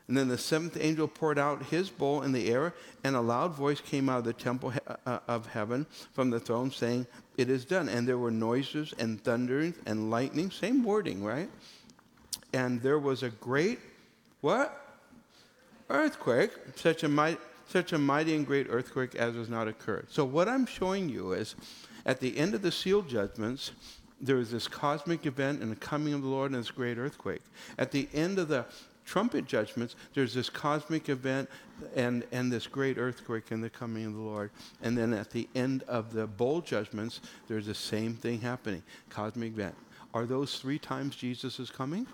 And 0.09 0.17
then 0.17 0.27
the 0.27 0.39
seventh 0.39 0.75
angel 0.81 1.07
poured 1.07 1.37
out 1.37 1.67
his 1.67 1.91
bowl 1.91 2.23
in 2.23 2.31
the 2.31 2.49
air, 2.49 2.73
and 3.03 3.15
a 3.15 3.21
loud 3.21 3.53
voice 3.53 3.79
came 3.79 4.09
out 4.09 4.17
of 4.17 4.23
the 4.23 4.33
temple 4.33 4.73
uh, 4.87 4.95
uh, 5.05 5.19
of 5.27 5.45
heaven 5.45 5.85
from 6.13 6.31
the 6.31 6.39
throne, 6.39 6.71
saying, 6.71 7.05
It 7.37 7.47
is 7.47 7.63
done. 7.63 7.87
And 7.87 8.07
there 8.07 8.17
were 8.17 8.31
noises 8.31 8.91
and 8.97 9.23
thunderings 9.23 9.75
and 9.85 10.09
lightning, 10.09 10.49
same 10.49 10.83
wording, 10.83 11.23
right? 11.23 11.47
And 12.53 12.81
there 12.81 12.97
was 12.97 13.21
a 13.21 13.29
great, 13.29 13.77
what? 14.41 14.83
Earthquake, 15.91 16.53
such 16.75 17.03
a 17.03 17.07
mighty, 17.07 17.37
such 17.67 17.93
a 17.93 17.99
mighty 17.99 18.33
and 18.33 18.47
great 18.47 18.65
earthquake 18.67 19.13
as 19.13 19.35
has 19.35 19.47
not 19.47 19.67
occurred. 19.67 20.07
So, 20.09 20.25
what 20.25 20.49
I'm 20.49 20.65
showing 20.65 21.07
you 21.07 21.33
is 21.33 21.53
at 22.07 22.19
the 22.19 22.35
end 22.35 22.55
of 22.55 22.63
the 22.63 22.71
seal 22.71 23.03
judgments, 23.03 23.73
there 24.19 24.39
is 24.39 24.49
this 24.49 24.67
cosmic 24.67 25.27
event 25.27 25.61
and 25.61 25.71
the 25.71 25.75
coming 25.75 26.13
of 26.13 26.23
the 26.23 26.27
Lord 26.27 26.49
and 26.51 26.59
this 26.59 26.71
great 26.71 26.97
earthquake. 26.97 27.43
At 27.77 27.91
the 27.91 28.09
end 28.11 28.39
of 28.39 28.47
the 28.47 28.65
trumpet 29.09 29.45
judgments, 29.45 29.95
there's 30.13 30.35
this 30.35 30.51
cosmic 30.51 31.09
event 31.09 31.49
and, 31.95 32.23
and 32.31 32.51
this 32.51 32.67
great 32.67 32.99
earthquake 32.99 33.51
in 33.51 33.59
the 33.59 33.69
coming 33.69 34.05
of 34.05 34.13
the 34.13 34.21
Lord. 34.21 34.51
And 34.83 34.95
then 34.95 35.13
at 35.13 35.31
the 35.31 35.49
end 35.55 35.81
of 35.87 36.13
the 36.13 36.27
bowl 36.27 36.61
judgments, 36.61 37.19
there's 37.47 37.65
the 37.65 37.73
same 37.73 38.13
thing 38.13 38.39
happening 38.41 38.83
cosmic 39.09 39.53
event. 39.53 39.75
Are 40.13 40.27
those 40.27 40.59
three 40.59 40.77
times 40.77 41.15
Jesus 41.15 41.59
is 41.59 41.71
coming? 41.71 42.05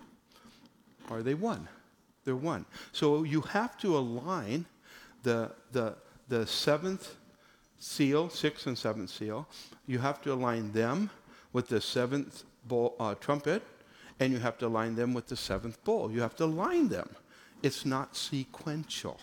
Are 1.10 1.22
they 1.22 1.34
one? 1.34 1.68
They're 2.24 2.36
one. 2.36 2.66
So 2.94 3.24
you 3.24 3.42
have 3.42 3.78
to 3.80 3.98
align 3.98 4.66
the, 5.24 5.52
the, 5.74 5.96
the 6.30 6.48
seventh 6.48 7.16
seal, 7.78 8.30
sixth 8.30 8.68
and 8.68 8.78
seventh 8.78 9.10
seal, 9.10 9.50
you 9.86 10.00
have 10.00 10.22
to 10.22 10.32
align 10.32 10.72
them 10.72 11.10
with 11.52 11.68
the 11.68 11.82
seventh 11.82 12.44
bowl, 12.66 12.96
uh, 13.02 13.16
trumpet 13.16 13.64
and 14.20 14.32
you 14.32 14.40
have 14.40 14.58
to 14.60 14.68
align 14.68 14.96
them 14.96 15.14
with 15.14 15.28
the 15.28 15.36
seventh 15.36 15.84
bowl. 15.84 16.12
You 16.12 16.22
have 16.22 16.36
to 16.38 16.46
align 16.46 16.90
them. 16.90 17.10
It's 17.62 17.86
not 17.86 18.16
sequential. 18.16 19.20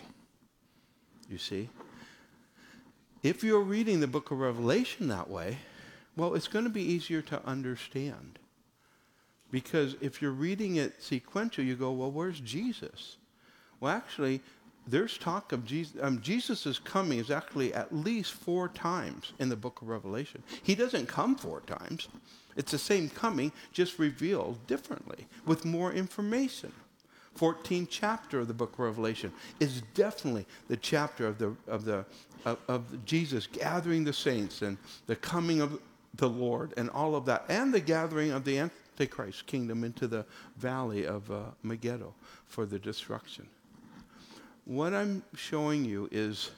You 1.29 1.37
see? 1.37 1.69
If 3.23 3.43
you're 3.43 3.61
reading 3.61 3.99
the 3.99 4.07
book 4.07 4.31
of 4.31 4.39
Revelation 4.39 5.07
that 5.07 5.29
way, 5.29 5.57
well, 6.15 6.35
it's 6.35 6.47
going 6.47 6.65
to 6.65 6.71
be 6.71 6.81
easier 6.81 7.21
to 7.23 7.45
understand. 7.45 8.37
Because 9.49 9.95
if 10.01 10.21
you're 10.21 10.31
reading 10.31 10.75
it 10.75 11.01
sequential, 11.01 11.63
you 11.63 11.75
go, 11.75 11.91
well, 11.91 12.11
where's 12.11 12.39
Jesus? 12.39 13.17
Well, 13.79 13.95
actually, 13.95 14.41
there's 14.87 15.17
talk 15.17 15.51
of 15.51 15.65
Jesus. 15.65 15.95
Um, 16.01 16.21
Jesus' 16.21 16.79
coming 16.79 17.19
is 17.19 17.31
actually 17.31 17.73
at 17.73 17.93
least 17.95 18.33
four 18.33 18.67
times 18.69 19.33
in 19.39 19.49
the 19.49 19.55
book 19.55 19.81
of 19.81 19.87
Revelation. 19.87 20.43
He 20.61 20.75
doesn't 20.75 21.07
come 21.07 21.35
four 21.35 21.61
times. 21.61 22.09
It's 22.55 22.71
the 22.71 22.77
same 22.77 23.09
coming, 23.09 23.51
just 23.71 23.97
revealed 23.97 24.65
differently 24.67 25.27
with 25.45 25.65
more 25.65 25.91
information. 25.91 26.71
14th 27.37 27.87
chapter 27.89 28.39
of 28.41 28.47
the 28.47 28.53
book 28.53 28.73
of 28.73 28.79
Revelation 28.79 29.31
is 29.59 29.81
definitely 29.95 30.45
the 30.67 30.77
chapter 30.77 31.25
of 31.25 31.39
the 31.39 31.55
of 31.67 31.83
the 31.85 32.05
of, 32.45 32.59
of 32.67 33.05
Jesus 33.05 33.47
gathering 33.47 34.03
the 34.03 34.13
saints 34.13 34.61
and 34.61 34.77
the 35.07 35.15
coming 35.15 35.61
of 35.61 35.79
the 36.15 36.29
Lord 36.29 36.73
and 36.77 36.89
all 36.91 37.15
of 37.15 37.25
that, 37.25 37.45
and 37.49 37.73
the 37.73 37.79
gathering 37.79 38.31
of 38.31 38.45
the 38.45 38.59
Antichrist 38.59 39.47
kingdom 39.47 39.83
into 39.83 40.07
the 40.07 40.25
valley 40.57 41.05
of 41.05 41.31
uh, 41.31 41.41
Megiddo 41.63 42.13
for 42.45 42.65
the 42.65 42.77
destruction. 42.77 43.47
What 44.65 44.93
I'm 44.93 45.23
showing 45.35 45.83
you 45.83 46.07
is 46.11 46.51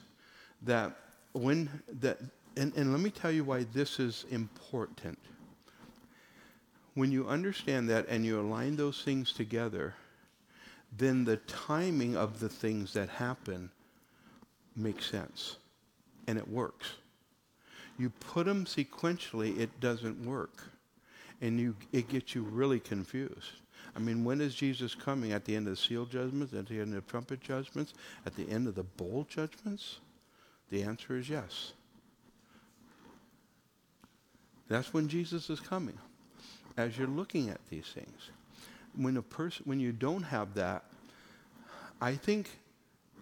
that 0.62 0.96
when 1.32 1.68
that, 2.00 2.18
and, 2.56 2.72
and 2.76 2.92
let 2.92 3.00
me 3.00 3.10
tell 3.10 3.30
you 3.30 3.44
why 3.44 3.64
this 3.72 3.98
is 3.98 4.24
important. 4.30 5.18
When 6.94 7.12
you 7.12 7.28
understand 7.28 7.90
that 7.90 8.06
and 8.08 8.24
you 8.24 8.40
align 8.40 8.76
those 8.76 9.02
things 9.02 9.32
together, 9.32 9.94
then 10.96 11.24
the 11.24 11.36
timing 11.36 12.16
of 12.16 12.40
the 12.40 12.48
things 12.48 12.92
that 12.94 13.08
happen 13.08 13.70
makes 14.74 15.10
sense 15.10 15.56
and 16.26 16.38
it 16.38 16.48
works. 16.48 16.94
You 17.98 18.10
put 18.10 18.46
them 18.46 18.64
sequentially, 18.64 19.58
it 19.58 19.80
doesn't 19.80 20.24
work. 20.24 20.62
And 21.40 21.60
you, 21.60 21.76
it 21.92 22.08
gets 22.08 22.34
you 22.34 22.42
really 22.42 22.80
confused. 22.80 23.50
I 23.96 23.98
mean, 23.98 24.24
when 24.24 24.42
is 24.42 24.54
Jesus 24.54 24.94
coming? 24.94 25.32
At 25.32 25.46
the 25.46 25.56
end 25.56 25.68
of 25.68 25.76
the 25.76 25.80
seal 25.80 26.04
judgments? 26.04 26.52
At 26.52 26.66
the 26.66 26.80
end 26.80 26.94
of 26.94 27.04
the 27.04 27.10
trumpet 27.10 27.40
judgments? 27.40 27.94
At 28.26 28.36
the 28.36 28.48
end 28.50 28.68
of 28.68 28.74
the 28.74 28.82
bowl 28.82 29.26
judgments? 29.28 30.00
The 30.70 30.82
answer 30.82 31.16
is 31.16 31.30
yes. 31.30 31.72
That's 34.68 34.92
when 34.92 35.08
Jesus 35.08 35.48
is 35.48 35.60
coming. 35.60 35.96
As 36.76 36.98
you're 36.98 37.06
looking 37.06 37.48
at 37.48 37.60
these 37.70 37.86
things, 37.86 38.30
when 38.94 39.16
a 39.16 39.22
person, 39.22 39.62
when 39.64 39.80
you 39.80 39.92
don't 39.92 40.24
have 40.24 40.52
that, 40.54 40.84
I 42.00 42.14
think, 42.14 42.50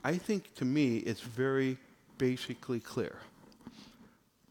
I 0.03 0.17
think 0.17 0.55
to 0.57 0.65
me 0.65 0.97
it's 0.99 1.21
very 1.21 1.79
basically 2.19 2.81
clear. 2.81 3.17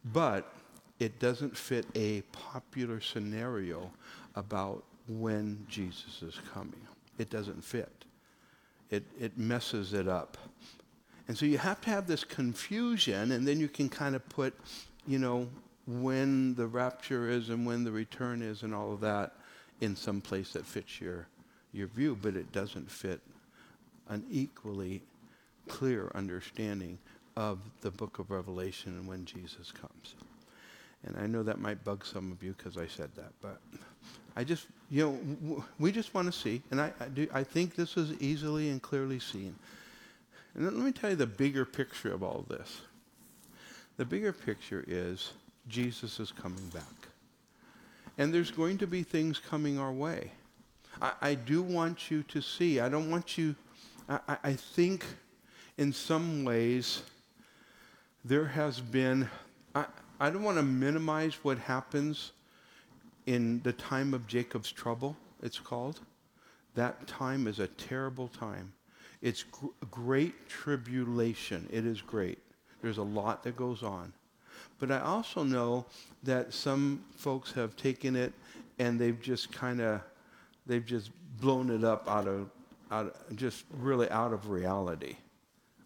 But 0.05 0.53
it 0.99 1.19
doesn't 1.19 1.57
fit 1.57 1.85
a 1.95 2.21
popular 2.31 3.01
scenario 3.01 3.91
about 4.35 4.85
when 5.07 5.65
Jesus 5.69 6.21
is 6.21 6.39
coming. 6.53 6.87
It 7.17 7.29
doesn't 7.29 7.63
fit. 7.63 8.05
It, 8.89 9.03
it 9.19 9.37
messes 9.37 9.93
it 9.93 10.07
up. 10.07 10.37
And 11.27 11.37
so 11.37 11.45
you 11.45 11.57
have 11.57 11.81
to 11.81 11.89
have 11.89 12.07
this 12.07 12.23
confusion, 12.23 13.31
and 13.31 13.47
then 13.47 13.59
you 13.59 13.69
can 13.69 13.89
kind 13.89 14.15
of 14.15 14.27
put, 14.29 14.53
you 15.07 15.19
know, 15.19 15.47
when 15.85 16.55
the 16.55 16.67
rapture 16.67 17.29
is 17.29 17.49
and 17.49 17.65
when 17.65 17.83
the 17.83 17.91
return 17.91 18.41
is 18.41 18.63
and 18.63 18.73
all 18.73 18.93
of 18.93 19.01
that 19.01 19.33
in 19.81 19.95
some 19.95 20.21
place 20.21 20.53
that 20.53 20.65
fits 20.65 21.01
your, 21.01 21.27
your 21.71 21.87
view, 21.87 22.17
but 22.21 22.35
it 22.35 22.51
doesn't 22.51 22.89
fit 22.89 23.21
an 24.09 24.23
equally 24.29 25.01
clear 25.67 26.11
understanding 26.13 26.97
of 27.35 27.59
the 27.81 27.91
book 27.91 28.19
of 28.19 28.31
Revelation 28.31 28.93
and 28.97 29.07
when 29.07 29.25
Jesus 29.25 29.71
comes. 29.71 30.15
And 31.05 31.17
I 31.17 31.27
know 31.27 31.43
that 31.43 31.59
might 31.59 31.83
bug 31.83 32.05
some 32.05 32.31
of 32.31 32.43
you 32.43 32.53
because 32.57 32.77
I 32.77 32.87
said 32.87 33.09
that, 33.15 33.31
but 33.41 33.59
I 34.35 34.43
just, 34.43 34.67
you 34.89 35.19
know, 35.47 35.63
we 35.79 35.91
just 35.91 36.13
want 36.13 36.31
to 36.31 36.37
see, 36.37 36.61
and 36.71 36.81
I, 36.81 36.91
I, 36.99 37.05
do, 37.05 37.27
I 37.33 37.43
think 37.43 37.75
this 37.75 37.97
is 37.97 38.19
easily 38.19 38.69
and 38.69 38.81
clearly 38.81 39.19
seen. 39.19 39.55
And 40.55 40.65
let 40.65 40.73
me 40.73 40.91
tell 40.91 41.11
you 41.11 41.15
the 41.15 41.27
bigger 41.27 41.65
picture 41.65 42.13
of 42.13 42.23
all 42.23 42.45
this. 42.47 42.81
The 43.97 44.05
bigger 44.05 44.33
picture 44.33 44.83
is 44.87 45.33
Jesus 45.67 46.19
is 46.19 46.31
coming 46.31 46.67
back. 46.73 47.07
And 48.17 48.33
there's 48.33 48.51
going 48.51 48.77
to 48.79 48.87
be 48.87 49.03
things 49.03 49.39
coming 49.39 49.79
our 49.79 49.91
way. 49.91 50.31
I, 51.01 51.11
I 51.21 51.33
do 51.35 51.61
want 51.61 52.11
you 52.11 52.23
to 52.23 52.41
see, 52.41 52.79
I 52.79 52.89
don't 52.89 53.09
want 53.09 53.37
you, 53.37 53.55
I, 54.09 54.37
I 54.43 54.53
think 54.53 55.05
in 55.77 55.93
some 55.93 56.43
ways 56.43 57.03
there 58.25 58.45
has 58.45 58.79
been, 58.79 59.29
I, 59.73 59.85
I 60.19 60.29
don't 60.29 60.43
want 60.43 60.57
to 60.57 60.63
minimize 60.63 61.35
what 61.43 61.57
happens 61.57 62.31
in 63.25 63.61
the 63.63 63.73
time 63.73 64.13
of 64.13 64.27
Jacob's 64.27 64.71
trouble, 64.71 65.15
it's 65.41 65.59
called. 65.59 65.99
That 66.75 67.07
time 67.07 67.47
is 67.47 67.59
a 67.59 67.67
terrible 67.67 68.27
time. 68.27 68.73
It's 69.21 69.43
gr- 69.43 69.67
great 69.89 70.49
tribulation. 70.49 71.67
It 71.71 71.85
is 71.85 72.01
great. 72.01 72.39
There's 72.81 72.97
a 72.97 73.03
lot 73.03 73.43
that 73.43 73.55
goes 73.55 73.83
on. 73.83 74.11
But 74.79 74.91
I 74.91 74.99
also 74.99 75.43
know 75.43 75.85
that 76.23 76.53
some 76.53 77.03
folks 77.15 77.51
have 77.53 77.75
taken 77.77 78.15
it 78.15 78.33
and 78.79 78.99
they've 78.99 79.21
just 79.21 79.51
kind 79.51 79.79
of, 79.79 80.01
they've 80.65 80.85
just 80.85 81.11
blown 81.39 81.69
it 81.69 81.83
up 81.83 82.09
out 82.09 82.27
of, 82.27 82.49
out 82.91 83.07
of, 83.07 83.35
just 83.37 83.65
really 83.71 84.09
out 84.09 84.33
of 84.33 84.49
reality 84.49 85.15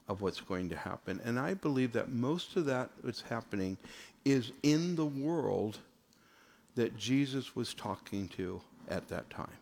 of 0.07 0.21
what's 0.21 0.41
going 0.41 0.69
to 0.69 0.75
happen. 0.75 1.21
And 1.23 1.37
I 1.37 1.53
believe 1.53 1.91
that 1.93 2.09
most 2.09 2.55
of 2.55 2.65
that 2.65 2.89
that's 3.03 3.21
happening 3.21 3.77
is 4.25 4.51
in 4.63 4.95
the 4.95 5.05
world 5.05 5.79
that 6.77 6.97
Jesus 6.97 7.55
was 7.55 7.73
talking 7.73 8.27
to 8.29 8.61
at 8.89 9.07
that 9.09 9.29
time. 9.29 9.57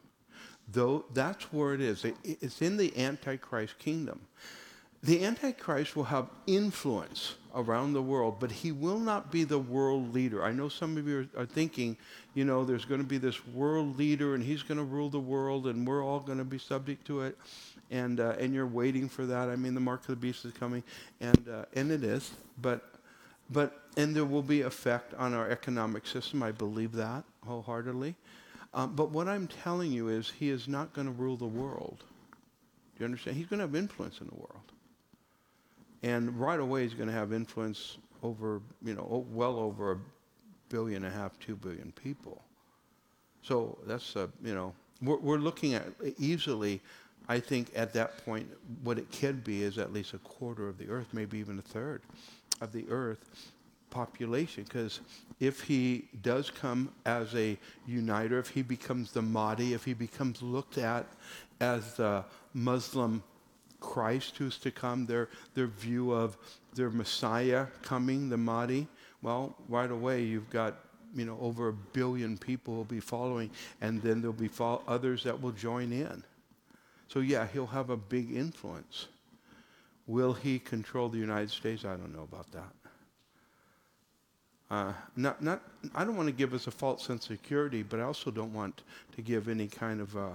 Though 0.71 1.05
that's 1.13 1.51
where 1.51 1.73
it 1.73 1.81
is. 1.81 2.05
It's 2.23 2.61
in 2.61 2.77
the 2.77 2.95
Antichrist 2.97 3.77
kingdom. 3.79 4.21
The 5.03 5.23
Antichrist 5.23 5.95
will 5.95 6.05
have 6.05 6.29
influence 6.47 7.35
around 7.53 7.93
the 7.93 8.01
world, 8.01 8.37
but 8.39 8.51
he 8.51 8.71
will 8.71 8.97
not 8.97 9.31
be 9.31 9.43
the 9.43 9.59
world 9.59 10.13
leader. 10.13 10.43
I 10.43 10.51
know 10.51 10.67
some 10.67 10.97
of 10.97 11.07
you 11.07 11.27
are, 11.35 11.41
are 11.41 11.45
thinking, 11.45 11.95
you 12.33 12.43
know, 12.43 12.65
there's 12.65 12.85
going 12.85 13.01
to 13.01 13.07
be 13.07 13.19
this 13.19 13.45
world 13.47 13.97
leader 13.99 14.33
and 14.33 14.43
he's 14.43 14.63
going 14.63 14.79
to 14.79 14.83
rule 14.83 15.09
the 15.09 15.19
world 15.19 15.67
and 15.67 15.87
we're 15.87 16.03
all 16.03 16.19
going 16.19 16.39
to 16.39 16.43
be 16.43 16.57
subject 16.57 17.05
to 17.07 17.21
it 17.21 17.37
and 17.91 18.19
uh, 18.19 18.33
and 18.39 18.53
you're 18.53 18.67
waiting 18.67 19.07
for 19.07 19.25
that. 19.25 19.49
I 19.49 19.55
mean, 19.55 19.73
the 19.73 19.79
mark 19.79 20.01
of 20.01 20.07
the 20.07 20.15
beast 20.15 20.45
is 20.45 20.53
coming, 20.53 20.83
and 21.21 21.47
uh, 21.47 21.65
and 21.73 21.91
it 21.91 22.03
is, 22.03 22.31
but 22.61 22.95
but 23.49 23.84
and 23.97 24.15
there 24.15 24.25
will 24.25 24.41
be 24.41 24.61
effect 24.61 25.13
on 25.15 25.33
our 25.33 25.49
economic 25.49 26.05
system. 26.05 26.43
I 26.43 26.51
believe 26.51 26.91
that 26.93 27.23
wholeheartedly. 27.45 28.15
Um, 28.73 28.93
but 28.95 29.11
what 29.11 29.27
I'm 29.27 29.47
telling 29.47 29.91
you 29.91 30.09
is, 30.09 30.31
he 30.37 30.49
is 30.49 30.67
not 30.67 30.93
going 30.93 31.07
to 31.07 31.13
rule 31.13 31.37
the 31.37 31.45
world. 31.45 31.99
Do 31.99 32.99
you 32.99 33.05
understand? 33.05 33.37
He's 33.37 33.45
going 33.45 33.59
to 33.59 33.65
have 33.65 33.75
influence 33.75 34.19
in 34.19 34.27
the 34.27 34.35
world, 34.35 34.71
and 36.03 36.37
right 36.39 36.59
away 36.59 36.83
he's 36.83 36.93
going 36.93 37.07
to 37.07 37.13
have 37.13 37.33
influence 37.33 37.97
over 38.23 38.61
you 38.83 38.93
know 38.95 39.25
well 39.31 39.57
over 39.57 39.93
a 39.93 39.97
billion 40.69 41.03
and 41.03 41.13
a 41.13 41.17
half, 41.17 41.39
two 41.39 41.55
billion 41.55 41.91
people. 41.91 42.41
So 43.43 43.77
that's 43.85 44.15
uh, 44.15 44.27
you 44.43 44.53
know 44.53 44.73
we're, 45.01 45.19
we're 45.19 45.37
looking 45.37 45.73
at 45.73 45.85
easily 46.17 46.81
I 47.27 47.39
think 47.39 47.71
at 47.75 47.93
that 47.93 48.23
point, 48.23 48.49
what 48.83 48.97
it 48.99 49.11
could 49.11 49.43
be 49.43 49.63
is 49.63 49.77
at 49.77 49.91
least 49.91 50.13
a 50.13 50.19
quarter 50.19 50.67
of 50.67 50.77
the 50.77 50.89
earth, 50.89 51.07
maybe 51.11 51.39
even 51.39 51.57
a 51.57 51.61
third 51.63 52.01
of 52.61 52.71
the 52.71 52.85
earth 52.89 53.51
population. 53.89 54.63
Because 54.63 54.99
if 55.39 55.61
he 55.61 56.07
does 56.21 56.49
come 56.49 56.89
as 57.05 57.33
a 57.35 57.57
uniter, 57.87 58.39
if 58.39 58.49
he 58.49 58.61
becomes 58.61 59.11
the 59.11 59.21
Mahdi, 59.21 59.73
if 59.73 59.85
he 59.85 59.93
becomes 59.93 60.41
looked 60.41 60.77
at 60.77 61.05
as 61.59 61.95
the 61.95 62.23
Muslim 62.53 63.23
Christ 63.79 64.37
who's 64.37 64.57
to 64.59 64.71
come, 64.71 65.05
their, 65.05 65.29
their 65.53 65.67
view 65.67 66.11
of 66.11 66.37
their 66.73 66.89
Messiah 66.89 67.67
coming, 67.81 68.29
the 68.29 68.37
Mahdi, 68.37 68.87
well, 69.21 69.55
right 69.69 69.91
away 69.91 70.23
you've 70.23 70.49
got 70.49 70.75
you 71.15 71.23
know 71.23 71.37
over 71.39 71.69
a 71.69 71.73
billion 71.73 72.37
people 72.37 72.75
will 72.75 72.83
be 72.83 72.99
following, 72.99 73.49
and 73.81 74.01
then 74.01 74.21
there'll 74.21 74.33
be 74.33 74.47
fo- 74.47 74.83
others 74.87 75.23
that 75.23 75.41
will 75.41 75.51
join 75.51 75.93
in. 75.93 76.23
So, 77.07 77.19
yeah, 77.19 77.47
he'll 77.47 77.67
have 77.67 77.89
a 77.89 77.97
big 77.97 78.35
influence. 78.35 79.07
Will 80.07 80.33
he 80.33 80.59
control 80.59 81.09
the 81.09 81.17
United 81.17 81.49
States? 81.49 81.85
I 81.85 81.95
don't 81.95 82.13
know 82.13 82.23
about 82.23 82.51
that. 82.51 82.84
Uh, 84.71 84.93
not, 85.15 85.41
not, 85.41 85.61
I 85.93 86.03
don't 86.03 86.15
want 86.15 86.27
to 86.27 86.33
give 86.33 86.53
us 86.53 86.67
a 86.67 86.71
false 86.71 87.05
sense 87.05 87.29
of 87.29 87.37
security, 87.37 87.83
but 87.83 87.99
I 87.99 88.03
also 88.03 88.31
don't 88.31 88.53
want 88.53 88.81
to 89.15 89.21
give 89.21 89.47
any 89.47 89.67
kind 89.67 90.01
of 90.01 90.17
uh, 90.17 90.29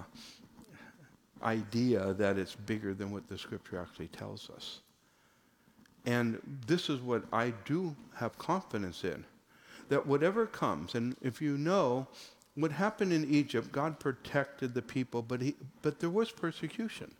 idea 1.42 2.14
that 2.14 2.38
it's 2.38 2.54
bigger 2.54 2.94
than 2.94 3.10
what 3.10 3.28
the 3.28 3.36
scripture 3.36 3.78
actually 3.80 4.08
tells 4.08 4.48
us. 4.50 4.80
And 6.06 6.38
this 6.66 6.88
is 6.88 7.00
what 7.00 7.24
I 7.32 7.52
do 7.64 7.94
have 8.14 8.38
confidence 8.38 9.04
in 9.04 9.24
that 9.88 10.06
whatever 10.06 10.46
comes, 10.46 10.94
and 10.94 11.16
if 11.20 11.42
you 11.42 11.58
know, 11.58 12.06
what 12.54 12.70
happened 12.70 13.12
in 13.12 13.28
Egypt, 13.28 13.72
God 13.72 13.98
protected 13.98 14.72
the 14.72 14.82
people, 14.82 15.20
but, 15.20 15.40
he, 15.40 15.56
but 15.82 15.98
there 15.98 16.10
was 16.10 16.30
persecution. 16.30 17.12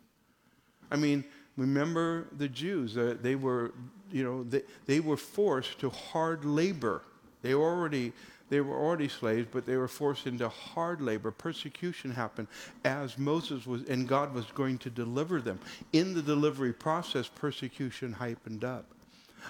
I 0.89 0.95
mean, 0.95 1.25
remember 1.57 2.27
the 2.37 2.47
Jews, 2.47 2.97
uh, 2.97 3.15
they 3.21 3.35
were, 3.35 3.73
you 4.11 4.23
know, 4.23 4.43
they, 4.43 4.63
they 4.85 4.99
were 4.99 5.17
forced 5.17 5.79
to 5.79 5.89
hard 5.89 6.45
labor. 6.45 7.01
They 7.41 7.55
were 7.55 7.65
already 7.65 8.13
They 8.51 8.59
were 8.59 8.75
already 8.75 9.07
slaves, 9.07 9.47
but 9.49 9.65
they 9.65 9.77
were 9.77 9.87
forced 9.87 10.27
into 10.27 10.49
hard 10.49 11.01
labor. 11.01 11.31
Persecution 11.31 12.11
happened 12.11 12.47
as 12.83 13.17
Moses 13.17 13.65
was, 13.65 13.83
and 13.87 14.09
God 14.09 14.33
was 14.33 14.45
going 14.53 14.77
to 14.79 14.89
deliver 14.89 15.39
them. 15.39 15.57
In 15.93 16.13
the 16.13 16.21
delivery 16.21 16.73
process, 16.73 17.29
persecution 17.29 18.11
heightened 18.11 18.65
up. 18.65 18.83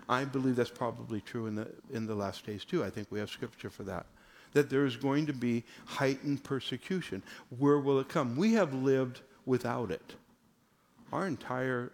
I 0.07 0.23
believe 0.25 0.55
that's 0.55 0.69
probably 0.69 1.19
true 1.21 1.47
in 1.47 1.55
the, 1.55 1.67
in 1.91 2.05
the 2.05 2.13
last 2.13 2.45
days 2.45 2.63
too. 2.63 2.83
I 2.83 2.91
think 2.91 3.07
we 3.09 3.19
have 3.19 3.31
scripture 3.31 3.71
for 3.71 3.83
that. 3.85 4.05
That 4.53 4.69
there 4.69 4.85
is 4.85 4.97
going 4.97 5.25
to 5.25 5.33
be 5.33 5.63
heightened 5.85 6.43
persecution. 6.43 7.23
Where 7.57 7.79
will 7.79 7.99
it 7.99 8.07
come? 8.07 8.35
We 8.37 8.53
have 8.53 8.71
lived 8.71 9.21
without 9.47 9.89
it. 9.89 10.15
Our 11.11 11.25
entire 11.25 11.91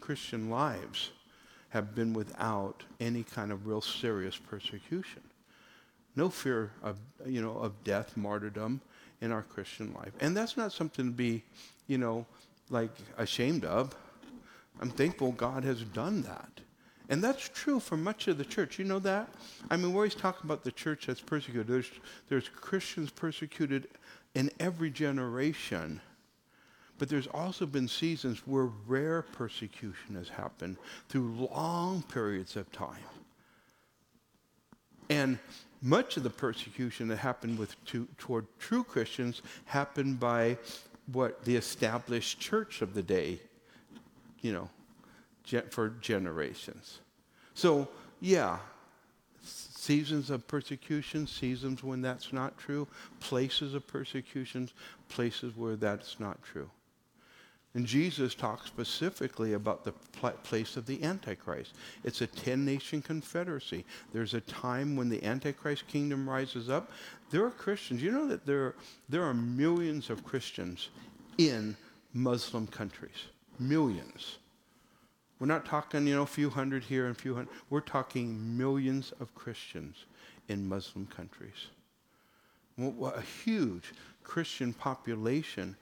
Christian 0.00 0.50
lives 0.50 1.12
have 1.70 1.94
been 1.94 2.12
without 2.12 2.84
any 3.00 3.22
kind 3.22 3.50
of 3.50 3.66
real 3.66 3.80
serious 3.80 4.36
persecution 4.36 5.22
no 6.16 6.28
fear 6.28 6.70
of, 6.82 6.98
you 7.26 7.40
know, 7.40 7.56
of 7.56 7.84
death, 7.84 8.16
martyrdom 8.16 8.80
in 9.20 9.32
our 9.32 9.42
Christian 9.42 9.92
life. 9.94 10.12
And 10.20 10.36
that's 10.36 10.56
not 10.56 10.72
something 10.72 11.06
to 11.06 11.12
be, 11.12 11.42
you 11.86 11.98
know, 11.98 12.26
like 12.68 12.90
ashamed 13.16 13.64
of. 13.64 13.94
I'm 14.80 14.90
thankful 14.90 15.32
God 15.32 15.64
has 15.64 15.82
done 15.82 16.22
that. 16.22 16.48
And 17.08 17.22
that's 17.22 17.48
true 17.48 17.80
for 17.80 17.96
much 17.96 18.28
of 18.28 18.38
the 18.38 18.44
church. 18.44 18.78
You 18.78 18.84
know 18.84 19.00
that? 19.00 19.28
I 19.68 19.76
mean, 19.76 19.90
we 19.90 19.96
always 19.96 20.14
talk 20.14 20.44
about 20.44 20.62
the 20.62 20.70
church 20.70 21.06
that's 21.06 21.20
persecuted. 21.20 21.66
There's, 21.66 21.90
there's 22.28 22.48
Christians 22.48 23.10
persecuted 23.10 23.88
in 24.34 24.50
every 24.60 24.90
generation. 24.90 26.00
But 27.00 27.08
there's 27.08 27.28
also 27.28 27.64
been 27.64 27.88
seasons 27.88 28.42
where 28.46 28.68
rare 28.86 29.22
persecution 29.22 30.16
has 30.16 30.28
happened 30.28 30.76
through 31.08 31.48
long 31.50 32.02
periods 32.02 32.56
of 32.56 32.70
time. 32.72 33.00
And 35.08 35.38
much 35.80 36.18
of 36.18 36.24
the 36.24 36.30
persecution 36.30 37.08
that 37.08 37.16
happened 37.16 37.58
with 37.58 37.74
to, 37.86 38.06
toward 38.18 38.46
true 38.58 38.84
Christians 38.84 39.40
happened 39.64 40.20
by 40.20 40.58
what 41.10 41.42
the 41.46 41.56
established 41.56 42.38
church 42.38 42.82
of 42.82 42.92
the 42.92 43.02
day, 43.02 43.40
you 44.42 44.52
know, 44.52 44.68
for 45.70 45.94
generations. 46.02 46.98
So, 47.54 47.88
yeah, 48.20 48.58
seasons 49.42 50.28
of 50.28 50.46
persecution, 50.46 51.26
seasons 51.26 51.82
when 51.82 52.02
that's 52.02 52.30
not 52.30 52.58
true, 52.58 52.86
places 53.20 53.72
of 53.72 53.86
persecutions, 53.86 54.74
places 55.08 55.56
where 55.56 55.76
that's 55.76 56.20
not 56.20 56.42
true. 56.42 56.68
And 57.74 57.86
Jesus 57.86 58.34
talks 58.34 58.66
specifically 58.66 59.52
about 59.52 59.84
the 59.84 59.92
pl- 59.92 60.30
place 60.42 60.76
of 60.76 60.86
the 60.86 61.02
Antichrist. 61.04 61.74
It's 62.02 62.20
a 62.20 62.26
10 62.26 62.64
nation 62.64 63.00
confederacy. 63.00 63.84
There's 64.12 64.34
a 64.34 64.40
time 64.40 64.96
when 64.96 65.08
the 65.08 65.22
Antichrist 65.22 65.86
kingdom 65.86 66.28
rises 66.28 66.68
up. 66.68 66.90
There 67.30 67.44
are 67.44 67.50
Christians. 67.50 68.02
You 68.02 68.10
know 68.10 68.26
that 68.26 68.44
there, 68.44 68.74
there 69.08 69.22
are 69.22 69.34
millions 69.34 70.10
of 70.10 70.24
Christians 70.24 70.88
in 71.38 71.76
Muslim 72.12 72.66
countries. 72.66 73.26
Millions. 73.60 74.38
We're 75.38 75.46
not 75.46 75.64
talking, 75.64 76.08
you 76.08 76.16
know, 76.16 76.22
a 76.22 76.26
few 76.26 76.50
hundred 76.50 76.82
here 76.82 77.06
and 77.06 77.16
a 77.16 77.18
few 77.18 77.36
hundred. 77.36 77.50
We're 77.70 77.80
talking 77.80 78.58
millions 78.58 79.12
of 79.20 79.32
Christians 79.36 80.06
in 80.48 80.68
Muslim 80.68 81.06
countries. 81.06 81.68
A 82.78 83.22
huge 83.44 83.92
Christian 84.24 84.72
population 84.72 85.76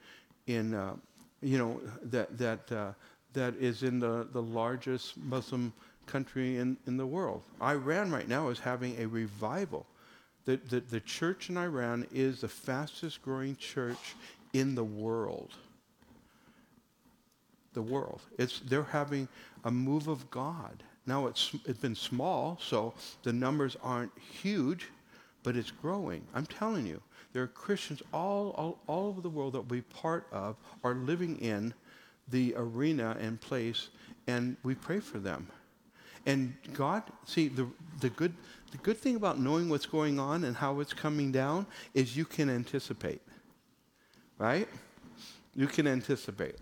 in. 0.45 0.75
Uh, 0.75 0.93
you 1.41 1.57
know, 1.57 1.81
that, 2.03 2.37
that, 2.37 2.71
uh, 2.71 2.91
that 3.33 3.55
is 3.55 3.83
in 3.83 3.99
the, 3.99 4.27
the 4.31 4.41
largest 4.41 5.17
Muslim 5.17 5.73
country 6.05 6.57
in, 6.57 6.77
in 6.87 6.97
the 6.97 7.05
world. 7.05 7.43
Iran 7.61 8.11
right 8.11 8.27
now 8.27 8.49
is 8.49 8.59
having 8.59 8.99
a 8.99 9.05
revival. 9.07 9.85
The, 10.45 10.57
the, 10.69 10.79
the 10.79 10.99
church 10.99 11.49
in 11.49 11.57
Iran 11.57 12.07
is 12.11 12.41
the 12.41 12.47
fastest 12.47 13.21
growing 13.21 13.55
church 13.57 14.15
in 14.53 14.75
the 14.75 14.83
world. 14.83 15.51
The 17.73 17.81
world. 17.81 18.21
It's, 18.37 18.59
they're 18.61 18.83
having 18.83 19.27
a 19.63 19.71
move 19.71 20.07
of 20.07 20.29
God. 20.31 20.83
Now 21.05 21.27
it's, 21.27 21.51
it's 21.65 21.79
been 21.79 21.95
small, 21.95 22.57
so 22.61 22.93
the 23.23 23.33
numbers 23.33 23.77
aren't 23.83 24.11
huge, 24.17 24.87
but 25.43 25.55
it's 25.55 25.71
growing. 25.71 26.21
I'm 26.33 26.45
telling 26.47 26.85
you. 26.85 27.01
There 27.33 27.43
are 27.43 27.47
Christians 27.47 28.01
all, 28.13 28.51
all, 28.51 28.79
all 28.87 29.07
over 29.07 29.21
the 29.21 29.29
world 29.29 29.53
that 29.53 29.69
we 29.69 29.81
part 29.81 30.27
of 30.31 30.55
are 30.83 30.95
living 30.95 31.37
in 31.37 31.73
the 32.29 32.53
arena 32.57 33.17
and 33.19 33.39
place, 33.39 33.89
and 34.27 34.57
we 34.63 34.75
pray 34.75 34.99
for 34.99 35.19
them. 35.19 35.47
And 36.25 36.53
God, 36.73 37.03
see, 37.25 37.47
the, 37.47 37.67
the, 38.01 38.09
good, 38.09 38.33
the 38.71 38.77
good 38.77 38.97
thing 38.97 39.15
about 39.15 39.39
knowing 39.39 39.69
what's 39.69 39.85
going 39.85 40.19
on 40.19 40.43
and 40.43 40.55
how 40.55 40.79
it's 40.79 40.93
coming 40.93 41.31
down 41.31 41.65
is 41.93 42.15
you 42.15 42.25
can 42.25 42.49
anticipate. 42.49 43.21
Right? 44.37 44.67
You 45.55 45.67
can 45.67 45.87
anticipate. 45.87 46.55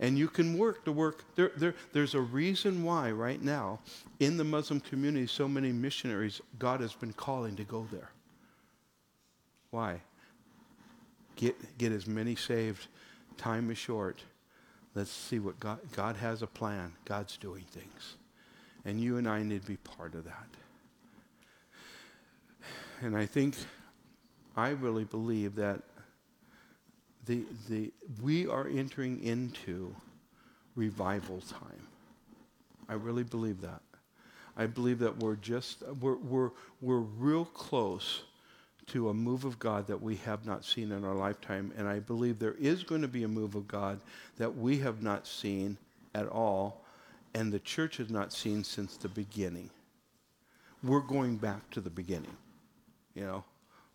And 0.00 0.18
you 0.18 0.28
can 0.28 0.58
work 0.58 0.84
the 0.84 0.92
work. 0.92 1.24
There, 1.36 1.52
there, 1.56 1.74
there's 1.92 2.14
a 2.14 2.20
reason 2.20 2.82
why, 2.82 3.10
right 3.10 3.40
now, 3.40 3.80
in 4.20 4.36
the 4.36 4.44
Muslim 4.44 4.80
community, 4.80 5.26
so 5.26 5.46
many 5.46 5.70
missionaries 5.70 6.40
God 6.58 6.80
has 6.80 6.94
been 6.94 7.12
calling 7.12 7.56
to 7.56 7.64
go 7.64 7.86
there. 7.92 8.10
Why? 9.74 10.00
Get, 11.34 11.78
get 11.78 11.90
as 11.90 12.06
many 12.06 12.36
saved. 12.36 12.86
Time 13.36 13.72
is 13.72 13.76
short. 13.76 14.22
Let's 14.94 15.10
see 15.10 15.40
what 15.40 15.58
God, 15.58 15.80
God 15.96 16.14
has 16.14 16.42
a 16.42 16.46
plan. 16.46 16.92
God's 17.04 17.36
doing 17.36 17.64
things. 17.72 18.14
And 18.84 19.00
you 19.00 19.16
and 19.16 19.28
I 19.28 19.42
need 19.42 19.62
to 19.62 19.66
be 19.66 19.78
part 19.78 20.14
of 20.14 20.22
that. 20.26 20.46
And 23.02 23.16
I 23.16 23.26
think, 23.26 23.56
I 24.56 24.68
really 24.68 25.02
believe 25.02 25.56
that 25.56 25.82
the, 27.26 27.42
the, 27.68 27.90
we 28.22 28.46
are 28.46 28.68
entering 28.68 29.24
into 29.24 29.92
revival 30.76 31.40
time. 31.40 31.88
I 32.88 32.92
really 32.92 33.24
believe 33.24 33.60
that. 33.62 33.82
I 34.56 34.66
believe 34.66 35.00
that 35.00 35.18
we're 35.18 35.34
just, 35.34 35.82
we're, 36.00 36.14
we're, 36.18 36.50
we're 36.80 37.00
real 37.00 37.44
close 37.44 38.22
to 38.88 39.08
a 39.08 39.14
move 39.14 39.44
of 39.44 39.58
God 39.58 39.86
that 39.86 40.00
we 40.02 40.16
have 40.16 40.44
not 40.44 40.64
seen 40.64 40.92
in 40.92 41.04
our 41.04 41.14
lifetime. 41.14 41.72
And 41.76 41.88
I 41.88 42.00
believe 42.00 42.38
there 42.38 42.56
is 42.58 42.82
going 42.82 43.02
to 43.02 43.08
be 43.08 43.22
a 43.24 43.28
move 43.28 43.54
of 43.54 43.66
God 43.66 44.00
that 44.36 44.56
we 44.56 44.78
have 44.78 45.02
not 45.02 45.26
seen 45.26 45.78
at 46.14 46.28
all, 46.28 46.84
and 47.34 47.52
the 47.52 47.58
church 47.58 47.96
has 47.96 48.10
not 48.10 48.32
seen 48.32 48.62
since 48.62 48.96
the 48.96 49.08
beginning. 49.08 49.70
We're 50.82 51.00
going 51.00 51.36
back 51.36 51.70
to 51.70 51.80
the 51.80 51.90
beginning. 51.90 52.36
You 53.14 53.24
know, 53.24 53.44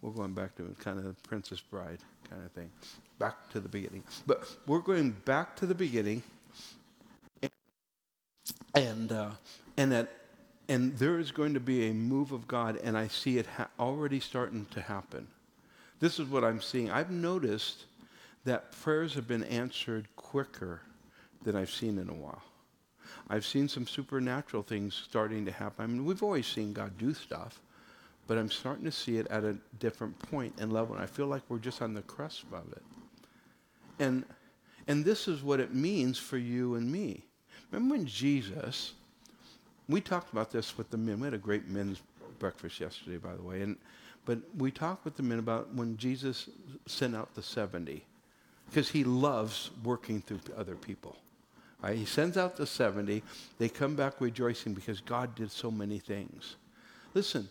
we're 0.02 0.12
going 0.12 0.34
back 0.34 0.56
to 0.58 0.76
kind 0.80 0.98
of 0.98 1.06
the 1.06 1.16
Princess 1.28 1.62
Bride 1.62 2.00
kind 2.30 2.44
of 2.44 2.52
thing. 2.52 2.72
Back 3.20 3.50
to 3.52 3.60
the 3.60 3.70
beginning. 3.70 4.04
But 4.26 4.50
we're 4.66 4.80
going 4.80 5.12
back 5.26 5.56
to 5.58 5.66
the 5.66 5.76
beginning. 5.76 6.24
And, 8.76 9.12
uh, 9.12 9.32
and 9.78 9.94
at 9.94 10.10
and 10.70 10.96
there 11.00 11.18
is 11.18 11.32
going 11.32 11.56
to 11.56 11.60
be 11.60 11.90
a 11.90 11.94
move 11.94 12.32
of 12.32 12.48
God, 12.48 12.80
and 12.84 12.96
I 12.96 13.08
see 13.08 13.40
it 13.40 13.48
ha- 13.48 13.70
already 13.80 14.20
starting 14.20 14.68
to 14.72 14.82
happen. 14.82 15.28
This 16.00 16.20
is 16.20 16.28
what 16.28 16.44
I'm 16.44 16.62
seeing. 16.62 16.92
I've 16.92 17.10
noticed 17.10 17.86
that 18.46 18.72
prayers 18.72 19.16
have 19.16 19.28
been 19.28 19.44
answered 19.44 20.08
quicker 20.16 20.82
than 21.44 21.56
I've 21.56 21.72
seen 21.72 21.98
in 21.98 22.08
a 22.08 22.14
while. 22.14 22.44
I've 23.30 23.46
seen 23.46 23.68
some 23.68 23.88
supernatural 23.88 24.62
things 24.62 24.94
starting 24.94 25.44
to 25.46 25.52
happen. 25.52 25.84
I 25.84 25.88
mean, 25.88 26.06
we've 26.06 26.22
always 26.22 26.46
seen 26.46 26.72
God 26.72 26.98
do 27.00 27.16
stuff, 27.16 27.60
but 28.28 28.38
I'm 28.38 28.52
starting 28.52 28.86
to 28.86 28.92
see 28.92 29.18
it 29.18 29.26
at 29.28 29.44
a 29.44 29.58
different 29.80 30.18
point 30.20 30.54
and 30.60 30.72
level, 30.72 30.94
and 30.94 31.04
I 31.04 31.08
feel 31.08 31.26
like 31.26 31.42
we're 31.50 31.58
just 31.58 31.82
on 31.82 31.96
the 31.96 32.04
cusp 32.04 32.54
of 32.54 32.72
it. 32.72 32.84
And, 33.98 34.24
and 34.88 35.04
this 35.04 35.28
is 35.28 35.42
what 35.42 35.60
it 35.60 35.74
means 35.74 36.20
for 36.20 36.38
you 36.38 36.76
and 36.76 36.92
me. 36.92 37.26
Remember 37.72 37.96
when 37.96 38.06
Jesus 38.06 38.94
we 39.90 40.00
talked 40.00 40.32
about 40.32 40.52
this 40.52 40.78
with 40.78 40.90
the 40.92 40.98
men. 40.98 41.20
We 41.20 41.26
had 41.26 41.34
a 41.34 41.40
great 41.40 41.68
men's 41.68 42.02
breakfast 42.38 42.80
yesterday, 42.80 43.18
by 43.18 43.36
the 43.36 43.42
way. 43.42 43.62
And, 43.62 43.76
but 44.26 44.40
we 44.58 44.72
talked 44.72 45.04
with 45.04 45.18
the 45.18 45.24
men 45.24 45.40
about 45.40 45.74
when 45.74 45.98
Jesus 45.98 46.50
sent 46.86 47.16
out 47.16 47.34
the 47.34 47.42
70, 47.42 48.06
because 48.70 48.90
he 48.90 49.04
loves 49.04 49.72
working 49.84 50.22
through 50.22 50.40
other 50.56 50.76
people. 50.76 51.18
Right? 51.82 51.98
He 51.98 52.06
sends 52.06 52.38
out 52.38 52.56
the 52.56 52.68
70. 52.68 53.24
They 53.58 53.70
come 53.70 53.96
back 53.96 54.22
rejoicing 54.22 54.74
because 54.74 55.02
God 55.02 55.34
did 55.34 55.52
so 55.52 55.72
many 55.72 55.98
things. 55.98 56.56
Listen, 57.14 57.50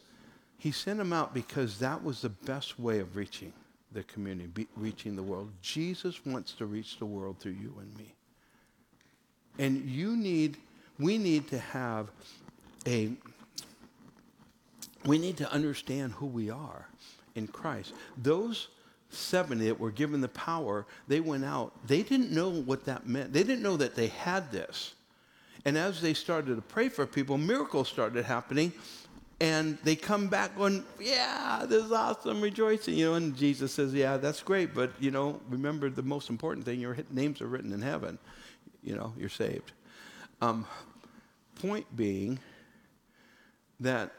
he 0.59 0.71
sent 0.71 0.99
them 0.99 1.13
out 1.13 1.35
because 1.35 1.79
that 1.79 2.03
was 2.03 2.23
the 2.23 2.29
best 2.29 2.79
way 2.79 3.01
of 3.01 3.17
reaching 3.17 3.53
the 3.93 4.03
community, 4.05 4.49
be, 4.49 4.67
reaching 4.77 5.17
the 5.17 5.23
world. 5.23 5.51
Jesus 5.63 6.25
wants 6.27 6.53
to 6.53 6.67
reach 6.67 6.99
the 6.99 7.07
world 7.07 7.39
through 7.41 7.53
you 7.53 7.75
and 7.81 7.97
me. 7.97 8.15
And 9.59 9.89
you 9.89 10.17
need 10.17 10.59
we 10.99 11.19
need 11.19 11.49
to 11.49 11.59
have 11.59 12.11
a, 12.87 13.11
we 15.05 15.19
need 15.19 15.37
to 15.39 15.51
understand 15.53 16.13
who 16.13 16.27
we 16.27 16.51
are 16.51 16.87
in 17.35 17.47
Christ. 17.47 17.93
Those 18.17 18.69
70 19.11 19.67
that 19.67 19.81
were 19.81 19.91
given 19.91 20.21
the 20.21 20.29
power, 20.29 20.87
they 21.07 21.21
went 21.21 21.45
out. 21.45 21.73
They 21.87 22.03
didn't 22.03 22.31
know 22.31 22.51
what 22.51 22.85
that 22.87 23.07
meant. 23.07 23.33
They 23.33 23.43
didn't 23.43 23.63
know 23.63 23.77
that 23.77 23.95
they 23.95 24.09
had 24.09 24.51
this. 24.53 24.95
And 25.65 25.77
as 25.79 26.01
they 26.01 26.15
started 26.15 26.57
to 26.57 26.63
pray 26.63 26.89
for 26.89 27.07
people, 27.07 27.39
miracles 27.39 27.89
started 27.89 28.25
happening. 28.25 28.73
and 29.41 29.79
they 29.85 29.95
come 29.95 30.27
back 30.27 30.57
going, 30.57 30.85
yeah, 31.01 31.65
this 31.69 31.85
is 31.85 31.93
awesome, 31.93 32.41
rejoicing, 32.41 32.95
you 32.95 33.07
know, 33.07 33.15
and 33.15 33.37
Jesus 33.37 33.73
says, 33.73 33.95
yeah, 33.95 34.17
that's 34.17 34.43
great, 34.43 34.75
but, 34.75 34.91
you 34.99 35.11
know, 35.11 35.41
remember 35.49 35.89
the 35.91 36.03
most 36.03 36.29
important 36.29 36.67
thing, 36.67 36.81
your 36.81 36.97
names 37.11 37.41
are 37.41 37.47
written 37.47 37.73
in 37.73 37.81
heaven. 37.81 38.19
You 38.83 38.97
know, 38.97 39.13
you're 39.17 39.29
saved. 39.29 39.73
Um, 40.41 40.67
point 41.57 41.85
being 41.97 42.39
that 43.81 44.13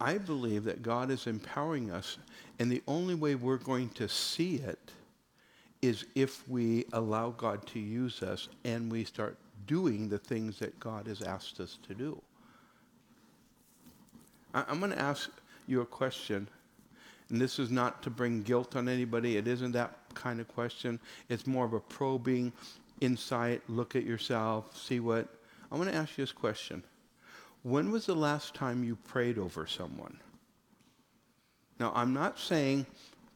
I 0.00 0.18
believe 0.18 0.64
that 0.64 0.82
God 0.82 1.10
is 1.10 1.26
empowering 1.26 1.90
us, 1.90 2.18
and 2.58 2.70
the 2.70 2.82
only 2.86 3.14
way 3.14 3.34
we're 3.34 3.56
going 3.56 3.88
to 3.90 4.08
see 4.08 4.56
it 4.56 4.92
is 5.82 6.06
if 6.14 6.48
we 6.48 6.84
allow 6.92 7.30
God 7.30 7.66
to 7.68 7.80
use 7.80 8.22
us 8.22 8.48
and 8.64 8.90
we 8.90 9.04
start 9.04 9.36
doing 9.66 10.08
the 10.08 10.18
things 10.18 10.58
that 10.58 10.78
God 10.80 11.06
has 11.06 11.22
asked 11.22 11.60
us 11.60 11.78
to 11.86 11.94
do. 11.94 12.20
I, 14.54 14.64
am 14.68 14.80
going 14.80 14.92
to 14.92 14.98
ask 14.98 15.30
you 15.66 15.82
a 15.82 15.86
question, 15.86 16.48
and 17.28 17.40
this 17.40 17.58
is 17.58 17.70
not 17.70 18.02
to 18.02 18.10
bring 18.10 18.42
guilt 18.42 18.76
on 18.76 18.88
anybody. 18.88 19.36
It 19.36 19.46
isn't 19.46 19.72
that 19.72 19.96
kind 20.14 20.40
of 20.40 20.48
question. 20.48 20.98
It's 21.28 21.46
more 21.46 21.64
of 21.64 21.74
a 21.74 21.80
probing, 21.80 22.52
insight, 23.00 23.62
look 23.68 23.96
at 23.96 24.04
yourself, 24.04 24.76
see 24.76 25.00
what. 25.00 25.28
I 25.70 25.76
want 25.76 25.90
to 25.90 25.96
ask 25.96 26.16
you 26.16 26.22
this 26.22 26.32
question. 26.32 26.82
When 27.62 27.90
was 27.90 28.06
the 28.06 28.14
last 28.14 28.54
time 28.54 28.84
you 28.84 28.96
prayed 28.96 29.38
over 29.38 29.66
someone? 29.66 30.18
Now, 31.78 31.92
I'm 31.94 32.12
not 32.12 32.38
saying 32.38 32.86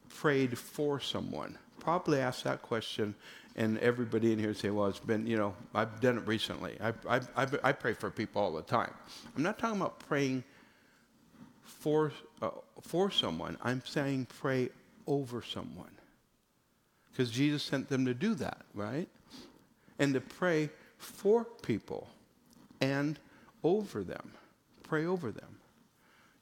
prayed 0.08 0.58
for 0.58 1.00
someone. 1.00 1.58
Probably 1.80 2.18
ask 2.18 2.44
that 2.44 2.62
question, 2.62 3.14
and 3.56 3.78
everybody 3.78 4.32
in 4.32 4.38
here 4.38 4.54
say, 4.54 4.70
well, 4.70 4.86
it's 4.86 4.98
been, 4.98 5.26
you 5.26 5.36
know, 5.36 5.54
I've 5.74 6.00
done 6.00 6.18
it 6.18 6.26
recently. 6.26 6.76
I, 6.80 6.92
I, 7.08 7.20
I, 7.36 7.46
I 7.64 7.72
pray 7.72 7.92
for 7.92 8.10
people 8.10 8.40
all 8.40 8.52
the 8.52 8.62
time. 8.62 8.92
I'm 9.36 9.42
not 9.42 9.58
talking 9.58 9.80
about 9.80 9.98
praying 10.00 10.44
for, 11.62 12.12
uh, 12.40 12.50
for 12.82 13.10
someone. 13.10 13.58
I'm 13.62 13.82
saying 13.84 14.28
pray 14.40 14.70
over 15.06 15.42
someone. 15.42 15.90
Because 17.10 17.30
Jesus 17.30 17.62
sent 17.62 17.88
them 17.88 18.06
to 18.06 18.14
do 18.14 18.34
that, 18.34 18.62
right? 18.74 19.08
And 20.02 20.14
to 20.14 20.20
pray 20.20 20.68
for 20.98 21.44
people 21.44 22.08
and 22.80 23.20
over 23.62 24.02
them. 24.02 24.32
Pray 24.82 25.06
over 25.06 25.30
them. 25.30 25.56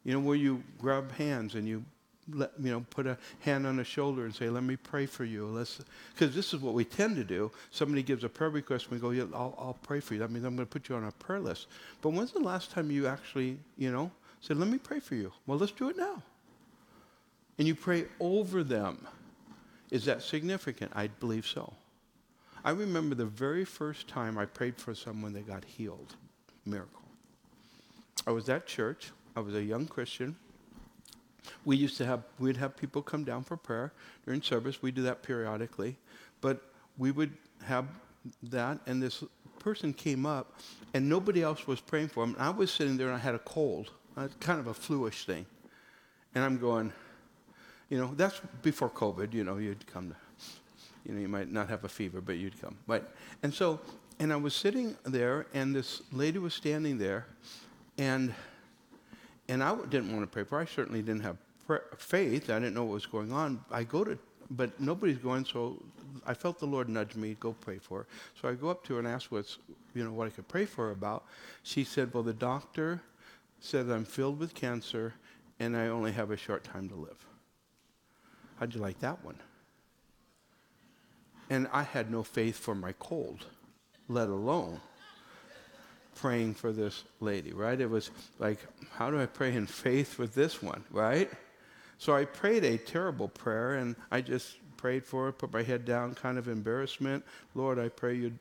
You 0.02 0.14
know, 0.14 0.20
where 0.20 0.36
you 0.36 0.62
grab 0.78 1.12
hands 1.12 1.54
and 1.56 1.68
you 1.68 1.84
let, 2.32 2.52
you 2.58 2.70
know, 2.70 2.86
put 2.88 3.06
a 3.06 3.18
hand 3.40 3.66
on 3.66 3.78
a 3.80 3.84
shoulder 3.84 4.24
and 4.24 4.34
say, 4.34 4.48
let 4.48 4.62
me 4.62 4.76
pray 4.76 5.04
for 5.04 5.24
you. 5.24 5.44
Let's, 5.44 5.82
because 6.14 6.34
this 6.34 6.54
is 6.54 6.61
what 6.61 6.72
we 6.72 6.86
tend 6.86 7.16
to 7.16 7.24
do. 7.24 7.50
Somebody 7.70 8.02
gives 8.02 8.24
a 8.24 8.30
prayer 8.30 8.48
request 8.48 8.86
and 8.86 8.94
we 8.94 8.98
go, 8.98 9.11
yeah, 9.11 9.24
I'll, 9.34 9.54
I'll 9.58 9.78
pray 9.82 10.00
for 10.00 10.14
you. 10.14 10.20
That 10.20 10.30
means 10.30 10.46
I'm 10.46 10.56
going 10.56 10.66
to 10.66 10.72
put 10.72 10.88
you 10.88 10.94
on 10.96 11.04
a 11.04 11.12
prayer 11.12 11.40
list. 11.40 11.66
But 12.00 12.11
when's 12.11 12.32
the 12.32 12.40
last 12.40 12.70
time 12.70 12.90
you 12.90 13.06
actually, 13.06 13.58
you 13.76 13.92
know, 13.92 14.11
said, 14.40 14.56
let 14.56 14.68
me 14.68 14.78
pray 14.78 15.00
for 15.00 15.16
you? 15.16 15.32
Well, 15.46 15.58
let's 15.58 15.72
do 15.72 15.90
it 15.90 15.98
now. 15.98 16.22
And 17.58 17.68
you 17.68 17.74
pray 17.74 18.06
over 18.20 18.64
them. 18.64 19.06
Is 19.90 20.06
that 20.06 20.22
significant? 20.22 20.92
I 20.94 21.08
believe 21.08 21.46
so. 21.46 21.74
I 22.64 22.70
remember 22.70 23.14
the 23.14 23.24
very 23.24 23.64
first 23.64 24.06
time 24.08 24.36
I 24.36 24.44
prayed 24.44 24.76
for 24.76 24.94
someone 24.94 25.32
that 25.32 25.46
got 25.46 25.64
healed. 25.64 26.16
Miracle. 26.66 27.02
I 28.26 28.32
was 28.32 28.48
at 28.48 28.66
church. 28.66 29.11
I 29.34 29.40
was 29.40 29.54
a 29.54 29.62
young 29.62 29.86
Christian. 29.86 30.36
We 31.64 31.76
used 31.76 31.96
to 31.98 32.06
have, 32.06 32.22
we'd 32.38 32.58
have 32.58 32.76
people 32.76 33.00
come 33.00 33.24
down 33.24 33.44
for 33.44 33.56
prayer 33.56 33.92
during 34.24 34.42
service. 34.42 34.82
We 34.82 34.90
do 34.90 35.02
that 35.02 35.22
periodically. 35.22 35.96
But 36.40 36.62
we 36.98 37.11
would 37.12 37.32
have 37.64 37.86
that, 38.44 38.78
and 38.86 39.02
this 39.02 39.24
person 39.58 39.94
came 39.94 40.26
up, 40.26 40.61
and 40.92 41.08
nobody 41.08 41.42
else 41.42 41.66
was 41.66 41.80
praying 41.80 42.08
for 42.08 42.24
him. 42.24 42.34
And 42.34 42.42
I 42.42 42.50
was 42.50 42.70
sitting 42.70 42.98
there, 42.98 43.06
and 43.06 43.16
I 43.16 43.20
had 43.20 43.34
a 43.34 43.40
cold, 43.40 43.90
kind 44.40 44.61
of 44.61 44.66
a 44.66 44.74
fluish 44.74 45.24
thing. 45.24 45.46
And 46.34 46.44
I'm 46.44 46.58
going, 46.58 46.92
you 47.88 47.98
know, 47.98 48.12
that's 48.16 48.40
before 48.62 48.90
COVID, 48.90 49.32
you 49.32 49.44
know, 49.44 49.56
you'd 49.56 49.86
come 49.86 50.11
to, 50.11 50.16
you 51.05 51.14
know, 51.14 51.20
you 51.20 51.28
might 51.28 51.51
not 51.51 51.68
have 51.68 51.84
a 51.84 51.88
fever, 51.88 52.20
but 52.20 52.36
you'd 52.36 52.61
come. 52.61 52.76
But, 52.86 53.12
and 53.42 53.53
so, 53.53 53.80
and 54.18 54.32
I 54.32 54.36
was 54.36 54.55
sitting 54.55 54.96
there, 55.05 55.46
and 55.55 55.74
this 55.74 56.03
lady 56.12 56.38
was 56.38 56.55
standing 56.55 56.98
there, 56.98 57.26
and 57.98 58.34
and 59.48 59.64
I 59.64 59.74
didn't 59.74 60.12
want 60.12 60.22
to 60.22 60.28
pray 60.28 60.44
for. 60.44 60.61
I 60.61 60.64
certainly 60.64 61.03
didn't 61.03 61.22
have 61.22 61.36
faith. 61.98 62.51
I 62.51 62.61
didn't 62.61 62.74
know 62.74 62.84
what 62.84 62.94
was 62.94 63.07
going 63.07 63.32
on. 63.32 63.64
I 63.68 63.82
go 63.82 64.05
to, 64.05 64.16
but 64.48 64.78
nobody's 64.80 65.18
going, 65.18 65.44
so 65.44 65.82
I 66.24 66.34
felt 66.34 66.61
the 66.61 66.66
Lord 66.66 66.88
nudge 66.88 67.16
me, 67.16 67.30
to 67.30 67.40
go 67.40 67.53
pray 67.61 67.78
for 67.78 67.98
her. 67.98 68.07
So 68.40 68.48
I 68.48 68.55
go 68.55 68.68
up 68.68 68.84
to 68.84 68.94
her 68.94 68.98
and 69.01 69.09
ask 69.09 69.32
what's, 69.32 69.59
you 69.92 70.05
know, 70.05 70.12
what 70.12 70.28
I 70.28 70.30
could 70.30 70.46
pray 70.46 70.66
for 70.66 70.86
her 70.86 70.92
about. 70.92 71.24
She 71.64 71.82
said, 71.82 72.14
well, 72.14 72.22
the 72.22 72.32
doctor 72.32 73.03
said 73.59 73.90
I'm 73.90 74.05
filled 74.05 74.38
with 74.38 74.55
cancer 74.55 75.14
and 75.59 75.76
I 75.76 75.88
only 75.88 76.12
have 76.12 76.30
a 76.30 76.36
short 76.36 76.62
time 76.62 76.88
to 76.88 76.94
live. 76.94 77.26
How'd 78.59 78.74
you 78.74 78.80
like 78.80 79.01
that 79.01 79.24
one? 79.24 79.36
And 81.51 81.68
I 81.72 81.82
had 81.82 82.11
no 82.11 82.22
faith 82.22 82.57
for 82.57 82.74
my 82.74 82.92
cold, 82.92 83.44
let 84.09 84.28
alone 84.28 84.80
praying 86.20 86.53
for 86.55 86.70
this 86.70 87.05
lady, 87.20 87.53
right? 87.53 87.80
It 87.80 87.88
was 87.88 88.11
like, 88.38 88.59
how 88.92 89.11
do 89.11 89.20
I 89.20 89.26
pray 89.26 89.55
in 89.55 89.66
faith 89.66 90.18
with 90.18 90.34
this 90.34 90.62
one, 90.62 90.84
right? 90.90 91.30
So 91.98 92.14
I 92.14 92.24
prayed 92.24 92.64
a 92.64 92.76
terrible 92.76 93.28
prayer 93.28 93.74
and 93.74 93.96
I 94.11 94.20
just 94.20 94.57
prayed 94.76 95.05
for 95.05 95.28
it, 95.28 95.34
put 95.34 95.53
my 95.53 95.62
head 95.62 95.84
down, 95.84 96.14
kind 96.14 96.38
of 96.38 96.48
embarrassment. 96.48 97.24
Lord, 97.55 97.78
I 97.78 97.88
pray 97.88 98.14
you, 98.14 98.32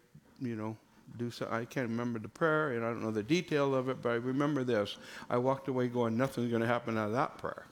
you 0.41 0.55
know, 0.55 0.75
do 1.17 1.31
so. 1.31 1.47
I 1.49 1.65
can't 1.65 1.87
remember 1.89 2.19
the 2.19 2.29
prayer 2.29 2.71
and 2.73 2.85
I 2.85 2.89
don't 2.89 3.01
know 3.01 3.11
the 3.11 3.23
detail 3.23 3.73
of 3.73 3.89
it, 3.89 4.01
but 4.01 4.09
I 4.09 4.15
remember 4.15 4.63
this. 4.63 4.97
I 5.29 5.37
walked 5.37 5.67
away 5.67 5.87
going, 5.87 6.17
nothing's 6.17 6.49
going 6.49 6.61
to 6.61 6.67
happen 6.67 6.97
out 6.97 7.07
of 7.07 7.13
that 7.13 7.37
prayer. 7.37 7.65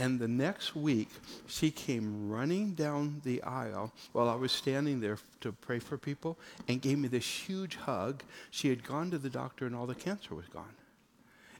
And 0.00 0.18
the 0.18 0.28
next 0.28 0.74
week, 0.74 1.10
she 1.46 1.70
came 1.70 2.30
running 2.30 2.72
down 2.72 3.20
the 3.22 3.42
aisle 3.42 3.92
while 4.12 4.30
I 4.30 4.34
was 4.34 4.50
standing 4.50 4.98
there 4.98 5.18
to 5.42 5.52
pray 5.52 5.78
for 5.78 5.98
people 5.98 6.38
and 6.68 6.80
gave 6.80 6.96
me 6.96 7.06
this 7.06 7.26
huge 7.26 7.76
hug. 7.76 8.22
She 8.50 8.70
had 8.70 8.82
gone 8.82 9.10
to 9.10 9.18
the 9.18 9.28
doctor 9.28 9.66
and 9.66 9.76
all 9.76 9.86
the 9.86 9.94
cancer 9.94 10.34
was 10.34 10.46
gone. 10.46 10.72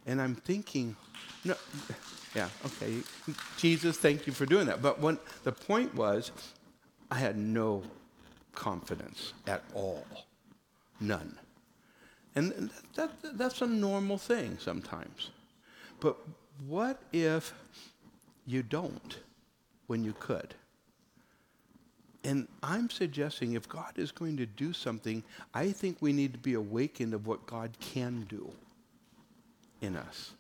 And 0.07 0.23
I'm 0.23 0.35
thinking, 0.35 0.97
no, 1.45 1.55
yeah, 2.35 2.49
okay, 2.65 3.01
Jesus, 3.59 3.99
thank 3.99 4.27
you 4.27 4.33
for 4.33 4.47
doing 4.47 4.65
that. 4.69 4.81
But 4.81 5.01
when 5.01 5.19
the 5.45 5.53
point 5.53 5.95
was, 5.95 6.33
I 7.11 7.17
had 7.17 7.37
no 7.37 7.83
confidence 8.55 9.35
at 9.47 9.65
all, 9.75 10.07
none. 10.99 11.39
And 12.35 12.71
that, 12.95 13.21
that, 13.21 13.37
that's 13.37 13.61
a 13.61 13.67
normal 13.67 14.17
thing 14.17 14.57
sometimes. 14.59 15.29
But 16.01 16.17
what 16.67 17.03
if 17.13 17.53
you 18.51 18.63
don't 18.63 19.19
when 19.87 20.05
you 20.05 20.15
could. 20.19 20.55
And 22.23 22.49
I'm 22.63 22.91
suggesting 22.91 23.55
if 23.55 23.69
God 23.69 23.93
is 23.97 24.13
going 24.13 24.37
to 24.37 24.47
do 24.47 24.73
something, 24.73 25.23
I 25.55 25.73
think 25.73 25.99
we 26.01 26.13
need 26.13 26.33
to 26.33 26.39
be 26.39 26.55
awakened 26.55 27.15
of 27.15 27.27
what 27.27 27.47
God 27.47 27.71
can 27.81 28.27
do 28.29 28.51
in 29.81 29.97
us. 29.97 30.33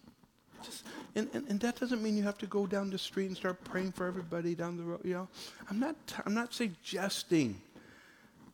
Just, 0.62 0.84
and, 1.14 1.28
and, 1.32 1.48
and 1.48 1.60
that 1.60 1.80
doesn't 1.80 2.02
mean 2.02 2.18
you 2.18 2.22
have 2.24 2.36
to 2.38 2.46
go 2.46 2.66
down 2.66 2.90
the 2.90 2.98
street 2.98 3.28
and 3.28 3.36
start 3.36 3.64
praying 3.64 3.92
for 3.92 4.06
everybody 4.06 4.54
down 4.54 4.76
the 4.76 4.82
road. 4.82 5.00
You 5.04 5.14
know, 5.14 5.28
I'm 5.70 5.80
not, 5.80 5.96
I'm 6.26 6.34
not 6.34 6.52
suggesting 6.52 7.58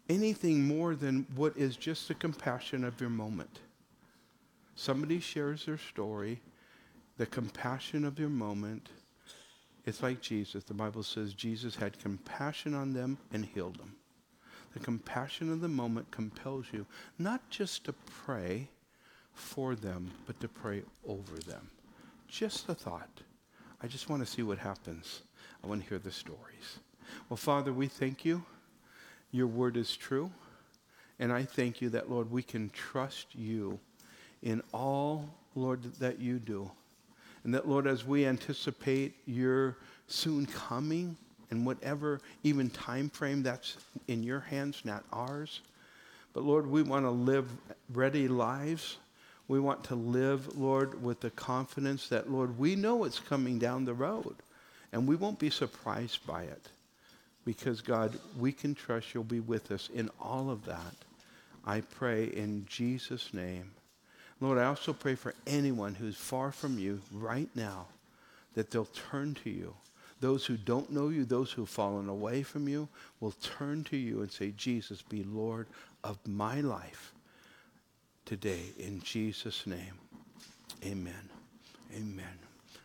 anything 0.09 0.62
more 0.62 0.94
than 0.94 1.26
what 1.34 1.57
is 1.57 1.76
just 1.76 2.07
the 2.07 2.14
compassion 2.14 2.84
of 2.84 3.00
your 3.00 3.11
moment. 3.11 3.59
Somebody 4.76 5.18
shares 5.18 5.66
their 5.66 5.78
story, 5.78 6.40
the 7.16 7.26
compassion 7.26 8.04
of 8.04 8.20
your 8.20 8.28
moment, 8.28 8.88
it's 9.87 10.03
like 10.03 10.20
Jesus. 10.20 10.64
The 10.64 10.74
Bible 10.74 11.03
says 11.03 11.32
Jesus 11.32 11.76
had 11.76 11.99
compassion 11.99 12.74
on 12.74 12.93
them 12.93 13.18
and 13.32 13.45
healed 13.45 13.78
them. 13.78 13.95
The 14.74 14.80
compassion 14.80 15.51
of 15.51 15.61
the 15.61 15.68
moment 15.68 16.11
compels 16.11 16.66
you 16.72 16.84
not 17.18 17.49
just 17.49 17.84
to 17.84 17.95
pray 18.24 18.68
for 19.32 19.74
them, 19.74 20.11
but 20.26 20.39
to 20.41 20.49
pray 20.49 20.82
over 21.07 21.37
them. 21.37 21.70
Just 22.28 22.68
a 22.68 22.74
thought. 22.74 23.22
I 23.82 23.87
just 23.87 24.11
want 24.11 24.24
to 24.24 24.30
see 24.30 24.43
what 24.43 24.59
happens. 24.59 25.22
I 25.62 25.66
want 25.66 25.82
to 25.82 25.89
hear 25.89 25.99
the 25.99 26.11
stories. 26.11 26.80
Well, 27.28 27.37
Father, 27.37 27.72
we 27.72 27.87
thank 27.87 28.24
you. 28.24 28.45
Your 29.30 29.47
word 29.47 29.76
is 29.76 29.97
true. 29.97 30.30
And 31.18 31.32
I 31.32 31.45
thank 31.45 31.80
you 31.80 31.89
that, 31.91 32.11
Lord, 32.11 32.30
we 32.30 32.43
can 32.43 32.70
trust 32.70 33.34
you 33.34 33.78
in 34.43 34.62
all, 34.72 35.28
Lord, 35.55 35.82
that 35.95 36.18
you 36.18 36.39
do. 36.39 36.70
And 37.47 37.55
that, 37.55 37.68
Lord, 37.68 37.86
as 37.86 38.05
we 38.05 38.26
anticipate 38.26 39.14
your 39.24 39.76
soon 40.09 40.47
coming 40.47 41.16
and 41.53 41.64
whatever 41.64 42.20
even 42.42 42.68
time 42.68 43.09
frame 43.09 43.44
that's 43.44 43.76
in 44.09 44.24
your 44.24 44.40
hands, 44.40 44.82
not 44.84 45.05
ours. 45.12 45.61
But 46.32 46.42
Lord, 46.42 46.66
we 46.66 46.82
want 46.82 47.05
to 47.05 47.11
live 47.11 47.49
ready 47.94 48.26
lives. 48.26 48.97
We 49.47 49.61
want 49.61 49.84
to 49.84 49.94
live, 49.94 50.59
Lord, 50.59 51.01
with 51.01 51.20
the 51.20 51.30
confidence 51.30 52.09
that, 52.09 52.28
Lord, 52.28 52.59
we 52.59 52.74
know 52.74 53.05
it's 53.05 53.20
coming 53.20 53.61
down 53.61 53.84
the 53.84 53.94
road. 53.94 54.34
And 54.90 55.07
we 55.07 55.14
won't 55.14 55.38
be 55.38 55.51
surprised 55.51 56.26
by 56.26 56.42
it. 56.42 56.68
Because, 57.44 57.80
God, 57.80 58.18
we 58.40 58.51
can 58.51 58.74
trust 58.74 59.14
you'll 59.14 59.22
be 59.22 59.38
with 59.38 59.70
us 59.70 59.88
in 59.94 60.11
all 60.20 60.51
of 60.51 60.64
that. 60.64 60.97
I 61.64 61.82
pray 61.82 62.24
in 62.24 62.66
Jesus' 62.68 63.32
name. 63.32 63.70
Lord, 64.41 64.59
I 64.59 64.64
also 64.64 64.93
pray 64.93 65.14
for 65.14 65.34
anyone 65.47 65.95
who's 65.95 66.16
far 66.16 66.53
from 66.53 66.78
you 66.78 67.01
right 67.11 67.49
now 67.55 67.87
that 68.55 68.70
they'll 68.70 68.84
turn 69.11 69.34
to 69.45 69.51
you. 69.51 69.74
Those 70.20 70.47
who 70.47 70.57
don't 70.57 70.91
know 70.91 71.09
you, 71.09 71.24
those 71.24 71.53
who've 71.53 71.68
fallen 71.68 72.09
away 72.09 72.43
from 72.43 72.68
you, 72.68 72.89
will 73.20 73.32
turn 73.32 73.84
to 73.84 73.97
you 73.97 74.20
and 74.20 74.30
say, 74.30 74.53
Jesus, 74.57 75.03
be 75.03 75.24
Lord 75.24 75.66
of 76.05 76.18
my 76.26 76.61
life 76.61 77.12
today. 78.24 78.62
In 78.78 79.01
Jesus' 79.01 79.66
name, 79.66 79.99
amen. 80.84 81.28
Amen. 81.95 82.39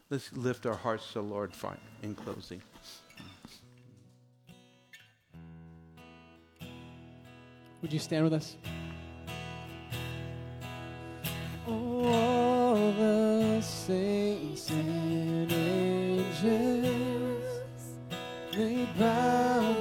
Let's 0.10 0.32
lift 0.34 0.66
our 0.66 0.76
hearts 0.76 1.08
to 1.08 1.14
the 1.16 1.22
Lord 1.22 1.52
in 2.04 2.16
closing. 2.16 2.62
Would 7.82 7.92
you 7.92 8.00
stand 8.00 8.26
with 8.26 8.34
us? 8.34 8.58
all 11.68 12.92
the 12.94 13.62
saints 13.62 14.70
and 14.72 15.52
angels 15.52 16.44
they 18.52 18.88
bow 18.98 19.76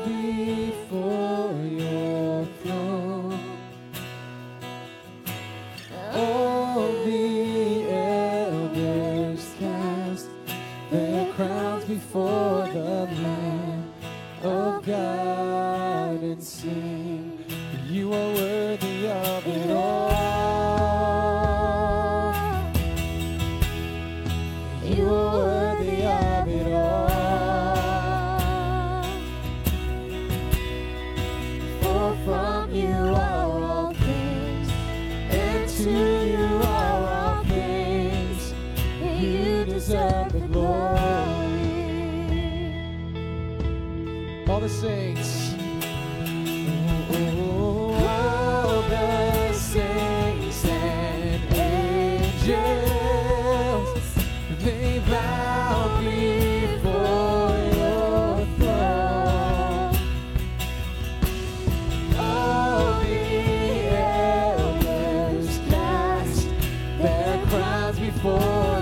Oh. 68.42 68.79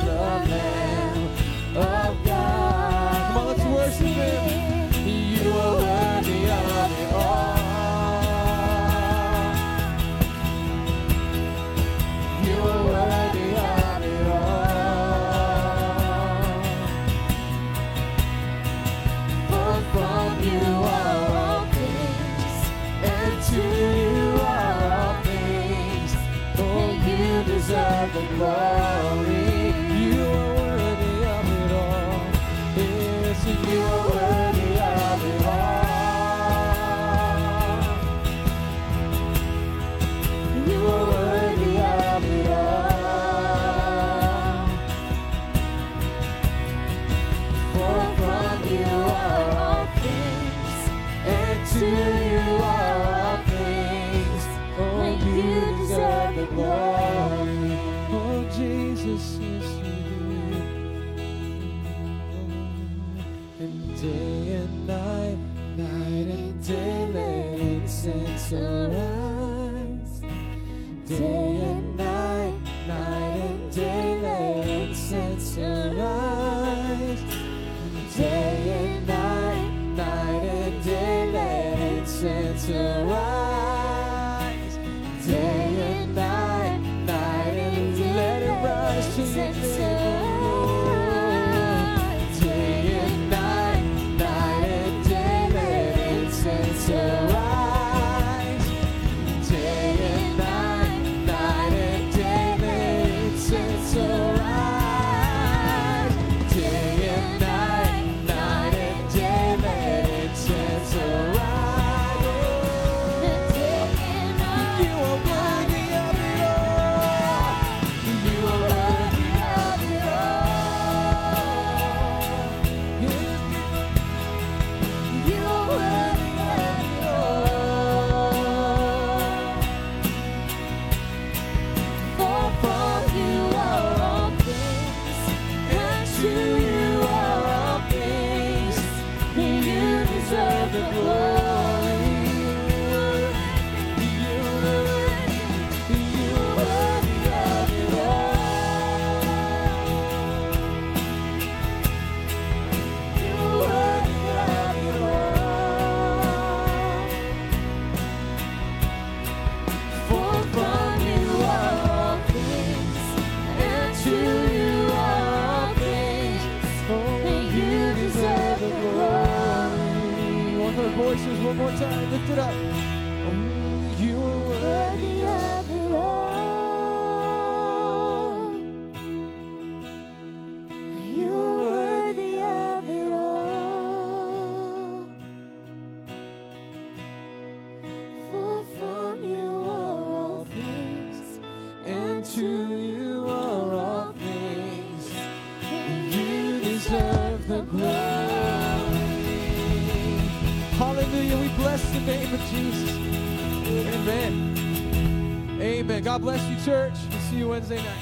See 207.29 207.37
you 207.37 207.49
Wednesday 207.49 207.77
night. 207.77 207.98